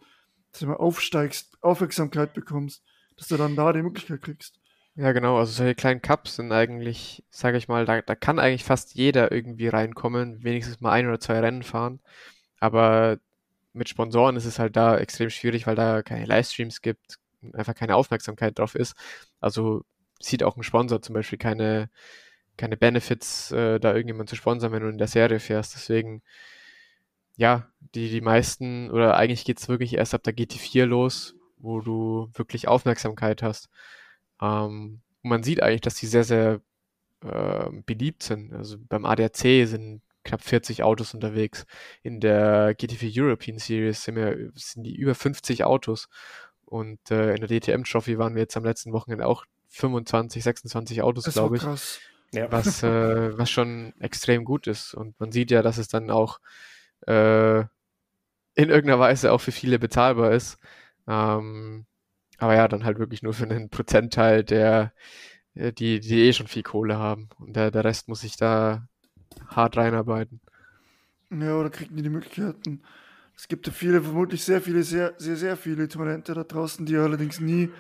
dass 0.52 0.62
du 0.62 0.68
mal 0.68 0.78
aufsteigst, 0.78 1.58
Aufmerksamkeit 1.62 2.34
bekommst, 2.34 2.84
dass 3.18 3.28
du 3.28 3.38
dann 3.38 3.56
da 3.56 3.72
die 3.74 3.84
Möglichkeit 3.84 4.22
kriegst. 4.22 4.60
Ja, 4.96 5.12
genau. 5.12 5.38
Also 5.38 5.54
solche 5.54 5.76
kleinen 5.76 6.02
Cups 6.02 6.36
sind 6.36 6.52
eigentlich, 6.52 7.24
sage 7.30 7.58
ich 7.58 7.68
mal, 7.68 7.86
da, 7.86 8.02
da 8.02 8.16
kann 8.16 8.40
eigentlich 8.40 8.64
fast 8.64 8.96
jeder 8.96 9.32
irgendwie 9.32 9.68
reinkommen, 9.68 10.44
wenigstens 10.44 10.82
mal 10.82 10.92
ein 10.92 11.08
oder 11.08 11.20
zwei 11.20 11.40
Rennen 11.40 11.64
fahren. 11.64 12.00
Aber 12.60 13.20
mit 13.74 13.90
Sponsoren 13.90 14.36
ist 14.36 14.46
es 14.46 14.60
halt 14.60 14.76
da 14.76 14.98
extrem 14.98 15.30
schwierig, 15.30 15.68
weil 15.68 15.76
da 15.76 16.02
keine 16.02 16.26
Livestreams 16.26 16.82
gibt, 16.82 17.18
einfach 17.54 17.76
keine 17.76 17.96
Aufmerksamkeit 17.96 18.58
drauf 18.58 18.76
ist. 18.76 18.96
Also 19.40 19.84
sieht 20.20 20.44
auch 20.44 20.58
ein 20.58 20.64
Sponsor 20.64 21.02
zum 21.02 21.14
Beispiel 21.14 21.38
keine, 21.38 21.90
keine 22.58 22.78
Benefits, 22.78 23.52
äh, 23.52 23.80
da 23.80 23.94
irgendjemand 23.94 24.30
zu 24.30 24.36
sponsern, 24.36 24.72
wenn 24.72 24.84
du 24.84 24.90
in 24.90 24.98
der 24.98 25.08
Serie 25.08 25.40
fährst. 25.40 25.76
Deswegen, 25.76 26.22
ja, 27.38 27.70
die, 27.96 28.10
die 28.10 28.22
meisten, 28.22 28.92
oder 28.92 29.16
eigentlich 29.18 29.46
geht's 29.46 29.70
wirklich 29.70 29.96
erst 29.96 30.14
ab 30.14 30.24
der 30.24 30.36
GT4 30.36 30.86
los, 30.86 31.36
wo 31.58 31.82
du 31.82 32.30
wirklich 32.34 32.68
Aufmerksamkeit 32.68 33.44
hast. 33.44 33.70
Ähm, 34.42 35.02
man 35.22 35.44
sieht 35.44 35.62
eigentlich, 35.62 35.82
dass 35.82 35.96
die 35.96 36.08
sehr, 36.08 36.24
sehr 36.24 36.62
äh, 37.24 37.70
beliebt 37.86 38.24
sind. 38.24 38.54
Also 38.54 38.78
beim 38.80 39.06
ADAC 39.06 39.68
sind 39.68 40.02
knapp 40.24 40.44
40 40.44 40.84
Autos 40.84 41.14
unterwegs. 41.14 41.66
In 42.02 42.20
der 42.20 42.76
GT4 42.78 43.24
European 43.24 43.58
Series 43.58 44.04
sind, 44.04 44.16
wir, 44.16 44.52
sind 44.56 44.84
die 44.84 44.96
über 44.96 45.16
50 45.16 45.64
Autos. 45.64 46.08
Und 46.66 47.00
äh, 47.10 47.34
in 47.34 47.46
der 47.46 47.48
DTM 47.48 47.84
Trophy 47.84 48.18
waren 48.18 48.36
wir 48.36 48.42
jetzt 48.42 48.58
am 48.58 48.64
letzten 48.64 48.94
Wochenende 48.94 49.26
auch 49.26 49.46
25, 49.70 50.44
26 50.44 51.02
Autos, 51.02 51.26
glaube 51.26 51.58
ich. 51.58 51.64
Krass. 51.64 52.00
Ja. 52.32 52.52
Was, 52.52 52.84
äh, 52.84 53.38
was 53.38 53.50
schon 53.50 53.94
extrem 54.00 54.46
gut 54.46 54.68
ist. 54.68 54.94
Und 54.94 55.20
man 55.20 55.32
sieht 55.32 55.50
ja, 55.52 55.62
dass 55.62 55.78
es 55.78 55.88
dann 55.88 56.12
auch 56.12 56.40
äh, 57.08 57.60
in 57.60 58.70
irgendeiner 58.70 59.00
Weise 59.00 59.32
auch 59.32 59.42
für 59.42 59.52
viele 59.52 59.80
bezahlbar 59.80 60.32
ist. 60.32 60.60
Ähm, 61.08 61.86
aber 62.38 62.56
ja, 62.56 62.68
dann 62.68 62.86
halt 62.86 63.00
wirklich 63.00 63.24
nur 63.24 63.34
für 63.34 63.46
einen 63.46 63.70
Prozentteil 63.70 64.44
der, 64.44 64.94
äh, 65.56 65.74
die, 65.74 66.00
die 66.00 66.28
eh 66.28 66.34
schon 66.34 66.48
viel 66.48 66.64
Kohle 66.64 66.98
haben. 66.98 67.30
Und 67.40 67.56
der, 67.56 67.72
der 67.72 67.84
Rest 67.84 68.08
muss 68.08 68.22
sich 68.22 68.38
da 68.38 68.88
hart 69.48 69.78
reinarbeiten. 69.78 70.40
Ja, 71.32 71.56
oder 71.58 71.70
kriegen 71.70 71.96
die 71.96 72.04
die 72.04 72.10
Möglichkeiten. 72.10 72.82
Es 73.36 73.48
gibt 73.48 73.68
ja 73.68 73.74
viele, 73.74 74.02
vermutlich 74.02 74.44
sehr 74.44 74.62
viele, 74.62 74.84
sehr, 74.84 75.14
sehr, 75.18 75.38
sehr 75.38 75.56
viele 75.56 75.88
Talente 75.88 76.34
da 76.34 76.44
draußen, 76.44 76.86
die 76.86 76.98
allerdings 76.98 77.40
nie 77.40 77.72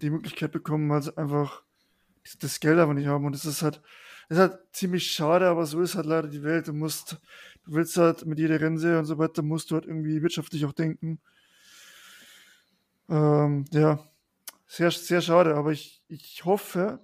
die 0.00 0.10
Möglichkeit 0.10 0.52
bekommen, 0.52 0.88
weil 0.88 1.02
sie 1.02 1.16
einfach 1.16 1.62
das 2.40 2.60
Geld 2.60 2.78
aber 2.78 2.94
nicht 2.94 3.06
haben. 3.06 3.24
Und 3.24 3.34
das 3.34 3.44
ist 3.44 3.62
halt, 3.62 3.82
das 4.28 4.38
ist 4.38 4.42
halt 4.42 4.58
ziemlich 4.72 5.10
schade, 5.10 5.48
aber 5.48 5.66
so 5.66 5.80
ist 5.80 5.96
halt 5.96 6.06
leider 6.06 6.28
die 6.28 6.42
Welt. 6.42 6.68
Du 6.68 6.72
musst, 6.72 7.18
du 7.64 7.72
willst 7.72 7.96
halt 7.96 8.24
mit 8.24 8.38
jeder 8.38 8.60
Rennserie 8.60 8.98
und 8.98 9.04
so 9.04 9.18
weiter, 9.18 9.42
musst 9.42 9.70
du 9.70 9.74
halt 9.74 9.86
irgendwie 9.86 10.22
wirtschaftlich 10.22 10.64
auch 10.64 10.72
denken. 10.72 11.20
Ähm, 13.08 13.64
ja, 13.72 14.00
sehr, 14.66 14.90
sehr 14.90 15.20
schade, 15.20 15.54
aber 15.54 15.72
ich, 15.72 16.02
ich 16.08 16.44
hoffe, 16.44 17.00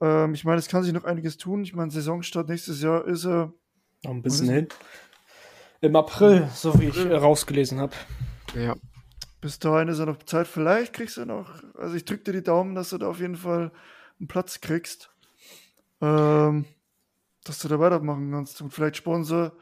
ähm, 0.00 0.34
ich 0.34 0.44
meine, 0.44 0.58
es 0.58 0.68
kann 0.68 0.82
sich 0.82 0.92
noch 0.92 1.04
einiges 1.04 1.36
tun. 1.36 1.62
Ich 1.62 1.74
meine, 1.74 1.90
Saisonstart 1.90 2.48
nächstes 2.48 2.82
Jahr 2.82 3.04
ist 3.06 3.24
er. 3.24 3.52
Noch 4.04 4.12
ein 4.12 4.22
bisschen 4.22 4.48
hin. 4.48 4.68
Im 5.80 5.96
April, 5.96 6.48
so 6.54 6.78
wie 6.80 6.86
ich 6.86 6.96
äh, 6.96 7.14
rausgelesen 7.14 7.80
habe. 7.80 7.94
Ja. 8.54 8.74
Bis 9.40 9.58
dahin 9.58 9.88
ist 9.88 9.98
er 9.98 10.06
noch 10.06 10.22
Zeit. 10.24 10.46
Vielleicht 10.46 10.92
kriegst 10.92 11.16
du 11.16 11.24
noch, 11.24 11.62
also 11.74 11.94
ich 11.94 12.04
drücke 12.04 12.24
dir 12.24 12.32
die 12.32 12.42
Daumen, 12.42 12.74
dass 12.74 12.90
du 12.90 12.98
da 12.98 13.08
auf 13.08 13.20
jeden 13.20 13.36
Fall 13.36 13.70
einen 14.18 14.28
Platz 14.28 14.60
kriegst. 14.60 15.10
Ähm, 16.00 16.64
dass 17.44 17.60
du 17.60 17.68
da 17.68 17.78
weitermachen 17.78 18.30
kannst 18.30 18.60
und 18.60 18.72
vielleicht 18.72 18.96
Sponsor 18.96 19.52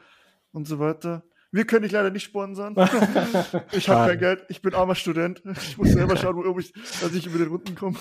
und 0.51 0.67
so 0.67 0.79
weiter. 0.79 1.23
Wir 1.51 1.65
können 1.65 1.83
dich 1.83 1.91
leider 1.91 2.09
nicht 2.09 2.23
sponsern. 2.23 2.75
ich 3.71 3.87
habe 3.87 4.09
kein 4.09 4.19
Geld. 4.19 4.43
Ich 4.49 4.61
bin 4.61 4.73
armer 4.73 4.95
Student. 4.95 5.41
Ich 5.61 5.77
muss 5.77 5.89
selber 5.89 6.17
schauen, 6.17 6.45
ob 6.45 6.59
ich, 6.59 6.73
dass 6.73 7.13
ich 7.13 7.27
über 7.27 7.37
die 7.37 7.45
Runden 7.45 7.75
komme. 7.75 7.97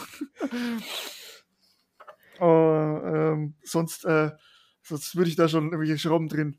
Aber 2.38 3.32
ähm, 3.34 3.54
sonst, 3.62 4.04
äh, 4.04 4.30
sonst 4.82 5.16
würde 5.16 5.30
ich 5.30 5.36
da 5.36 5.48
schon 5.48 5.64
irgendwelche 5.64 5.98
Schrauben 5.98 6.28
drehen. 6.28 6.58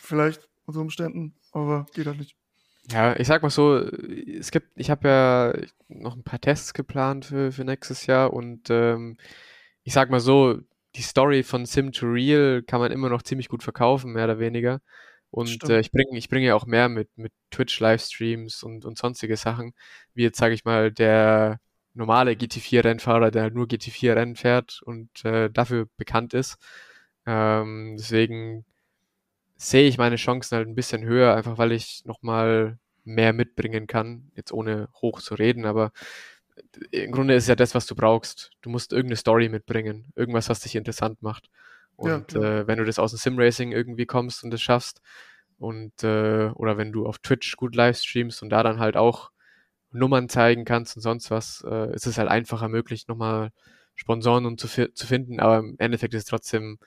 Vielleicht 0.00 0.48
unter 0.66 0.80
Umständen, 0.80 1.34
aber 1.52 1.86
geht 1.94 2.06
halt 2.06 2.18
nicht. 2.18 2.36
Ja, 2.90 3.18
ich 3.18 3.26
sag 3.26 3.42
mal 3.42 3.50
so, 3.50 3.78
es 3.78 4.50
gibt, 4.52 4.70
ich 4.76 4.90
habe 4.90 5.08
ja 5.08 5.54
noch 5.88 6.14
ein 6.14 6.22
paar 6.22 6.40
Tests 6.40 6.72
geplant 6.72 7.24
für, 7.24 7.50
für 7.50 7.64
nächstes 7.64 8.06
Jahr 8.06 8.32
und 8.32 8.70
ähm, 8.70 9.16
ich 9.82 9.92
sag 9.92 10.10
mal 10.10 10.20
so, 10.20 10.60
die 10.94 11.02
Story 11.02 11.42
von 11.42 11.66
Sim 11.66 11.92
to 11.92 12.06
Real 12.06 12.62
kann 12.62 12.80
man 12.80 12.92
immer 12.92 13.08
noch 13.08 13.22
ziemlich 13.22 13.48
gut 13.48 13.62
verkaufen, 13.62 14.12
mehr 14.12 14.24
oder 14.24 14.38
weniger. 14.38 14.80
Und 15.30 15.68
äh, 15.68 15.80
ich 15.80 15.90
bringe 15.90 16.16
ich 16.16 16.28
bringe 16.28 16.46
ja 16.46 16.54
auch 16.54 16.66
mehr 16.66 16.88
mit, 16.88 17.10
mit 17.16 17.32
Twitch-Livestreams 17.50 18.62
und, 18.62 18.84
und 18.84 18.96
sonstige 18.96 19.36
Sachen, 19.36 19.74
wie 20.14 20.22
jetzt, 20.22 20.38
sage 20.38 20.54
ich 20.54 20.64
mal, 20.64 20.92
der 20.92 21.60
normale 21.96 22.32
GT4-Rennfahrer, 22.32 23.30
der 23.30 23.50
nur 23.50 23.66
GT4-Rennen 23.66 24.36
fährt 24.36 24.82
und 24.82 25.24
äh, 25.24 25.50
dafür 25.50 25.88
bekannt 25.96 26.34
ist. 26.34 26.58
Ähm, 27.26 27.96
deswegen 27.98 28.64
sehe 29.56 29.88
ich 29.88 29.98
meine 29.98 30.16
Chancen 30.16 30.56
halt 30.56 30.68
ein 30.68 30.74
bisschen 30.74 31.04
höher, 31.04 31.34
einfach 31.34 31.58
weil 31.58 31.72
ich 31.72 32.04
nochmal 32.04 32.78
mehr 33.04 33.32
mitbringen 33.32 33.86
kann, 33.86 34.30
jetzt 34.34 34.52
ohne 34.52 34.88
hoch 35.00 35.20
zu 35.20 35.34
reden, 35.34 35.64
aber 35.64 35.92
im 36.90 37.12
Grunde 37.12 37.34
ist 37.34 37.48
ja 37.48 37.54
das, 37.54 37.74
was 37.74 37.86
du 37.86 37.94
brauchst. 37.94 38.50
Du 38.62 38.70
musst 38.70 38.92
irgendeine 38.92 39.16
Story 39.16 39.48
mitbringen, 39.48 40.12
irgendwas, 40.16 40.48
was 40.48 40.60
dich 40.60 40.74
interessant 40.74 41.22
macht. 41.22 41.50
Und 41.96 42.32
ja, 42.32 42.60
äh, 42.60 42.66
wenn 42.66 42.78
du 42.78 42.84
das 42.84 42.98
aus 42.98 43.12
dem 43.12 43.18
Simracing 43.18 43.72
irgendwie 43.72 44.06
kommst 44.06 44.44
und 44.44 44.50
das 44.50 44.60
schaffst, 44.60 45.00
und 45.58 46.02
äh, 46.02 46.50
oder 46.54 46.76
wenn 46.76 46.92
du 46.92 47.06
auf 47.06 47.18
Twitch 47.18 47.56
gut 47.56 47.74
livestreamst 47.74 48.42
und 48.42 48.50
da 48.50 48.62
dann 48.62 48.78
halt 48.78 48.96
auch 48.96 49.30
Nummern 49.92 50.28
zeigen 50.28 50.64
kannst 50.64 50.96
und 50.96 51.02
sonst 51.02 51.30
was, 51.30 51.64
äh, 51.68 51.94
ist 51.94 52.06
es 52.06 52.18
halt 52.18 52.28
einfacher 52.28 52.68
möglich, 52.68 53.08
nochmal 53.08 53.50
Sponsoren 53.94 54.46
und 54.46 54.60
zu, 54.60 54.68
zu 54.92 55.06
finden, 55.06 55.40
aber 55.40 55.58
im 55.58 55.76
Endeffekt 55.78 56.14
ist 56.14 56.24
es 56.24 56.28
trotzdem 56.28 56.78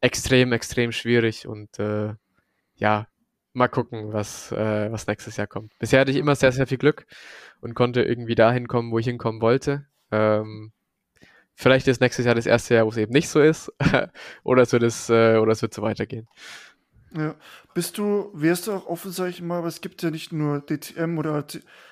extrem, 0.00 0.52
extrem 0.52 0.92
schwierig 0.92 1.46
und 1.46 1.78
äh, 1.78 2.14
ja, 2.76 3.06
mal 3.52 3.68
gucken, 3.68 4.12
was, 4.12 4.52
äh, 4.52 4.90
was 4.90 5.06
nächstes 5.06 5.36
Jahr 5.36 5.46
kommt. 5.46 5.72
Bisher 5.78 6.00
hatte 6.00 6.10
ich 6.12 6.16
immer 6.16 6.34
sehr, 6.34 6.52
sehr 6.52 6.66
viel 6.66 6.78
Glück 6.78 7.06
und 7.60 7.74
konnte 7.74 8.02
irgendwie 8.02 8.34
dahin 8.34 8.68
kommen, 8.68 8.92
wo 8.92 8.98
ich 8.98 9.06
hinkommen 9.06 9.40
wollte. 9.40 9.86
Ähm, 10.10 10.72
vielleicht 11.54 11.88
ist 11.88 12.00
nächstes 12.00 12.26
Jahr 12.26 12.34
das 12.34 12.46
erste 12.46 12.74
Jahr, 12.74 12.86
wo 12.86 12.90
es 12.90 12.96
eben 12.96 13.12
nicht 13.12 13.28
so 13.28 13.40
ist, 13.40 13.72
oder 14.44 14.62
es 14.62 14.72
wird 14.72 14.82
es, 14.82 15.10
äh, 15.10 15.36
oder 15.36 15.52
es 15.52 15.62
wird 15.62 15.74
so 15.74 15.82
weitergehen. 15.82 16.28
Ja. 17.12 17.34
Bist 17.74 17.98
du, 17.98 18.30
wärst 18.34 18.66
du 18.66 18.72
auch 18.72 18.86
offen, 18.86 19.10
sag 19.10 19.30
ich 19.30 19.42
mal, 19.42 19.58
aber 19.58 19.68
es 19.68 19.80
gibt 19.80 20.02
ja 20.02 20.10
nicht 20.10 20.32
nur 20.32 20.64
DTM 20.64 21.18
oder, 21.18 21.44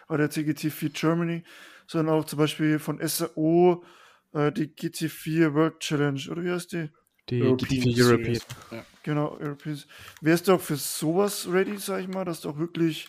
oder 0.09 0.25
CGT4 0.27 0.91
Germany, 0.91 1.43
sondern 1.87 2.15
auch 2.15 2.25
zum 2.25 2.39
Beispiel 2.39 2.79
von 2.79 3.01
SAO 3.07 3.85
äh, 4.33 4.53
die 4.53 4.69
GT4 4.69 5.55
World 5.55 5.81
Challenge, 5.81 6.21
oder 6.31 6.45
wie 6.45 6.51
heißt 6.51 6.73
die? 6.73 6.91
Die 7.31 7.43
GT4 7.43 8.05
European. 8.05 8.39
Ja. 8.71 8.85
Genau, 9.03 9.37
European. 9.41 9.83
Wärst 10.21 10.49
du 10.49 10.53
auch 10.53 10.61
für 10.61 10.77
sowas 10.77 11.49
ready, 11.51 11.77
sag 11.79 12.01
ich 12.01 12.09
mal, 12.09 12.25
dass 12.25 12.41
du 12.41 12.51
auch 12.51 12.59
wirklich, 12.59 13.09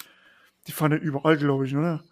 die 0.67 0.71
fahren 0.71 0.91
ja 0.93 0.97
überall, 0.97 1.37
glaube 1.37 1.65
ich, 1.65 1.75
oder? 1.75 2.03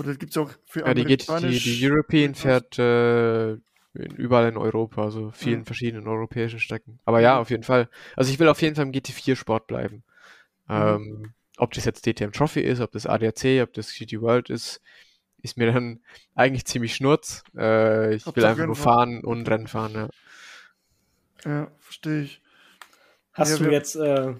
Oder 0.00 0.14
gibt 0.16 0.32
es 0.32 0.36
auch 0.36 0.50
für 0.66 0.80
ja, 0.80 0.94
die, 0.94 1.04
geht, 1.04 1.28
die, 1.28 1.58
die 1.58 1.88
European 1.88 2.34
fährt 2.34 2.78
äh, 2.78 3.56
überall 3.94 4.48
in 4.48 4.56
Europa, 4.56 5.04
also 5.04 5.30
vielen 5.30 5.60
mhm. 5.60 5.66
verschiedenen 5.66 6.08
europäischen 6.08 6.58
Strecken. 6.58 6.98
Aber 7.04 7.20
ja, 7.20 7.38
auf 7.38 7.50
jeden 7.50 7.62
Fall. 7.62 7.88
Also 8.16 8.30
ich 8.32 8.38
will 8.38 8.48
auf 8.48 8.60
jeden 8.60 8.74
Fall 8.74 8.86
im 8.86 8.92
GT4-Sport 8.92 9.66
bleiben. 9.66 10.02
Mhm. 10.66 10.74
Ähm, 10.74 11.34
ob 11.56 11.72
das 11.72 11.84
jetzt 11.84 12.04
DTM 12.04 12.32
Trophy 12.32 12.60
ist, 12.60 12.80
ob 12.80 12.92
das 12.92 13.06
ADAC, 13.06 13.62
ob 13.62 13.72
das 13.72 13.94
GT 13.94 14.20
World 14.20 14.50
ist, 14.50 14.80
ist 15.42 15.56
mir 15.56 15.72
dann 15.72 16.00
eigentlich 16.34 16.64
ziemlich 16.64 16.94
schnurz. 16.94 17.44
Äh, 17.56 18.16
ich 18.16 18.26
ob 18.26 18.36
will 18.36 18.44
einfach 18.44 18.66
nur 18.66 18.76
fahren 18.76 19.22
und 19.22 19.48
Rennen 19.48 19.68
fahren, 19.68 19.94
ja. 19.94 20.08
Ja, 21.44 21.70
verstehe 21.78 22.22
ich. 22.22 22.42
Hast 23.32 23.58
ja, 23.58 23.64
du 23.64 23.70
jetzt, 23.70 23.96
äh, 23.96 24.34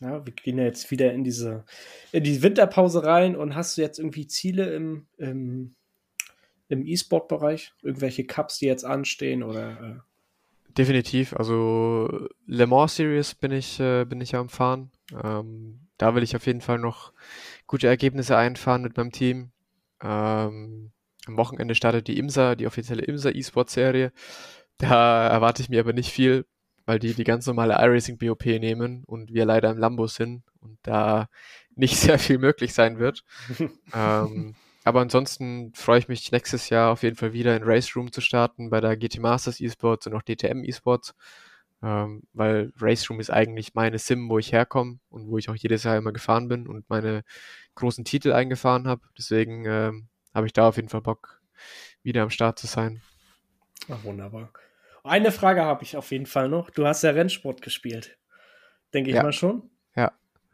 ja, 0.00 0.26
wir 0.26 0.32
gehen 0.32 0.58
ja 0.58 0.64
jetzt 0.64 0.90
wieder 0.90 1.12
in 1.12 1.24
diese, 1.24 1.64
in 2.12 2.24
die 2.24 2.42
Winterpause 2.42 3.04
rein 3.04 3.36
und 3.36 3.54
hast 3.54 3.76
du 3.76 3.82
jetzt 3.82 3.98
irgendwie 3.98 4.26
Ziele 4.26 4.74
im, 4.74 5.06
im 5.16 5.74
im 6.70 6.86
E-Sport-Bereich? 6.86 7.74
Irgendwelche 7.82 8.24
Cups, 8.24 8.58
die 8.58 8.66
jetzt 8.66 8.84
anstehen 8.84 9.42
oder? 9.42 9.70
Äh? 9.70 10.72
Definitiv. 10.76 11.34
Also 11.34 12.28
Le 12.46 12.66
Mans 12.66 12.96
Series 12.96 13.34
bin 13.34 13.50
ich, 13.52 13.80
äh, 13.80 14.04
bin 14.04 14.20
ich 14.20 14.32
ja 14.32 14.40
am 14.40 14.48
Fahren. 14.48 14.90
Ähm, 15.22 15.80
da 15.98 16.14
will 16.14 16.22
ich 16.22 16.36
auf 16.36 16.46
jeden 16.46 16.60
Fall 16.60 16.78
noch 16.78 17.12
gute 17.66 17.88
Ergebnisse 17.88 18.36
einfahren 18.36 18.82
mit 18.82 18.96
meinem 18.96 19.12
Team. 19.12 19.50
Ähm, 20.02 20.92
am 21.26 21.36
Wochenende 21.36 21.74
startet 21.74 22.06
die 22.06 22.18
IMSA, 22.18 22.54
die 22.54 22.66
offizielle 22.66 23.02
IMSA 23.02 23.30
E-Sport-Serie. 23.30 24.12
Da 24.78 25.28
erwarte 25.28 25.62
ich 25.62 25.68
mir 25.68 25.80
aber 25.80 25.92
nicht 25.92 26.10
viel, 26.10 26.46
weil 26.86 26.98
die 26.98 27.14
die 27.14 27.24
ganz 27.24 27.46
normale 27.46 27.74
iRacing 27.74 28.16
BOP 28.16 28.46
nehmen 28.46 29.04
und 29.04 29.34
wir 29.34 29.44
leider 29.44 29.70
im 29.70 29.78
Lambo 29.78 30.06
sind 30.06 30.44
und 30.60 30.78
da 30.82 31.28
nicht 31.74 31.96
sehr 31.98 32.18
viel 32.18 32.38
möglich 32.38 32.72
sein 32.72 32.98
wird. 32.98 33.24
ähm, 33.94 34.54
aber 34.90 35.02
ansonsten 35.02 35.72
freue 35.72 36.00
ich 36.00 36.08
mich 36.08 36.32
nächstes 36.32 36.68
Jahr 36.68 36.90
auf 36.90 37.04
jeden 37.04 37.14
Fall 37.14 37.32
wieder 37.32 37.56
in 37.56 37.62
Race 37.62 37.94
Room 37.94 38.10
zu 38.10 38.20
starten 38.20 38.70
bei 38.70 38.80
der 38.80 38.96
GT 38.96 39.20
Masters 39.20 39.60
Esports 39.60 40.08
und 40.08 40.14
auch 40.14 40.22
DTM 40.22 40.64
Esports, 40.64 41.14
ähm, 41.80 42.24
weil 42.32 42.72
Race 42.80 43.08
Room 43.08 43.20
ist 43.20 43.30
eigentlich 43.30 43.74
meine 43.74 44.00
Sim, 44.00 44.28
wo 44.28 44.40
ich 44.40 44.50
herkomme 44.50 44.98
und 45.08 45.30
wo 45.30 45.38
ich 45.38 45.48
auch 45.48 45.54
jedes 45.54 45.84
Jahr 45.84 45.96
immer 45.96 46.10
gefahren 46.10 46.48
bin 46.48 46.66
und 46.66 46.90
meine 46.90 47.22
großen 47.76 48.04
Titel 48.04 48.32
eingefahren 48.32 48.88
habe. 48.88 49.02
Deswegen 49.16 49.64
ähm, 49.64 50.08
habe 50.34 50.48
ich 50.48 50.52
da 50.52 50.66
auf 50.66 50.74
jeden 50.74 50.88
Fall 50.88 51.02
Bock, 51.02 51.40
wieder 52.02 52.24
am 52.24 52.30
Start 52.30 52.58
zu 52.58 52.66
sein. 52.66 53.00
Ach, 53.88 54.02
wunderbar. 54.02 54.52
Eine 55.04 55.30
Frage 55.30 55.62
habe 55.62 55.84
ich 55.84 55.96
auf 55.96 56.10
jeden 56.10 56.26
Fall 56.26 56.48
noch. 56.48 56.68
Du 56.68 56.84
hast 56.84 57.02
ja 57.04 57.10
Rennsport 57.10 57.62
gespielt. 57.62 58.18
Denke 58.92 59.10
ich 59.10 59.16
ja. 59.16 59.22
mal 59.22 59.32
schon. 59.32 59.70
Ja. 59.94 60.10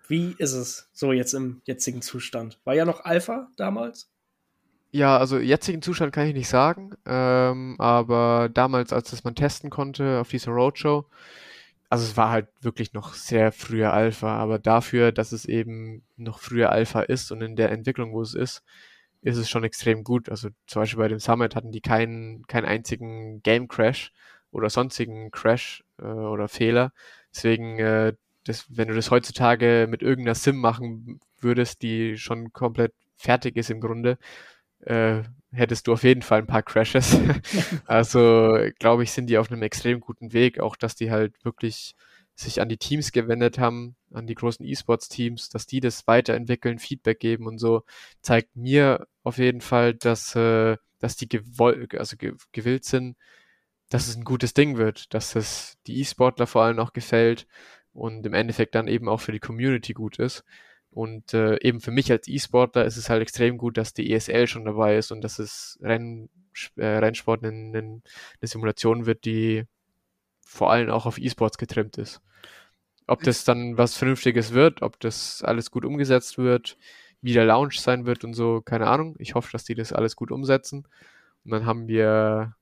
Wie 0.09 0.35
ist 0.37 0.53
es 0.53 0.91
so 0.93 1.13
jetzt 1.13 1.33
im 1.33 1.63
jetzigen 1.65 2.03
Zustand? 2.03 2.61
War 2.65 2.75
ja 2.75 2.85
noch 2.85 3.07
Alpha 3.07 3.49
damals? 3.57 4.13
Ja, 4.93 5.19
also 5.19 5.39
jetzigen 5.39 5.83
Zustand 5.83 6.13
kann 6.13 6.27
ich 6.27 6.35
nicht 6.35 6.49
sagen, 6.49 6.93
ähm, 7.05 7.75
aber 7.79 8.49
damals, 8.53 8.93
als 8.93 9.11
das 9.11 9.25
man 9.25 9.35
testen 9.35 9.69
konnte 9.69 10.21
auf 10.21 10.29
dieser 10.31 10.53
Roadshow, 10.53 11.05
also 11.91 12.05
es 12.05 12.17
war 12.17 12.31
halt 12.31 12.49
wirklich 12.61 12.93
noch 12.95 13.15
sehr 13.15 13.53
früher 13.53 13.93
Alpha, 13.93 14.37
aber 14.39 14.59
dafür, 14.59 15.13
dass 15.13 15.33
es 15.33 15.45
eben 15.47 16.05
noch 16.17 16.41
früher 16.41 16.71
Alpha 16.73 17.03
ist 17.03 17.33
und 17.33 17.43
in 17.43 17.57
der 17.57 17.71
Entwicklung, 17.73 18.13
wo 18.13 18.23
es 18.23 18.35
ist, 18.35 18.63
ist 19.23 19.37
es 19.39 19.51
schon 19.51 19.65
extrem 19.65 20.05
gut. 20.05 20.29
Also 20.31 20.51
zum 20.67 20.83
Beispiel 20.83 20.99
bei 21.01 21.09
dem 21.09 21.21
Summit 21.21 21.57
hatten 21.57 21.73
die 21.73 21.81
keinen, 21.81 22.47
keinen 22.47 22.67
einzigen 22.67 23.43
Game 23.43 23.69
Crash 23.69 24.13
oder 24.53 24.71
sonstigen 24.71 25.31
Crash 25.31 25.85
äh, 26.01 26.05
oder 26.07 26.49
Fehler. 26.49 26.93
Deswegen, 27.35 27.79
äh, 27.79 28.15
das, 28.45 28.67
wenn 28.71 28.89
du 28.89 28.95
das 28.95 29.11
heutzutage 29.11 29.87
mit 29.91 30.03
irgendeiner 30.03 30.35
Sim 30.37 30.57
machen 30.59 31.21
würdest, 31.41 31.83
die 31.83 32.19
schon 32.19 32.53
komplett 32.53 32.95
fertig 33.17 33.57
ist 33.57 33.71
im 33.71 33.81
Grunde, 33.81 34.19
äh, 34.81 35.23
hättest 35.53 35.87
du 35.87 35.93
auf 35.93 36.03
jeden 36.03 36.23
Fall 36.23 36.41
ein 36.41 36.47
paar 36.47 36.63
Crashes. 36.63 37.19
also 37.87 38.59
glaube 38.79 39.03
ich, 39.03 39.13
sind 39.13 39.29
die 39.29 39.39
auf 39.39 39.51
einem 39.51 39.63
extrem 39.63 40.01
guten 40.01 40.33
Weg, 40.33 40.61
auch 40.61 40.77
dass 40.77 40.95
die 40.95 41.11
halt 41.11 41.45
wirklich 41.45 41.95
sich 42.35 42.61
an 42.61 42.69
die 42.69 42.77
Teams 42.77 43.13
gewendet 43.13 43.59
haben, 43.59 43.97
an 44.13 44.27
die 44.27 44.35
großen 44.35 44.65
E-Sports-Teams, 44.65 45.49
dass 45.49 45.67
die 45.67 45.81
das 45.81 46.07
weiterentwickeln, 46.07 46.79
Feedback 46.79 47.19
geben 47.19 47.47
und 47.47 47.59
so, 47.59 47.83
zeigt 48.21 48.55
mir 48.57 49.07
auf 49.23 49.39
jeden 49.39 49.63
Fall, 49.63 49.95
dass, 49.95 50.37
äh, 50.37 50.77
dass 50.99 51.17
die 51.17 51.29
gewoll 51.29 51.89
also 51.99 52.17
ge 52.17 52.35
gewillt 52.53 52.85
sind, 52.85 53.17
dass 53.89 54.09
es 54.09 54.17
ein 54.17 54.25
gutes 54.25 54.53
Ding 54.55 54.77
wird, 54.77 55.15
dass 55.15 55.35
es 55.35 55.79
die 55.87 56.01
E-Sportler 56.01 56.47
vor 56.47 56.63
allem 56.63 56.79
auch 56.79 56.93
gefällt 56.93 57.47
und 57.93 58.27
im 58.27 58.35
Endeffekt 58.35 58.75
dann 58.75 58.89
eben 58.89 59.09
auch 59.09 59.21
für 59.21 59.33
die 59.33 59.41
Community 59.41 59.95
gut 59.95 60.19
ist. 60.19 60.45
Und 60.97 61.35
äh, 61.35 61.59
eben 61.61 61.83
für 61.83 61.91
mich 61.91 62.11
als 62.11 62.27
E-Sportler 62.27 62.87
ist 62.87 62.97
es 62.97 63.11
halt 63.11 63.21
extrem 63.21 63.59
gut, 63.59 63.77
dass 63.77 63.93
die 63.93 64.11
ESL 64.15 64.47
schon 64.47 64.65
dabei 64.65 64.97
ist 64.97 65.13
und 65.13 65.21
dass 65.21 65.39
es 65.39 65.79
Renn, 65.83 66.31
äh, 66.77 66.87
Rennsport 66.87 67.45
eine, 67.45 67.77
eine 67.77 68.03
Simulation 68.41 69.05
wird, 69.05 69.27
die 69.27 69.65
vor 70.41 70.73
allem 70.73 70.89
auch 70.89 71.05
auf 71.05 71.19
E-Sports 71.19 71.59
getrimmt 71.59 71.99
ist. 71.99 72.23
Ob 73.07 73.23
das 73.25 73.45
dann 73.45 73.77
was 73.77 73.95
Vernünftiges 73.99 74.55
wird, 74.55 74.81
ob 74.81 74.99
das 74.99 75.43
alles 75.43 75.71
gut 75.71 75.85
umgesetzt 75.85 76.39
wird, 76.39 76.79
wie 77.21 77.35
der 77.35 77.45
Launch 77.45 77.79
sein 77.79 78.07
wird 78.07 78.25
und 78.25 78.33
so, 78.33 78.63
keine 78.63 78.87
Ahnung. 78.87 79.17
Ich 79.19 79.35
hoffe, 79.35 79.53
dass 79.53 79.65
die 79.65 79.75
das 79.75 79.93
alles 79.93 80.17
gut 80.17 80.31
umsetzen. 80.31 80.89
Und 81.45 81.51
dann 81.51 81.67
haben 81.67 81.89
wir, 81.89 82.55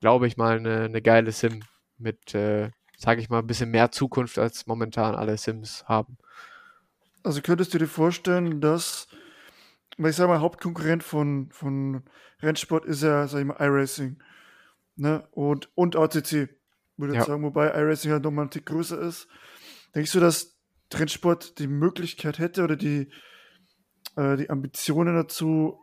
glaube 0.00 0.26
ich, 0.26 0.38
mal 0.38 0.56
eine, 0.56 0.84
eine 0.84 1.02
geile 1.02 1.30
Sim 1.30 1.62
mit, 1.98 2.34
äh, 2.34 2.70
sage 2.96 3.20
ich 3.20 3.28
mal, 3.28 3.40
ein 3.40 3.46
bisschen 3.46 3.70
mehr 3.70 3.90
Zukunft, 3.90 4.38
als 4.38 4.66
momentan 4.66 5.14
alle 5.14 5.36
Sims 5.36 5.84
haben. 5.86 6.16
Also 7.22 7.40
könntest 7.40 7.72
du 7.74 7.78
dir 7.78 7.86
vorstellen, 7.86 8.60
dass, 8.60 9.08
weil 9.96 10.10
ich 10.10 10.16
sage 10.16 10.28
mal, 10.28 10.40
Hauptkonkurrent 10.40 11.02
von, 11.02 11.50
von 11.52 12.02
Rennsport 12.40 12.84
ist 12.84 13.02
ja, 13.02 13.28
sag 13.28 13.40
ich 13.40 13.46
mal, 13.46 13.56
iRacing. 13.60 14.22
Ne? 14.96 15.26
Und, 15.30 15.70
und 15.74 15.96
ACC 15.96 16.50
würde 16.96 17.14
ich 17.14 17.20
ja. 17.20 17.24
sagen, 17.24 17.42
wobei 17.42 17.68
iRacing 17.68 18.12
halt 18.12 18.24
nochmal 18.24 18.46
ein 18.46 18.50
Tick 18.50 18.66
größer 18.66 19.00
ist. 19.00 19.28
Denkst 19.94 20.12
du, 20.12 20.20
dass 20.20 20.58
Trendsport 20.90 21.58
die 21.58 21.68
Möglichkeit 21.68 22.38
hätte 22.38 22.64
oder 22.64 22.76
die, 22.76 23.10
äh, 24.16 24.36
die 24.36 24.50
Ambitionen 24.50 25.14
dazu, 25.14 25.80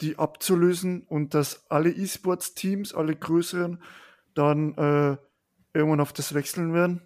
die 0.00 0.18
abzulösen 0.18 1.02
und 1.02 1.34
dass 1.34 1.70
alle 1.70 1.90
E-Sports-Teams, 1.90 2.94
alle 2.94 3.16
größeren, 3.16 3.82
dann 4.34 4.74
äh, 4.74 5.16
irgendwann 5.72 6.00
auf 6.00 6.12
das 6.12 6.34
wechseln 6.34 6.74
werden? 6.74 7.02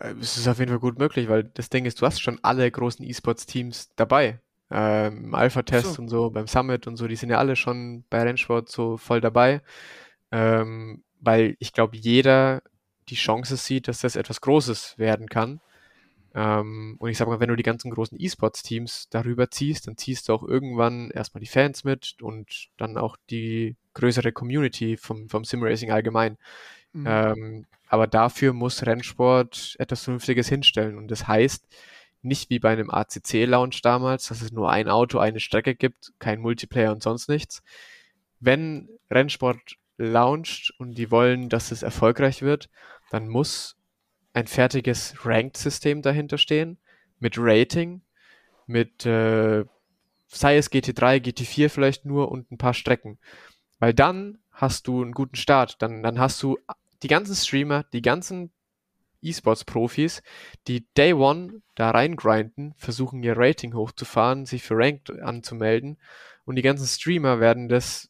Äh, 0.00 0.14
es 0.20 0.36
ist 0.36 0.48
auf 0.48 0.58
jeden 0.58 0.70
Fall 0.70 0.80
gut 0.80 0.98
möglich, 0.98 1.28
weil 1.28 1.44
das 1.44 1.70
Ding 1.70 1.84
ist, 1.84 2.00
du 2.00 2.06
hast 2.06 2.20
schon 2.20 2.38
alle 2.42 2.70
großen 2.70 3.04
E-Sports-Teams 3.04 3.92
dabei. 3.96 4.40
Ähm, 4.70 5.34
Alpha-Test 5.34 5.94
so. 5.94 6.02
und 6.02 6.08
so, 6.08 6.30
beim 6.30 6.46
Summit 6.46 6.86
und 6.86 6.96
so, 6.96 7.06
die 7.06 7.16
sind 7.16 7.30
ja 7.30 7.38
alle 7.38 7.56
schon 7.56 8.04
bei 8.10 8.22
Rennsport 8.22 8.68
so 8.68 8.96
voll 8.96 9.20
dabei. 9.20 9.62
Ähm, 10.32 11.04
weil 11.20 11.56
ich 11.60 11.72
glaube, 11.72 11.96
jeder 11.96 12.62
die 13.08 13.14
Chance 13.14 13.56
sieht, 13.56 13.88
dass 13.88 14.00
das 14.00 14.16
etwas 14.16 14.40
Großes 14.40 14.98
werden 14.98 15.28
kann. 15.28 15.60
Ähm, 16.34 16.96
und 16.98 17.08
ich 17.08 17.16
sage 17.16 17.30
mal, 17.30 17.40
wenn 17.40 17.48
du 17.48 17.56
die 17.56 17.62
ganzen 17.62 17.90
großen 17.90 18.20
E-Sports-Teams 18.20 19.08
darüber 19.10 19.50
ziehst, 19.50 19.86
dann 19.86 19.96
ziehst 19.96 20.28
du 20.28 20.34
auch 20.34 20.42
irgendwann 20.42 21.10
erstmal 21.10 21.40
die 21.40 21.46
Fans 21.46 21.84
mit 21.84 22.16
und 22.20 22.68
dann 22.76 22.98
auch 22.98 23.16
die 23.30 23.76
größere 23.94 24.32
Community 24.32 24.96
vom, 24.96 25.30
vom 25.30 25.44
Simracing 25.44 25.90
allgemein. 25.90 26.36
Mhm. 26.96 27.06
Ähm, 27.06 27.66
aber 27.88 28.06
dafür 28.06 28.52
muss 28.52 28.84
Rennsport 28.84 29.76
etwas 29.78 30.02
Vernünftiges 30.04 30.48
hinstellen. 30.48 30.96
Und 30.96 31.10
das 31.10 31.28
heißt, 31.28 31.64
nicht 32.22 32.50
wie 32.50 32.58
bei 32.58 32.72
einem 32.72 32.90
ACC-Launch 32.90 33.82
damals, 33.82 34.28
dass 34.28 34.40
es 34.40 34.50
nur 34.50 34.70
ein 34.70 34.88
Auto, 34.88 35.18
eine 35.18 35.40
Strecke 35.40 35.74
gibt, 35.74 36.12
kein 36.18 36.40
Multiplayer 36.40 36.90
und 36.90 37.02
sonst 37.02 37.28
nichts. 37.28 37.62
Wenn 38.40 38.88
Rennsport 39.10 39.76
launcht 39.98 40.74
und 40.78 40.98
die 40.98 41.10
wollen, 41.10 41.48
dass 41.48 41.70
es 41.70 41.82
erfolgreich 41.82 42.42
wird, 42.42 42.68
dann 43.10 43.28
muss 43.28 43.76
ein 44.32 44.46
fertiges 44.46 45.14
Ranked-System 45.24 46.02
dahinter 46.02 46.38
stehen, 46.38 46.78
mit 47.20 47.36
Rating, 47.38 48.02
mit 48.66 49.06
äh, 49.06 49.64
sei 50.28 50.56
es 50.56 50.70
GT3, 50.70 51.22
GT4 51.22 51.68
vielleicht 51.68 52.04
nur 52.04 52.30
und 52.30 52.50
ein 52.50 52.58
paar 52.58 52.74
Strecken. 52.74 53.18
Weil 53.78 53.94
dann 53.94 54.38
hast 54.50 54.88
du 54.88 55.02
einen 55.02 55.12
guten 55.12 55.36
Start. 55.36 55.80
Dann, 55.80 56.02
dann 56.02 56.18
hast 56.18 56.42
du 56.42 56.58
die 57.02 57.08
ganzen 57.08 57.34
Streamer, 57.34 57.84
die 57.92 58.02
ganzen 58.02 58.50
E-Sports-Profis, 59.22 60.22
die 60.68 60.86
Day 60.94 61.12
One 61.12 61.62
da 61.74 61.90
reingrinden, 61.90 62.74
versuchen 62.76 63.22
ihr 63.22 63.36
Rating 63.36 63.74
hochzufahren, 63.74 64.46
sich 64.46 64.62
für 64.62 64.76
Ranked 64.76 65.10
anzumelden 65.10 65.98
und 66.44 66.56
die 66.56 66.62
ganzen 66.62 66.86
Streamer 66.86 67.40
werden 67.40 67.68
das 67.68 68.08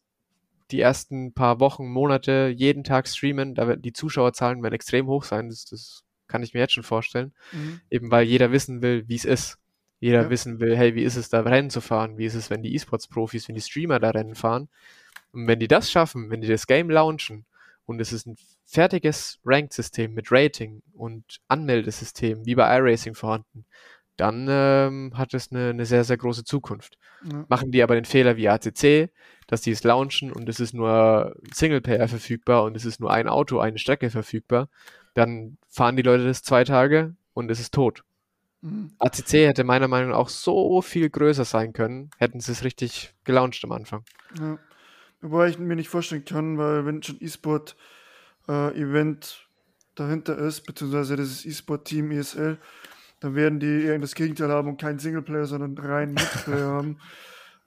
die 0.71 0.81
ersten 0.81 1.33
paar 1.33 1.61
Wochen, 1.61 1.87
Monate 1.89 2.53
jeden 2.55 2.85
Tag 2.85 3.09
streamen. 3.09 3.55
Da 3.55 3.69
werden 3.69 3.83
die 3.83 3.93
Zuschauerzahlen 3.93 4.63
werden 4.63 4.75
extrem 4.75 5.07
hoch 5.07 5.25
sein. 5.25 5.49
Das, 5.49 5.65
das 5.65 6.05
kann 6.27 6.43
ich 6.43 6.55
mir 6.55 6.61
jetzt 6.61 6.75
schon 6.75 6.83
vorstellen. 6.83 7.33
Mhm. 7.53 7.81
Eben 7.91 8.11
weil 8.11 8.27
jeder 8.27 8.53
wissen 8.53 8.83
will, 8.83 9.05
wie 9.09 9.15
es 9.15 9.25
ist. 9.25 9.59
Jeder 10.01 10.25
ja. 10.25 10.31
wissen 10.31 10.61
will, 10.61 10.77
hey, 10.77 10.95
wie 10.95 11.05
ist 11.05 11.17
es 11.17 11.29
da 11.29 11.41
Rennen 11.41 11.71
zu 11.71 11.81
fahren? 11.81 12.19
Wie 12.19 12.27
ist 12.27 12.35
es, 12.35 12.51
wenn 12.51 12.63
die 12.63 12.75
E-Sports-Profis, 12.75 13.49
wenn 13.49 13.55
die 13.55 13.63
Streamer 13.63 13.99
da 13.99 14.11
Rennen 14.11 14.35
fahren? 14.35 14.69
Und 15.33 15.47
wenn 15.47 15.59
die 15.59 15.69
das 15.69 15.91
schaffen, 15.91 16.29
wenn 16.29 16.41
die 16.41 16.49
das 16.49 16.67
Game 16.67 16.91
launchen 16.91 17.47
und 17.87 18.01
es 18.01 18.13
ist 18.13 18.27
ein 18.27 18.37
fertiges 18.65 19.39
Ranked-System 19.45 20.13
mit 20.13 20.31
Rating 20.31 20.83
und 20.93 21.41
Anmeldesystem 21.49 22.45
wie 22.45 22.55
bei 22.55 22.77
iRacing 22.77 23.15
vorhanden, 23.15 23.65
dann 24.17 24.47
ähm, 24.49 25.13
hat 25.15 25.35
es 25.35 25.53
eine, 25.53 25.71
eine, 25.71 25.87
sehr, 25.87 26.05
sehr 26.05 26.17
große 26.17 26.45
Zukunft. 26.45 26.99
Ja. 27.31 27.45
Machen 27.49 27.71
die 27.71 27.83
aber 27.83 27.95
den 27.95 28.05
Fehler 28.05 28.37
wie 28.37 28.49
ACC, 28.49 29.11
dass 29.47 29.61
die 29.61 29.71
es 29.71 29.85
launchen 29.85 30.33
und 30.33 30.49
es 30.49 30.59
ist 30.59 30.75
nur 30.75 31.37
Singleplayer 31.53 32.09
verfügbar 32.09 32.65
und 32.65 32.77
es 32.77 32.85
ist 32.85 33.01
nur 33.01 33.13
ein 33.13 33.29
Auto, 33.29 33.59
eine 33.59 33.79
Strecke 33.79 34.11
verfügbar, 34.11 34.69
dann 35.15 35.59
fahren 35.69 35.97
die 35.97 36.03
Leute 36.03 36.25
das 36.25 36.43
zwei 36.43 36.65
Tage 36.65 37.15
und 37.35 37.51
es 37.51 37.61
ist 37.61 37.75
tot. 37.75 38.03
Mhm. 38.63 38.93
ACC 38.99 39.47
hätte 39.47 39.65
meiner 39.65 39.89
Meinung 39.89 40.11
nach 40.11 40.19
auch 40.19 40.29
so 40.29 40.83
viel 40.83 41.11
größer 41.11 41.45
sein 41.45 41.73
können, 41.73 42.11
hätten 42.19 42.41
sie 42.41 42.53
es 42.53 42.65
richtig 42.65 43.15
gelauncht 43.25 43.63
am 43.65 43.73
Anfang. 43.73 44.05
Ja. 44.39 44.59
Wobei 45.31 45.49
ich 45.49 45.59
mir 45.59 45.75
nicht 45.75 45.89
vorstellen 45.89 46.25
kann, 46.25 46.57
weil 46.57 46.87
wenn 46.87 47.03
schon 47.03 47.17
E-Sport-Event 47.21 49.25
äh, 49.25 49.27
dahinter 49.97 50.39
ist, 50.39 50.61
beziehungsweise 50.63 51.17
das 51.17 51.45
E-Sport-Team 51.45 52.13
ESL, 52.13 52.59
dann 53.19 53.35
werden 53.35 53.59
die 53.59 53.85
eher 53.85 53.99
das 53.99 54.15
Gegenteil 54.15 54.51
haben 54.51 54.69
und 54.69 54.81
keinen 54.81 55.01
Singleplayer, 55.01 55.47
sondern 55.47 55.77
rein 55.79 56.15
Multiplayer 56.15 56.69
haben. 56.69 57.01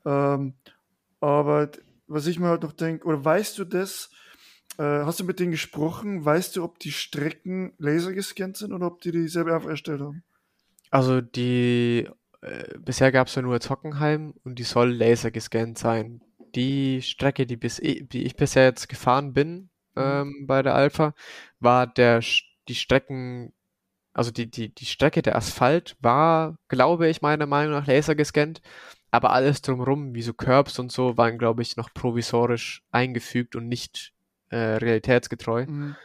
Ähm, 0.05 0.53
aber 1.19 1.69
was 2.07 2.25
ich 2.25 2.39
mir 2.39 2.47
halt 2.47 2.63
noch 2.63 2.71
denke, 2.71 3.05
oder 3.05 3.23
weißt 3.23 3.59
du 3.59 3.65
das, 3.65 4.09
äh, 4.77 4.83
hast 4.83 5.19
du 5.19 5.25
mit 5.25 5.41
denen 5.41 5.51
gesprochen, 5.51 6.23
weißt 6.23 6.55
du, 6.55 6.63
ob 6.63 6.79
die 6.79 6.93
Strecken 6.93 7.73
laser 7.79 8.13
gescannt 8.13 8.55
sind 8.55 8.71
oder 8.71 8.87
ob 8.87 9.01
die 9.01 9.11
die 9.11 9.27
selber 9.27 9.53
einfach 9.53 9.69
erstellt 9.69 9.99
haben? 9.99 10.23
Also 10.89 11.19
die, 11.19 12.07
äh, 12.41 12.79
bisher 12.79 13.11
gab 13.11 13.27
es 13.27 13.35
ja 13.35 13.41
nur 13.41 13.59
Zockenheim 13.59 14.35
und 14.45 14.57
die 14.57 14.63
soll 14.63 14.93
laser 14.93 15.31
gescannt 15.31 15.77
sein. 15.77 16.21
Die 16.55 17.01
Strecke, 17.01 17.45
die, 17.45 17.57
bis, 17.57 17.77
die 17.77 18.23
ich 18.23 18.35
bisher 18.35 18.65
jetzt 18.65 18.89
gefahren 18.89 19.33
bin 19.33 19.69
mhm. 19.95 20.01
ähm, 20.01 20.47
bei 20.47 20.61
der 20.61 20.75
Alpha, 20.75 21.13
war 21.59 21.87
der, 21.87 22.21
die 22.67 22.75
Strecken, 22.75 23.53
also 24.13 24.31
die, 24.31 24.49
die, 24.49 24.73
die 24.73 24.85
Strecke, 24.85 25.21
der 25.21 25.35
Asphalt 25.35 25.97
war, 25.99 26.57
glaube 26.67 27.07
ich, 27.07 27.21
meiner 27.21 27.45
Meinung 27.45 27.73
nach 27.73 27.87
laser 27.87 28.15
gescannt, 28.15 28.61
aber 29.11 29.31
alles 29.31 29.61
drumherum, 29.61 30.13
wie 30.13 30.21
so 30.21 30.33
Curbs 30.33 30.79
und 30.79 30.91
so, 30.91 31.17
waren, 31.17 31.37
glaube 31.37 31.61
ich, 31.61 31.77
noch 31.77 31.93
provisorisch 31.93 32.83
eingefügt 32.91 33.55
und 33.55 33.67
nicht 33.67 34.13
äh, 34.49 34.57
realitätsgetreu. 34.57 35.65
Mhm. 35.65 35.95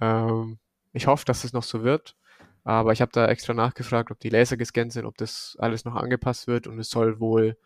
Ähm, 0.00 0.58
ich 0.92 1.06
hoffe, 1.06 1.24
dass 1.24 1.44
es 1.44 1.52
noch 1.52 1.62
so 1.62 1.82
wird. 1.82 2.16
Aber 2.64 2.92
ich 2.92 3.00
habe 3.00 3.12
da 3.12 3.26
extra 3.26 3.54
nachgefragt, 3.54 4.10
ob 4.10 4.20
die 4.20 4.28
Laser 4.28 4.56
gescannt 4.56 4.92
sind, 4.92 5.06
ob 5.06 5.16
das 5.16 5.56
alles 5.58 5.84
noch 5.84 5.94
angepasst 5.94 6.46
wird 6.46 6.66
und 6.66 6.78
es 6.78 6.90
soll 6.90 7.18
wohl 7.18 7.56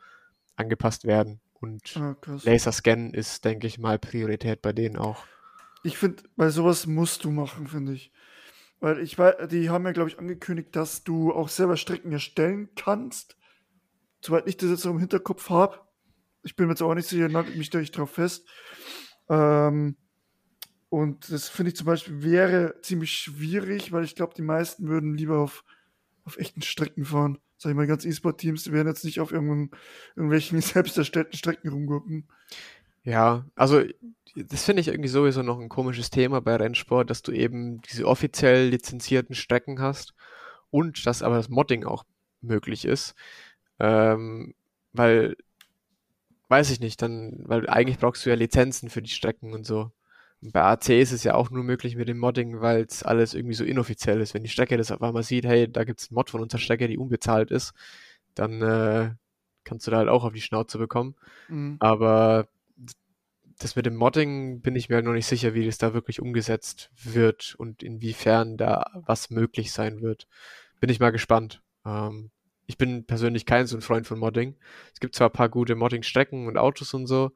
angepasst 0.56 1.04
werden. 1.04 1.40
Und 1.64 1.96
ah, 1.96 2.16
Laserscan 2.44 3.12
ist, 3.12 3.44
denke 3.44 3.66
ich 3.66 3.78
mal, 3.78 3.98
Priorität 3.98 4.62
bei 4.62 4.72
denen 4.72 4.96
auch. 4.96 5.24
Ich 5.82 5.98
finde, 5.98 6.22
bei 6.36 6.50
sowas 6.50 6.86
musst 6.86 7.24
du 7.24 7.30
machen, 7.30 7.66
finde 7.66 7.92
ich. 7.92 8.12
Weil 8.80 9.00
ich 9.00 9.18
weiß, 9.18 9.48
die 9.48 9.70
haben 9.70 9.84
ja, 9.86 9.92
glaube 9.92 10.10
ich, 10.10 10.18
angekündigt, 10.18 10.76
dass 10.76 11.04
du 11.04 11.32
auch 11.32 11.48
selber 11.48 11.76
Strecken 11.76 12.12
erstellen 12.12 12.68
kannst. 12.76 13.36
Soweit 14.20 14.46
ich 14.46 14.56
das 14.56 14.70
jetzt 14.70 14.82
so 14.82 14.90
im 14.90 14.98
Hinterkopf 14.98 15.50
habe. 15.50 15.80
Ich 16.42 16.56
bin 16.56 16.66
mir 16.66 16.72
jetzt 16.72 16.82
auch 16.82 16.94
nicht 16.94 17.08
sicher, 17.08 17.28
nagelt 17.28 17.56
mich 17.56 17.70
da 17.70 17.78
nicht 17.78 17.96
drauf 17.96 18.10
fest. 18.10 18.46
Ähm, 19.28 19.96
und 20.90 21.32
das 21.32 21.48
finde 21.48 21.70
ich 21.70 21.76
zum 21.76 21.86
Beispiel 21.86 22.22
wäre 22.22 22.80
ziemlich 22.82 23.12
schwierig, 23.12 23.90
weil 23.90 24.04
ich 24.04 24.14
glaube, 24.14 24.34
die 24.36 24.42
meisten 24.42 24.86
würden 24.86 25.16
lieber 25.16 25.38
auf, 25.38 25.64
auf 26.24 26.36
echten 26.36 26.62
Strecken 26.62 27.04
fahren. 27.04 27.38
Sag 27.64 27.70
ich 27.70 27.76
mal, 27.76 27.86
ganz 27.86 28.04
E-Sport-Teams, 28.04 28.64
die 28.64 28.72
werden 28.72 28.88
jetzt 28.88 29.06
nicht 29.06 29.20
auf 29.20 29.32
irgendwelchen 29.32 30.60
selbst 30.60 30.98
erstellten 30.98 31.34
Strecken 31.34 31.70
rumgucken. 31.70 32.28
Ja, 33.04 33.46
also 33.54 33.82
das 34.36 34.64
finde 34.64 34.82
ich 34.82 34.88
irgendwie 34.88 35.08
sowieso 35.08 35.42
noch 35.42 35.58
ein 35.58 35.70
komisches 35.70 36.10
Thema 36.10 36.42
bei 36.42 36.56
Rennsport, 36.56 37.08
dass 37.08 37.22
du 37.22 37.32
eben 37.32 37.80
diese 37.80 38.06
offiziell 38.06 38.68
lizenzierten 38.68 39.34
Strecken 39.34 39.80
hast 39.80 40.12
und 40.68 41.06
dass 41.06 41.22
aber 41.22 41.36
das 41.36 41.48
Modding 41.48 41.84
auch 41.84 42.04
möglich 42.42 42.84
ist. 42.84 43.14
Ähm, 43.78 44.54
weil, 44.92 45.34
weiß 46.48 46.70
ich 46.70 46.80
nicht, 46.80 47.00
dann, 47.00 47.44
weil 47.46 47.66
eigentlich 47.66 47.96
brauchst 47.96 48.26
du 48.26 48.28
ja 48.28 48.36
Lizenzen 48.36 48.90
für 48.90 49.00
die 49.00 49.10
Strecken 49.10 49.54
und 49.54 49.64
so 49.64 49.90
bei 50.52 50.62
AC 50.62 50.90
ist 50.90 51.12
es 51.12 51.24
ja 51.24 51.34
auch 51.34 51.50
nur 51.50 51.64
möglich 51.64 51.96
mit 51.96 52.08
dem 52.08 52.18
Modding, 52.18 52.60
weil 52.60 52.82
es 52.82 53.02
alles 53.02 53.34
irgendwie 53.34 53.54
so 53.54 53.64
inoffiziell 53.64 54.20
ist. 54.20 54.34
Wenn 54.34 54.42
die 54.42 54.50
Strecke 54.50 54.76
das 54.76 54.90
auf 54.90 55.02
einmal 55.02 55.22
sieht, 55.22 55.44
hey, 55.46 55.70
da 55.70 55.84
gibt 55.84 56.00
es 56.00 56.10
einen 56.10 56.16
Mod 56.16 56.30
von 56.30 56.42
unserer 56.42 56.60
Strecke, 56.60 56.88
die 56.88 56.98
unbezahlt 56.98 57.50
ist, 57.50 57.72
dann 58.34 58.60
äh, 58.60 59.10
kannst 59.64 59.86
du 59.86 59.90
da 59.90 59.98
halt 59.98 60.08
auch 60.08 60.24
auf 60.24 60.32
die 60.32 60.40
Schnauze 60.40 60.78
bekommen. 60.78 61.14
Mhm. 61.48 61.76
Aber 61.80 62.48
das 63.58 63.76
mit 63.76 63.86
dem 63.86 63.96
Modding 63.96 64.60
bin 64.60 64.76
ich 64.76 64.88
mir 64.88 64.96
halt 64.96 65.04
noch 65.04 65.12
nicht 65.12 65.26
sicher, 65.26 65.54
wie 65.54 65.64
das 65.64 65.78
da 65.78 65.94
wirklich 65.94 66.20
umgesetzt 66.20 66.90
wird 67.02 67.54
und 67.56 67.82
inwiefern 67.82 68.56
da 68.56 68.90
was 69.06 69.30
möglich 69.30 69.72
sein 69.72 70.02
wird. 70.02 70.26
Bin 70.80 70.90
ich 70.90 71.00
mal 71.00 71.10
gespannt. 71.10 71.62
Ähm, 71.86 72.30
ich 72.66 72.78
bin 72.78 73.04
persönlich 73.04 73.46
kein 73.46 73.66
so 73.66 73.76
ein 73.76 73.82
Freund 73.82 74.06
von 74.06 74.18
Modding. 74.18 74.56
Es 74.92 75.00
gibt 75.00 75.14
zwar 75.14 75.28
ein 75.28 75.34
paar 75.34 75.48
gute 75.48 75.74
Modding-Strecken 75.74 76.46
und 76.46 76.58
Autos 76.58 76.92
und 76.94 77.06
so, 77.06 77.32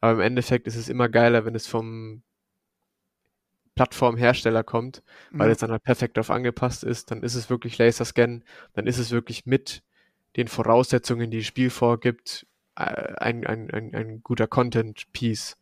aber 0.00 0.12
im 0.14 0.20
Endeffekt 0.20 0.66
ist 0.66 0.76
es 0.76 0.88
immer 0.88 1.08
geiler, 1.08 1.44
wenn 1.44 1.54
es 1.54 1.66
vom 1.66 2.22
Plattformhersteller 3.74 4.62
kommt, 4.62 5.02
weil 5.30 5.48
mhm. 5.48 5.52
es 5.52 5.58
dann 5.58 5.70
halt 5.70 5.82
perfekt 5.82 6.16
darauf 6.16 6.30
angepasst 6.30 6.84
ist, 6.84 7.10
dann 7.10 7.22
ist 7.22 7.34
es 7.34 7.48
wirklich 7.48 7.78
Laserscan, 7.78 8.44
dann 8.74 8.86
ist 8.86 8.98
es 8.98 9.10
wirklich 9.10 9.46
mit 9.46 9.82
den 10.36 10.48
Voraussetzungen, 10.48 11.30
die 11.30 11.38
das 11.38 11.46
Spiel 11.46 11.70
vorgibt, 11.70 12.46
äh, 12.76 12.82
ein, 12.82 13.46
ein, 13.46 13.70
ein, 13.70 13.94
ein 13.94 14.22
guter 14.22 14.46
Content-Piece. 14.46 15.56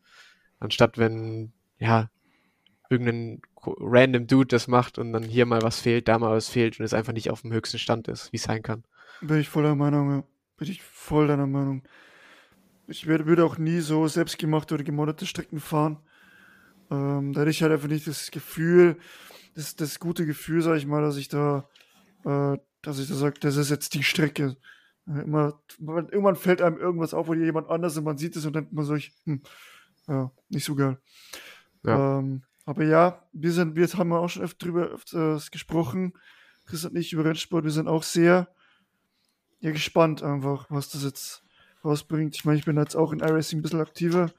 Anstatt 0.59 0.99
wenn, 0.99 1.53
ja, 1.79 2.11
irgendein 2.89 3.41
random 3.65 4.27
Dude 4.27 4.49
das 4.49 4.67
macht 4.67 4.99
und 4.99 5.13
dann 5.13 5.23
hier 5.23 5.47
mal 5.47 5.63
was 5.63 5.81
fehlt, 5.81 6.09
da 6.09 6.19
mal 6.19 6.33
was 6.33 6.49
fehlt 6.49 6.79
und 6.79 6.85
es 6.85 6.95
einfach 6.95 7.13
nicht 7.13 7.31
auf 7.31 7.43
dem 7.43 7.53
höchsten 7.53 7.79
Stand 7.79 8.09
ist, 8.09 8.33
wie 8.33 8.37
es 8.37 8.43
sein 8.43 8.63
kann. 8.63 8.85
Bin 9.21 9.39
ich 9.39 9.49
voll 9.49 9.63
der 9.63 9.75
Meinung, 9.75 10.11
ja. 10.11 10.25
Bin 10.57 10.69
ich 10.69 10.83
voll 10.83 11.29
deiner 11.29 11.47
Meinung. 11.47 11.83
Ich 12.87 13.07
würde 13.07 13.45
auch 13.45 13.57
nie 13.57 13.81
so 13.81 14.09
selbstgemachte 14.09 14.75
oder 14.75 14.85
gemoddete 14.85 15.25
Strecken 15.25 15.61
fahren. 15.61 15.99
Ähm, 16.91 17.33
da 17.33 17.41
hätte 17.41 17.51
ich 17.51 17.63
halt 17.63 17.73
einfach 17.73 17.89
nicht 17.89 18.07
das 18.07 18.31
Gefühl, 18.31 18.97
das, 19.55 19.77
das 19.77 20.01
gute 20.01 20.27
Gefühl, 20.27 20.63
sag 20.63 20.77
ich 20.77 20.87
mal, 20.87 21.03
dass 21.03 21.17
ich 21.17 21.29
da, 21.29 21.69
äh, 22.25 22.59
dass 22.83 22.99
ich 22.99 23.09
da 23.09 23.15
sage, 23.15 23.39
das 23.41 23.57
ist 23.57 23.71
jetzt 23.71 23.95
die 23.95 24.03
Strecke. 24.03 24.57
Äh, 25.07 25.23
immer, 25.23 25.61
irgendwann 25.79 26.37
fällt 26.37 26.63
einem 26.63 26.79
irgendwas 26.79 27.15
auf, 27.15 27.29
wo 27.29 27.35
jemand 27.35 27.69
anders 27.69 27.97
und 27.97 28.05
man 28.05 28.19
sieht 28.19 28.37
es 28.37 28.47
und 28.47 28.55
dann 28.55 28.69
man 28.71 28.85
so, 28.85 28.95
ich, 28.95 29.13
hm, 29.25 29.43
ja, 30.09 30.31
nicht 30.49 30.65
so 30.65 30.75
geil. 30.75 30.99
Ja. 31.85 32.19
Ähm, 32.19 32.43
aber 32.65 32.85
ja, 32.85 33.27
wir 33.33 33.53
sind, 33.53 33.75
wir 33.77 33.87
haben 33.89 34.13
auch 34.13 34.29
schon 34.29 34.43
öfter 34.43 34.67
drüber 34.67 34.89
öfters 34.89 35.51
gesprochen. 35.51 36.13
Chris 36.67 36.85
und 36.85 36.97
ich 36.97 37.13
über 37.13 37.25
Rennsport, 37.25 37.65
wir 37.65 37.71
sind 37.71 37.89
auch 37.89 38.03
sehr 38.03 38.49
ja, 39.61 39.71
gespannt 39.73 40.23
einfach, 40.23 40.67
was 40.71 40.89
das 40.91 41.05
jetzt 41.05 41.43
rausbringt. 41.85 42.35
Ich 42.37 42.45
meine, 42.45 42.59
ich 42.59 42.65
bin 42.65 42.77
jetzt 42.77 42.97
auch 42.97 43.13
in 43.13 43.21
iRacing 43.21 43.59
ein 43.59 43.63
bisschen 43.63 43.81
aktiver. 43.81 44.31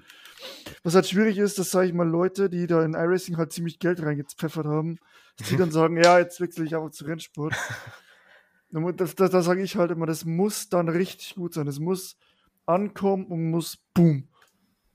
Was 0.84 0.96
halt 0.96 1.08
schwierig 1.08 1.38
ist, 1.38 1.60
dass, 1.60 1.72
sage 1.72 1.88
ich 1.88 1.94
mal, 1.94 2.08
Leute, 2.08 2.50
die 2.50 2.68
da 2.68 2.84
in 2.84 2.94
iRacing 2.94 3.38
halt 3.38 3.52
ziemlich 3.52 3.80
Geld 3.80 4.02
reingepfeffert 4.02 4.66
haben, 4.66 4.98
dass 5.38 5.50
die 5.50 5.58
dann 5.58 5.72
sagen, 5.72 6.02
ja, 6.02 6.20
jetzt 6.20 6.42
wechsle 6.42 6.66
ich 6.66 6.76
einfach 6.76 6.92
zu 6.92 7.06
Rennsport. 7.06 7.54
Das 8.74 9.16
sage 9.18 9.62
ich 9.64 9.76
halt 9.76 9.92
immer, 9.92 10.06
das 10.06 10.24
muss 10.24 10.70
dann 10.70 10.88
richtig 10.88 11.36
gut 11.36 11.54
sein. 11.54 11.66
Das 11.66 11.80
muss 11.80 12.16
ankommen 12.66 13.26
und 13.26 13.52
muss 13.52 13.78
boom 13.94 14.30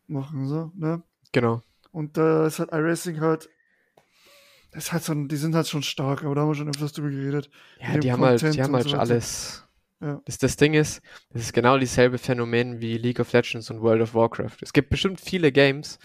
machen, 0.06 0.46
so, 0.48 0.72
ne? 0.74 1.02
Genau. 1.32 1.62
Und 1.92 2.16
da 2.16 2.44
äh, 2.44 2.46
ist 2.46 2.58
halt 2.58 2.72
iRacing 2.72 3.20
halt, 3.20 3.50
das 4.70 4.84
ist 4.84 4.92
halt 4.92 5.04
so, 5.04 5.14
die 5.14 5.36
sind 5.36 5.54
halt 5.54 5.68
schon 5.68 5.82
stark, 5.82 6.24
aber 6.24 6.34
da 6.34 6.40
haben 6.40 6.48
wir 6.48 6.54
schon 6.54 6.68
öfters 6.68 6.94
drüber 6.94 7.10
geredet. 7.10 7.50
Ja, 7.80 7.98
die 7.98 8.12
haben, 8.12 8.24
halt, 8.24 8.42
die 8.42 8.62
haben 8.62 8.74
halt 8.74 8.88
so 8.88 8.96
alles 8.96 9.65
ja. 10.06 10.20
Das, 10.24 10.38
das 10.38 10.56
Ding 10.56 10.74
ist, 10.74 11.02
das 11.30 11.42
ist 11.42 11.52
genau 11.52 11.78
dieselbe 11.78 12.18
Phänomen 12.18 12.80
wie 12.80 12.96
League 12.96 13.20
of 13.20 13.32
Legends 13.32 13.70
und 13.70 13.82
World 13.82 14.02
of 14.02 14.14
Warcraft. 14.14 14.58
Es 14.62 14.72
gibt 14.72 14.90
bestimmt 14.90 15.20
viele 15.20 15.50
Games, 15.50 15.98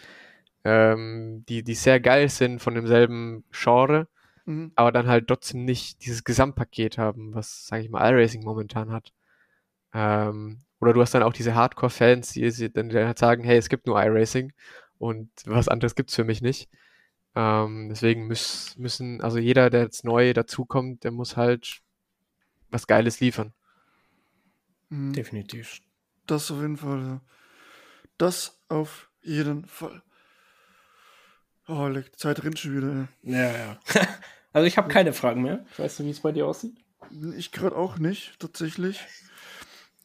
ähm, 0.63 1.45
die, 1.47 1.63
die 1.63 1.75
sehr 1.75 1.99
geil 1.99 2.27
sind 2.29 2.59
von 2.59 2.75
demselben 2.75 3.43
Genre, 3.51 4.07
mhm. 4.45 4.71
aber 4.75 4.91
dann 4.91 5.07
halt 5.07 5.27
trotzdem 5.27 5.65
nicht 5.65 6.03
dieses 6.05 6.23
Gesamtpaket 6.23 6.97
haben, 6.97 7.33
was, 7.35 7.67
sage 7.67 7.83
ich 7.83 7.89
mal, 7.89 8.09
iRacing 8.11 8.43
momentan 8.43 8.91
hat. 8.91 9.13
Ähm, 9.93 10.61
oder 10.79 10.93
du 10.93 11.01
hast 11.01 11.13
dann 11.13 11.23
auch 11.23 11.33
diese 11.33 11.53
Hardcore-Fans, 11.53 12.31
die, 12.33 12.73
dann 12.73 12.91
halt 12.91 13.19
sagen, 13.19 13.43
hey, 13.43 13.57
es 13.57 13.69
gibt 13.69 13.85
nur 13.85 14.01
iRacing 14.01 14.51
und 14.97 15.29
was 15.45 15.67
anderes 15.67 15.95
gibt's 15.95 16.15
für 16.15 16.23
mich 16.23 16.41
nicht. 16.41 16.69
Ähm, 17.35 17.89
deswegen 17.89 18.27
müß, 18.27 18.77
müssen, 18.77 19.21
also 19.21 19.37
jeder, 19.37 19.69
der 19.69 19.83
jetzt 19.83 20.03
neu 20.03 20.33
dazukommt, 20.33 21.03
der 21.03 21.11
muss 21.11 21.37
halt 21.37 21.81
was 22.71 22.87
Geiles 22.87 23.19
liefern. 23.19 23.53
Mhm. 24.91 25.13
Definitiv. 25.13 25.81
Das 26.27 26.51
auf 26.51 26.61
jeden 26.61 26.77
Fall, 26.77 26.99
ja. 26.99 27.21
Das 28.17 28.61
auf 28.67 29.09
jeden 29.23 29.65
Fall. 29.65 30.03
Oh, 31.67 31.89
die 31.89 32.11
Zeit 32.17 32.43
rennt 32.43 32.59
schon 32.59 32.77
wieder. 32.77 33.07
Ja, 33.23 33.57
ja. 33.57 33.79
also 34.53 34.67
ich 34.67 34.77
habe 34.77 34.89
keine 34.89 35.13
Fragen 35.13 35.41
mehr. 35.41 35.65
Ich 35.71 35.79
weiß 35.79 35.99
nicht, 35.99 36.07
wie 36.07 36.11
es 36.11 36.19
bei 36.19 36.31
dir 36.31 36.45
aussieht. 36.45 36.77
Ich 37.37 37.51
gerade 37.51 37.75
auch 37.75 37.97
nicht, 37.97 38.39
tatsächlich. 38.39 38.99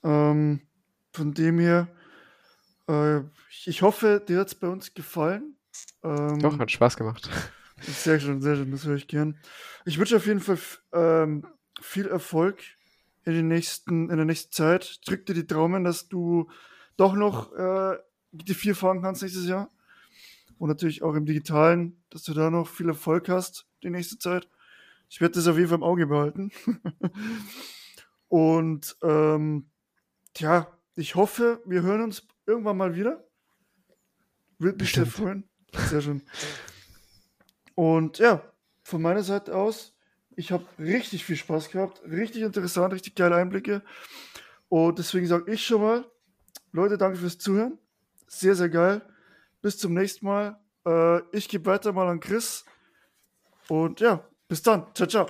Ähm, 0.05 0.61
von 1.13 1.35
dem 1.35 1.59
her, 1.59 1.89
äh, 2.89 3.21
ich 3.65 3.83
hoffe, 3.83 4.23
dir 4.27 4.39
hat 4.39 4.49
es 4.49 4.55
bei 4.55 4.69
uns 4.69 4.95
gefallen. 4.95 5.57
Ähm, 6.05 6.39
Doch, 6.39 6.59
hat 6.59 6.71
Spaß 6.71 6.97
gemacht. 6.97 7.29
Sehr 7.81 8.21
schön, 8.21 8.41
sehr 8.41 8.57
schön, 8.57 8.71
das 8.71 8.85
höre 8.85 8.97
ich 8.97 9.09
gern. 9.09 9.39
Ich 9.85 9.99
wünsche 9.99 10.17
auf 10.17 10.27
jeden 10.27 10.41
Fall 10.41 10.59
ähm, 10.93 11.47
viel 11.81 12.07
Erfolg 12.07 12.63
in, 13.27 13.35
den 13.35 13.49
nächsten, 13.49 14.09
in 14.09 14.17
der 14.17 14.25
nächsten 14.25 14.53
Zeit. 14.53 15.01
Drück 15.07 15.27
dir 15.27 15.35
die 15.35 15.47
Daumen, 15.47 15.85
dass 15.85 16.09
du 16.09 16.49
doch 16.97 17.15
noch 17.15 17.53
äh, 17.53 17.99
die 18.31 18.55
vier 18.55 18.75
fahren 18.75 19.03
kannst 19.03 19.23
nächstes 19.23 19.47
Jahr. 19.47 19.71
Und 20.59 20.69
natürlich 20.69 21.03
auch 21.03 21.15
im 21.15 21.27
Digitalen, 21.27 22.03
dass 22.09 22.23
du 22.23 22.33
da 22.33 22.51
noch 22.51 22.69
viel 22.69 22.89
Erfolg 22.89 23.29
hast 23.29 23.67
die 23.83 23.91
nächste 23.91 24.19
Zeit. 24.19 24.49
Ich 25.11 25.21
werde 25.21 25.35
das 25.35 25.47
auf 25.49 25.57
jeden 25.57 25.69
Fall 25.69 25.79
im 25.79 25.83
Auge 25.83 26.07
behalten. 26.07 26.51
Und 28.29 28.97
ähm, 29.03 29.71
ja, 30.37 30.69
ich 30.95 31.15
hoffe, 31.15 31.61
wir 31.67 31.83
hören 31.83 32.03
uns 32.03 32.27
irgendwann 32.47 32.77
mal 32.77 32.95
wieder. 32.95 33.25
Würde 34.59 34.83
mich 34.83 34.93
sehr 34.93 35.07
freuen. 35.07 35.45
Sehr 35.89 36.01
schön. 36.01 36.23
Und 37.75 38.19
ja, 38.19 38.43
von 38.83 39.03
meiner 39.03 39.23
Seite 39.23 39.55
aus 39.55 39.96
ich 40.37 40.53
habe 40.53 40.65
richtig 40.79 41.25
viel 41.25 41.37
Spaß 41.37 41.71
gehabt, 41.71 42.03
richtig 42.05 42.43
interessant, 42.43 42.93
richtig 42.93 43.17
geile 43.17 43.37
Einblicke. 43.37 43.83
Und 44.69 44.99
deswegen 44.99 45.27
sage 45.27 45.53
ich 45.53 45.65
schon 45.65 45.81
mal, 45.81 46.05
Leute, 46.73 46.99
danke 46.99 47.19
fürs 47.19 47.39
Zuhören. 47.39 47.79
Sehr, 48.27 48.55
sehr 48.55 48.69
geil. 48.69 49.03
Bis 49.63 49.79
zum 49.79 49.95
nächsten 49.95 50.27
Mal. 50.27 50.61
Äh, 50.87 51.21
ich 51.33 51.49
gebe 51.49 51.67
weiter 51.67 51.93
mal 51.93 52.09
an 52.09 52.21
Chris. 52.21 52.65
Und 53.69 54.01
ja, 54.01 54.29
bis 54.49 54.63
dann. 54.63 54.87
Ciao, 54.95 55.09
ciao. 55.09 55.27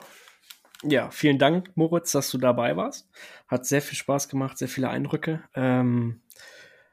Ja, 0.83 1.11
vielen 1.11 1.39
Dank, 1.39 1.71
Moritz, 1.77 2.13
dass 2.13 2.31
du 2.31 2.39
dabei 2.39 2.77
warst. 2.77 3.09
Hat 3.47 3.65
sehr 3.65 3.81
viel 3.81 3.97
Spaß 3.97 4.29
gemacht, 4.29 4.59
sehr 4.59 4.69
viele 4.69 4.89
Eindrücke. 4.89 5.43
Ähm, 5.55 6.21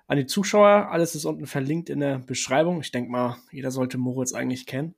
an 0.07 0.17
die 0.17 0.25
Zuschauer. 0.25 0.89
Alles 0.91 1.15
ist 1.15 1.25
unten 1.25 1.47
verlinkt 1.47 1.89
in 1.89 1.99
der 1.99 2.19
Beschreibung. 2.19 2.81
Ich 2.81 2.91
denke 2.91 3.11
mal, 3.11 3.37
jeder 3.51 3.71
sollte 3.71 3.97
Moritz 3.97 4.33
eigentlich 4.33 4.65
kennen. 4.65 4.95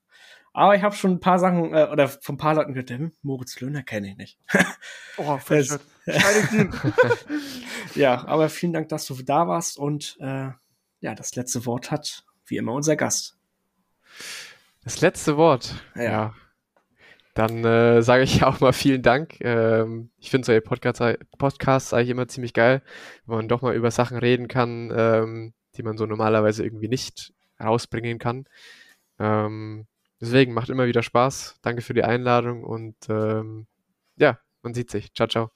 Aber 0.55 0.73
ich 0.73 0.83
habe 0.83 0.95
schon 0.95 1.11
ein 1.11 1.19
paar 1.19 1.37
Sachen 1.37 1.73
äh, 1.73 1.89
oder 1.91 2.07
von 2.07 2.35
ein 2.35 2.37
paar 2.37 2.55
Leuten 2.55 2.73
gehört, 2.73 2.89
hm, 2.89 3.11
Moritz 3.23 3.59
Löhner 3.59 3.83
kenne 3.83 4.07
ich 4.07 4.15
nicht. 4.15 4.39
oh, 5.17 5.37
das, 5.49 5.81
ja, 7.95 8.25
aber 8.25 8.47
vielen 8.47 8.71
Dank, 8.71 8.87
dass 8.87 9.05
du 9.05 9.21
da 9.21 9.49
warst 9.49 9.77
und 9.77 10.15
äh, 10.21 10.51
ja, 11.01 11.13
das 11.13 11.35
letzte 11.35 11.65
Wort 11.65 11.91
hat 11.91 12.23
wie 12.45 12.55
immer 12.55 12.71
unser 12.71 12.95
Gast. 12.95 13.37
Das 14.85 15.01
letzte 15.01 15.35
Wort. 15.35 15.75
Ja. 15.93 16.03
ja. 16.03 16.33
Dann 17.33 17.65
äh, 17.65 18.01
sage 18.01 18.23
ich 18.23 18.43
auch 18.45 18.61
mal 18.61 18.71
vielen 18.71 19.01
Dank. 19.01 19.41
Ähm, 19.41 20.09
ich 20.19 20.29
finde 20.29 20.45
solche 20.45 20.61
Podcasts, 20.61 21.03
Podcasts 21.37 21.93
eigentlich 21.93 22.11
immer 22.11 22.29
ziemlich 22.29 22.53
geil, 22.53 22.81
wenn 23.25 23.35
man 23.35 23.49
doch 23.49 23.61
mal 23.61 23.75
über 23.75 23.91
Sachen 23.91 24.17
reden 24.17 24.47
kann, 24.47 24.89
ähm, 24.95 25.53
die 25.75 25.83
man 25.83 25.97
so 25.97 26.05
normalerweise 26.05 26.63
irgendwie 26.63 26.87
nicht 26.87 27.33
rausbringen 27.59 28.19
kann. 28.19 28.45
Ähm, 29.19 29.85
deswegen 30.21 30.53
macht 30.53 30.69
immer 30.69 30.87
wieder 30.87 31.03
Spaß. 31.03 31.59
Danke 31.61 31.81
für 31.81 31.93
die 31.93 32.03
Einladung 32.03 32.63
und 32.63 32.95
ähm, 33.09 33.67
ja, 34.17 34.39
man 34.63 34.73
sieht 34.73 34.91
sich. 34.91 35.13
Ciao, 35.13 35.27
ciao. 35.27 35.51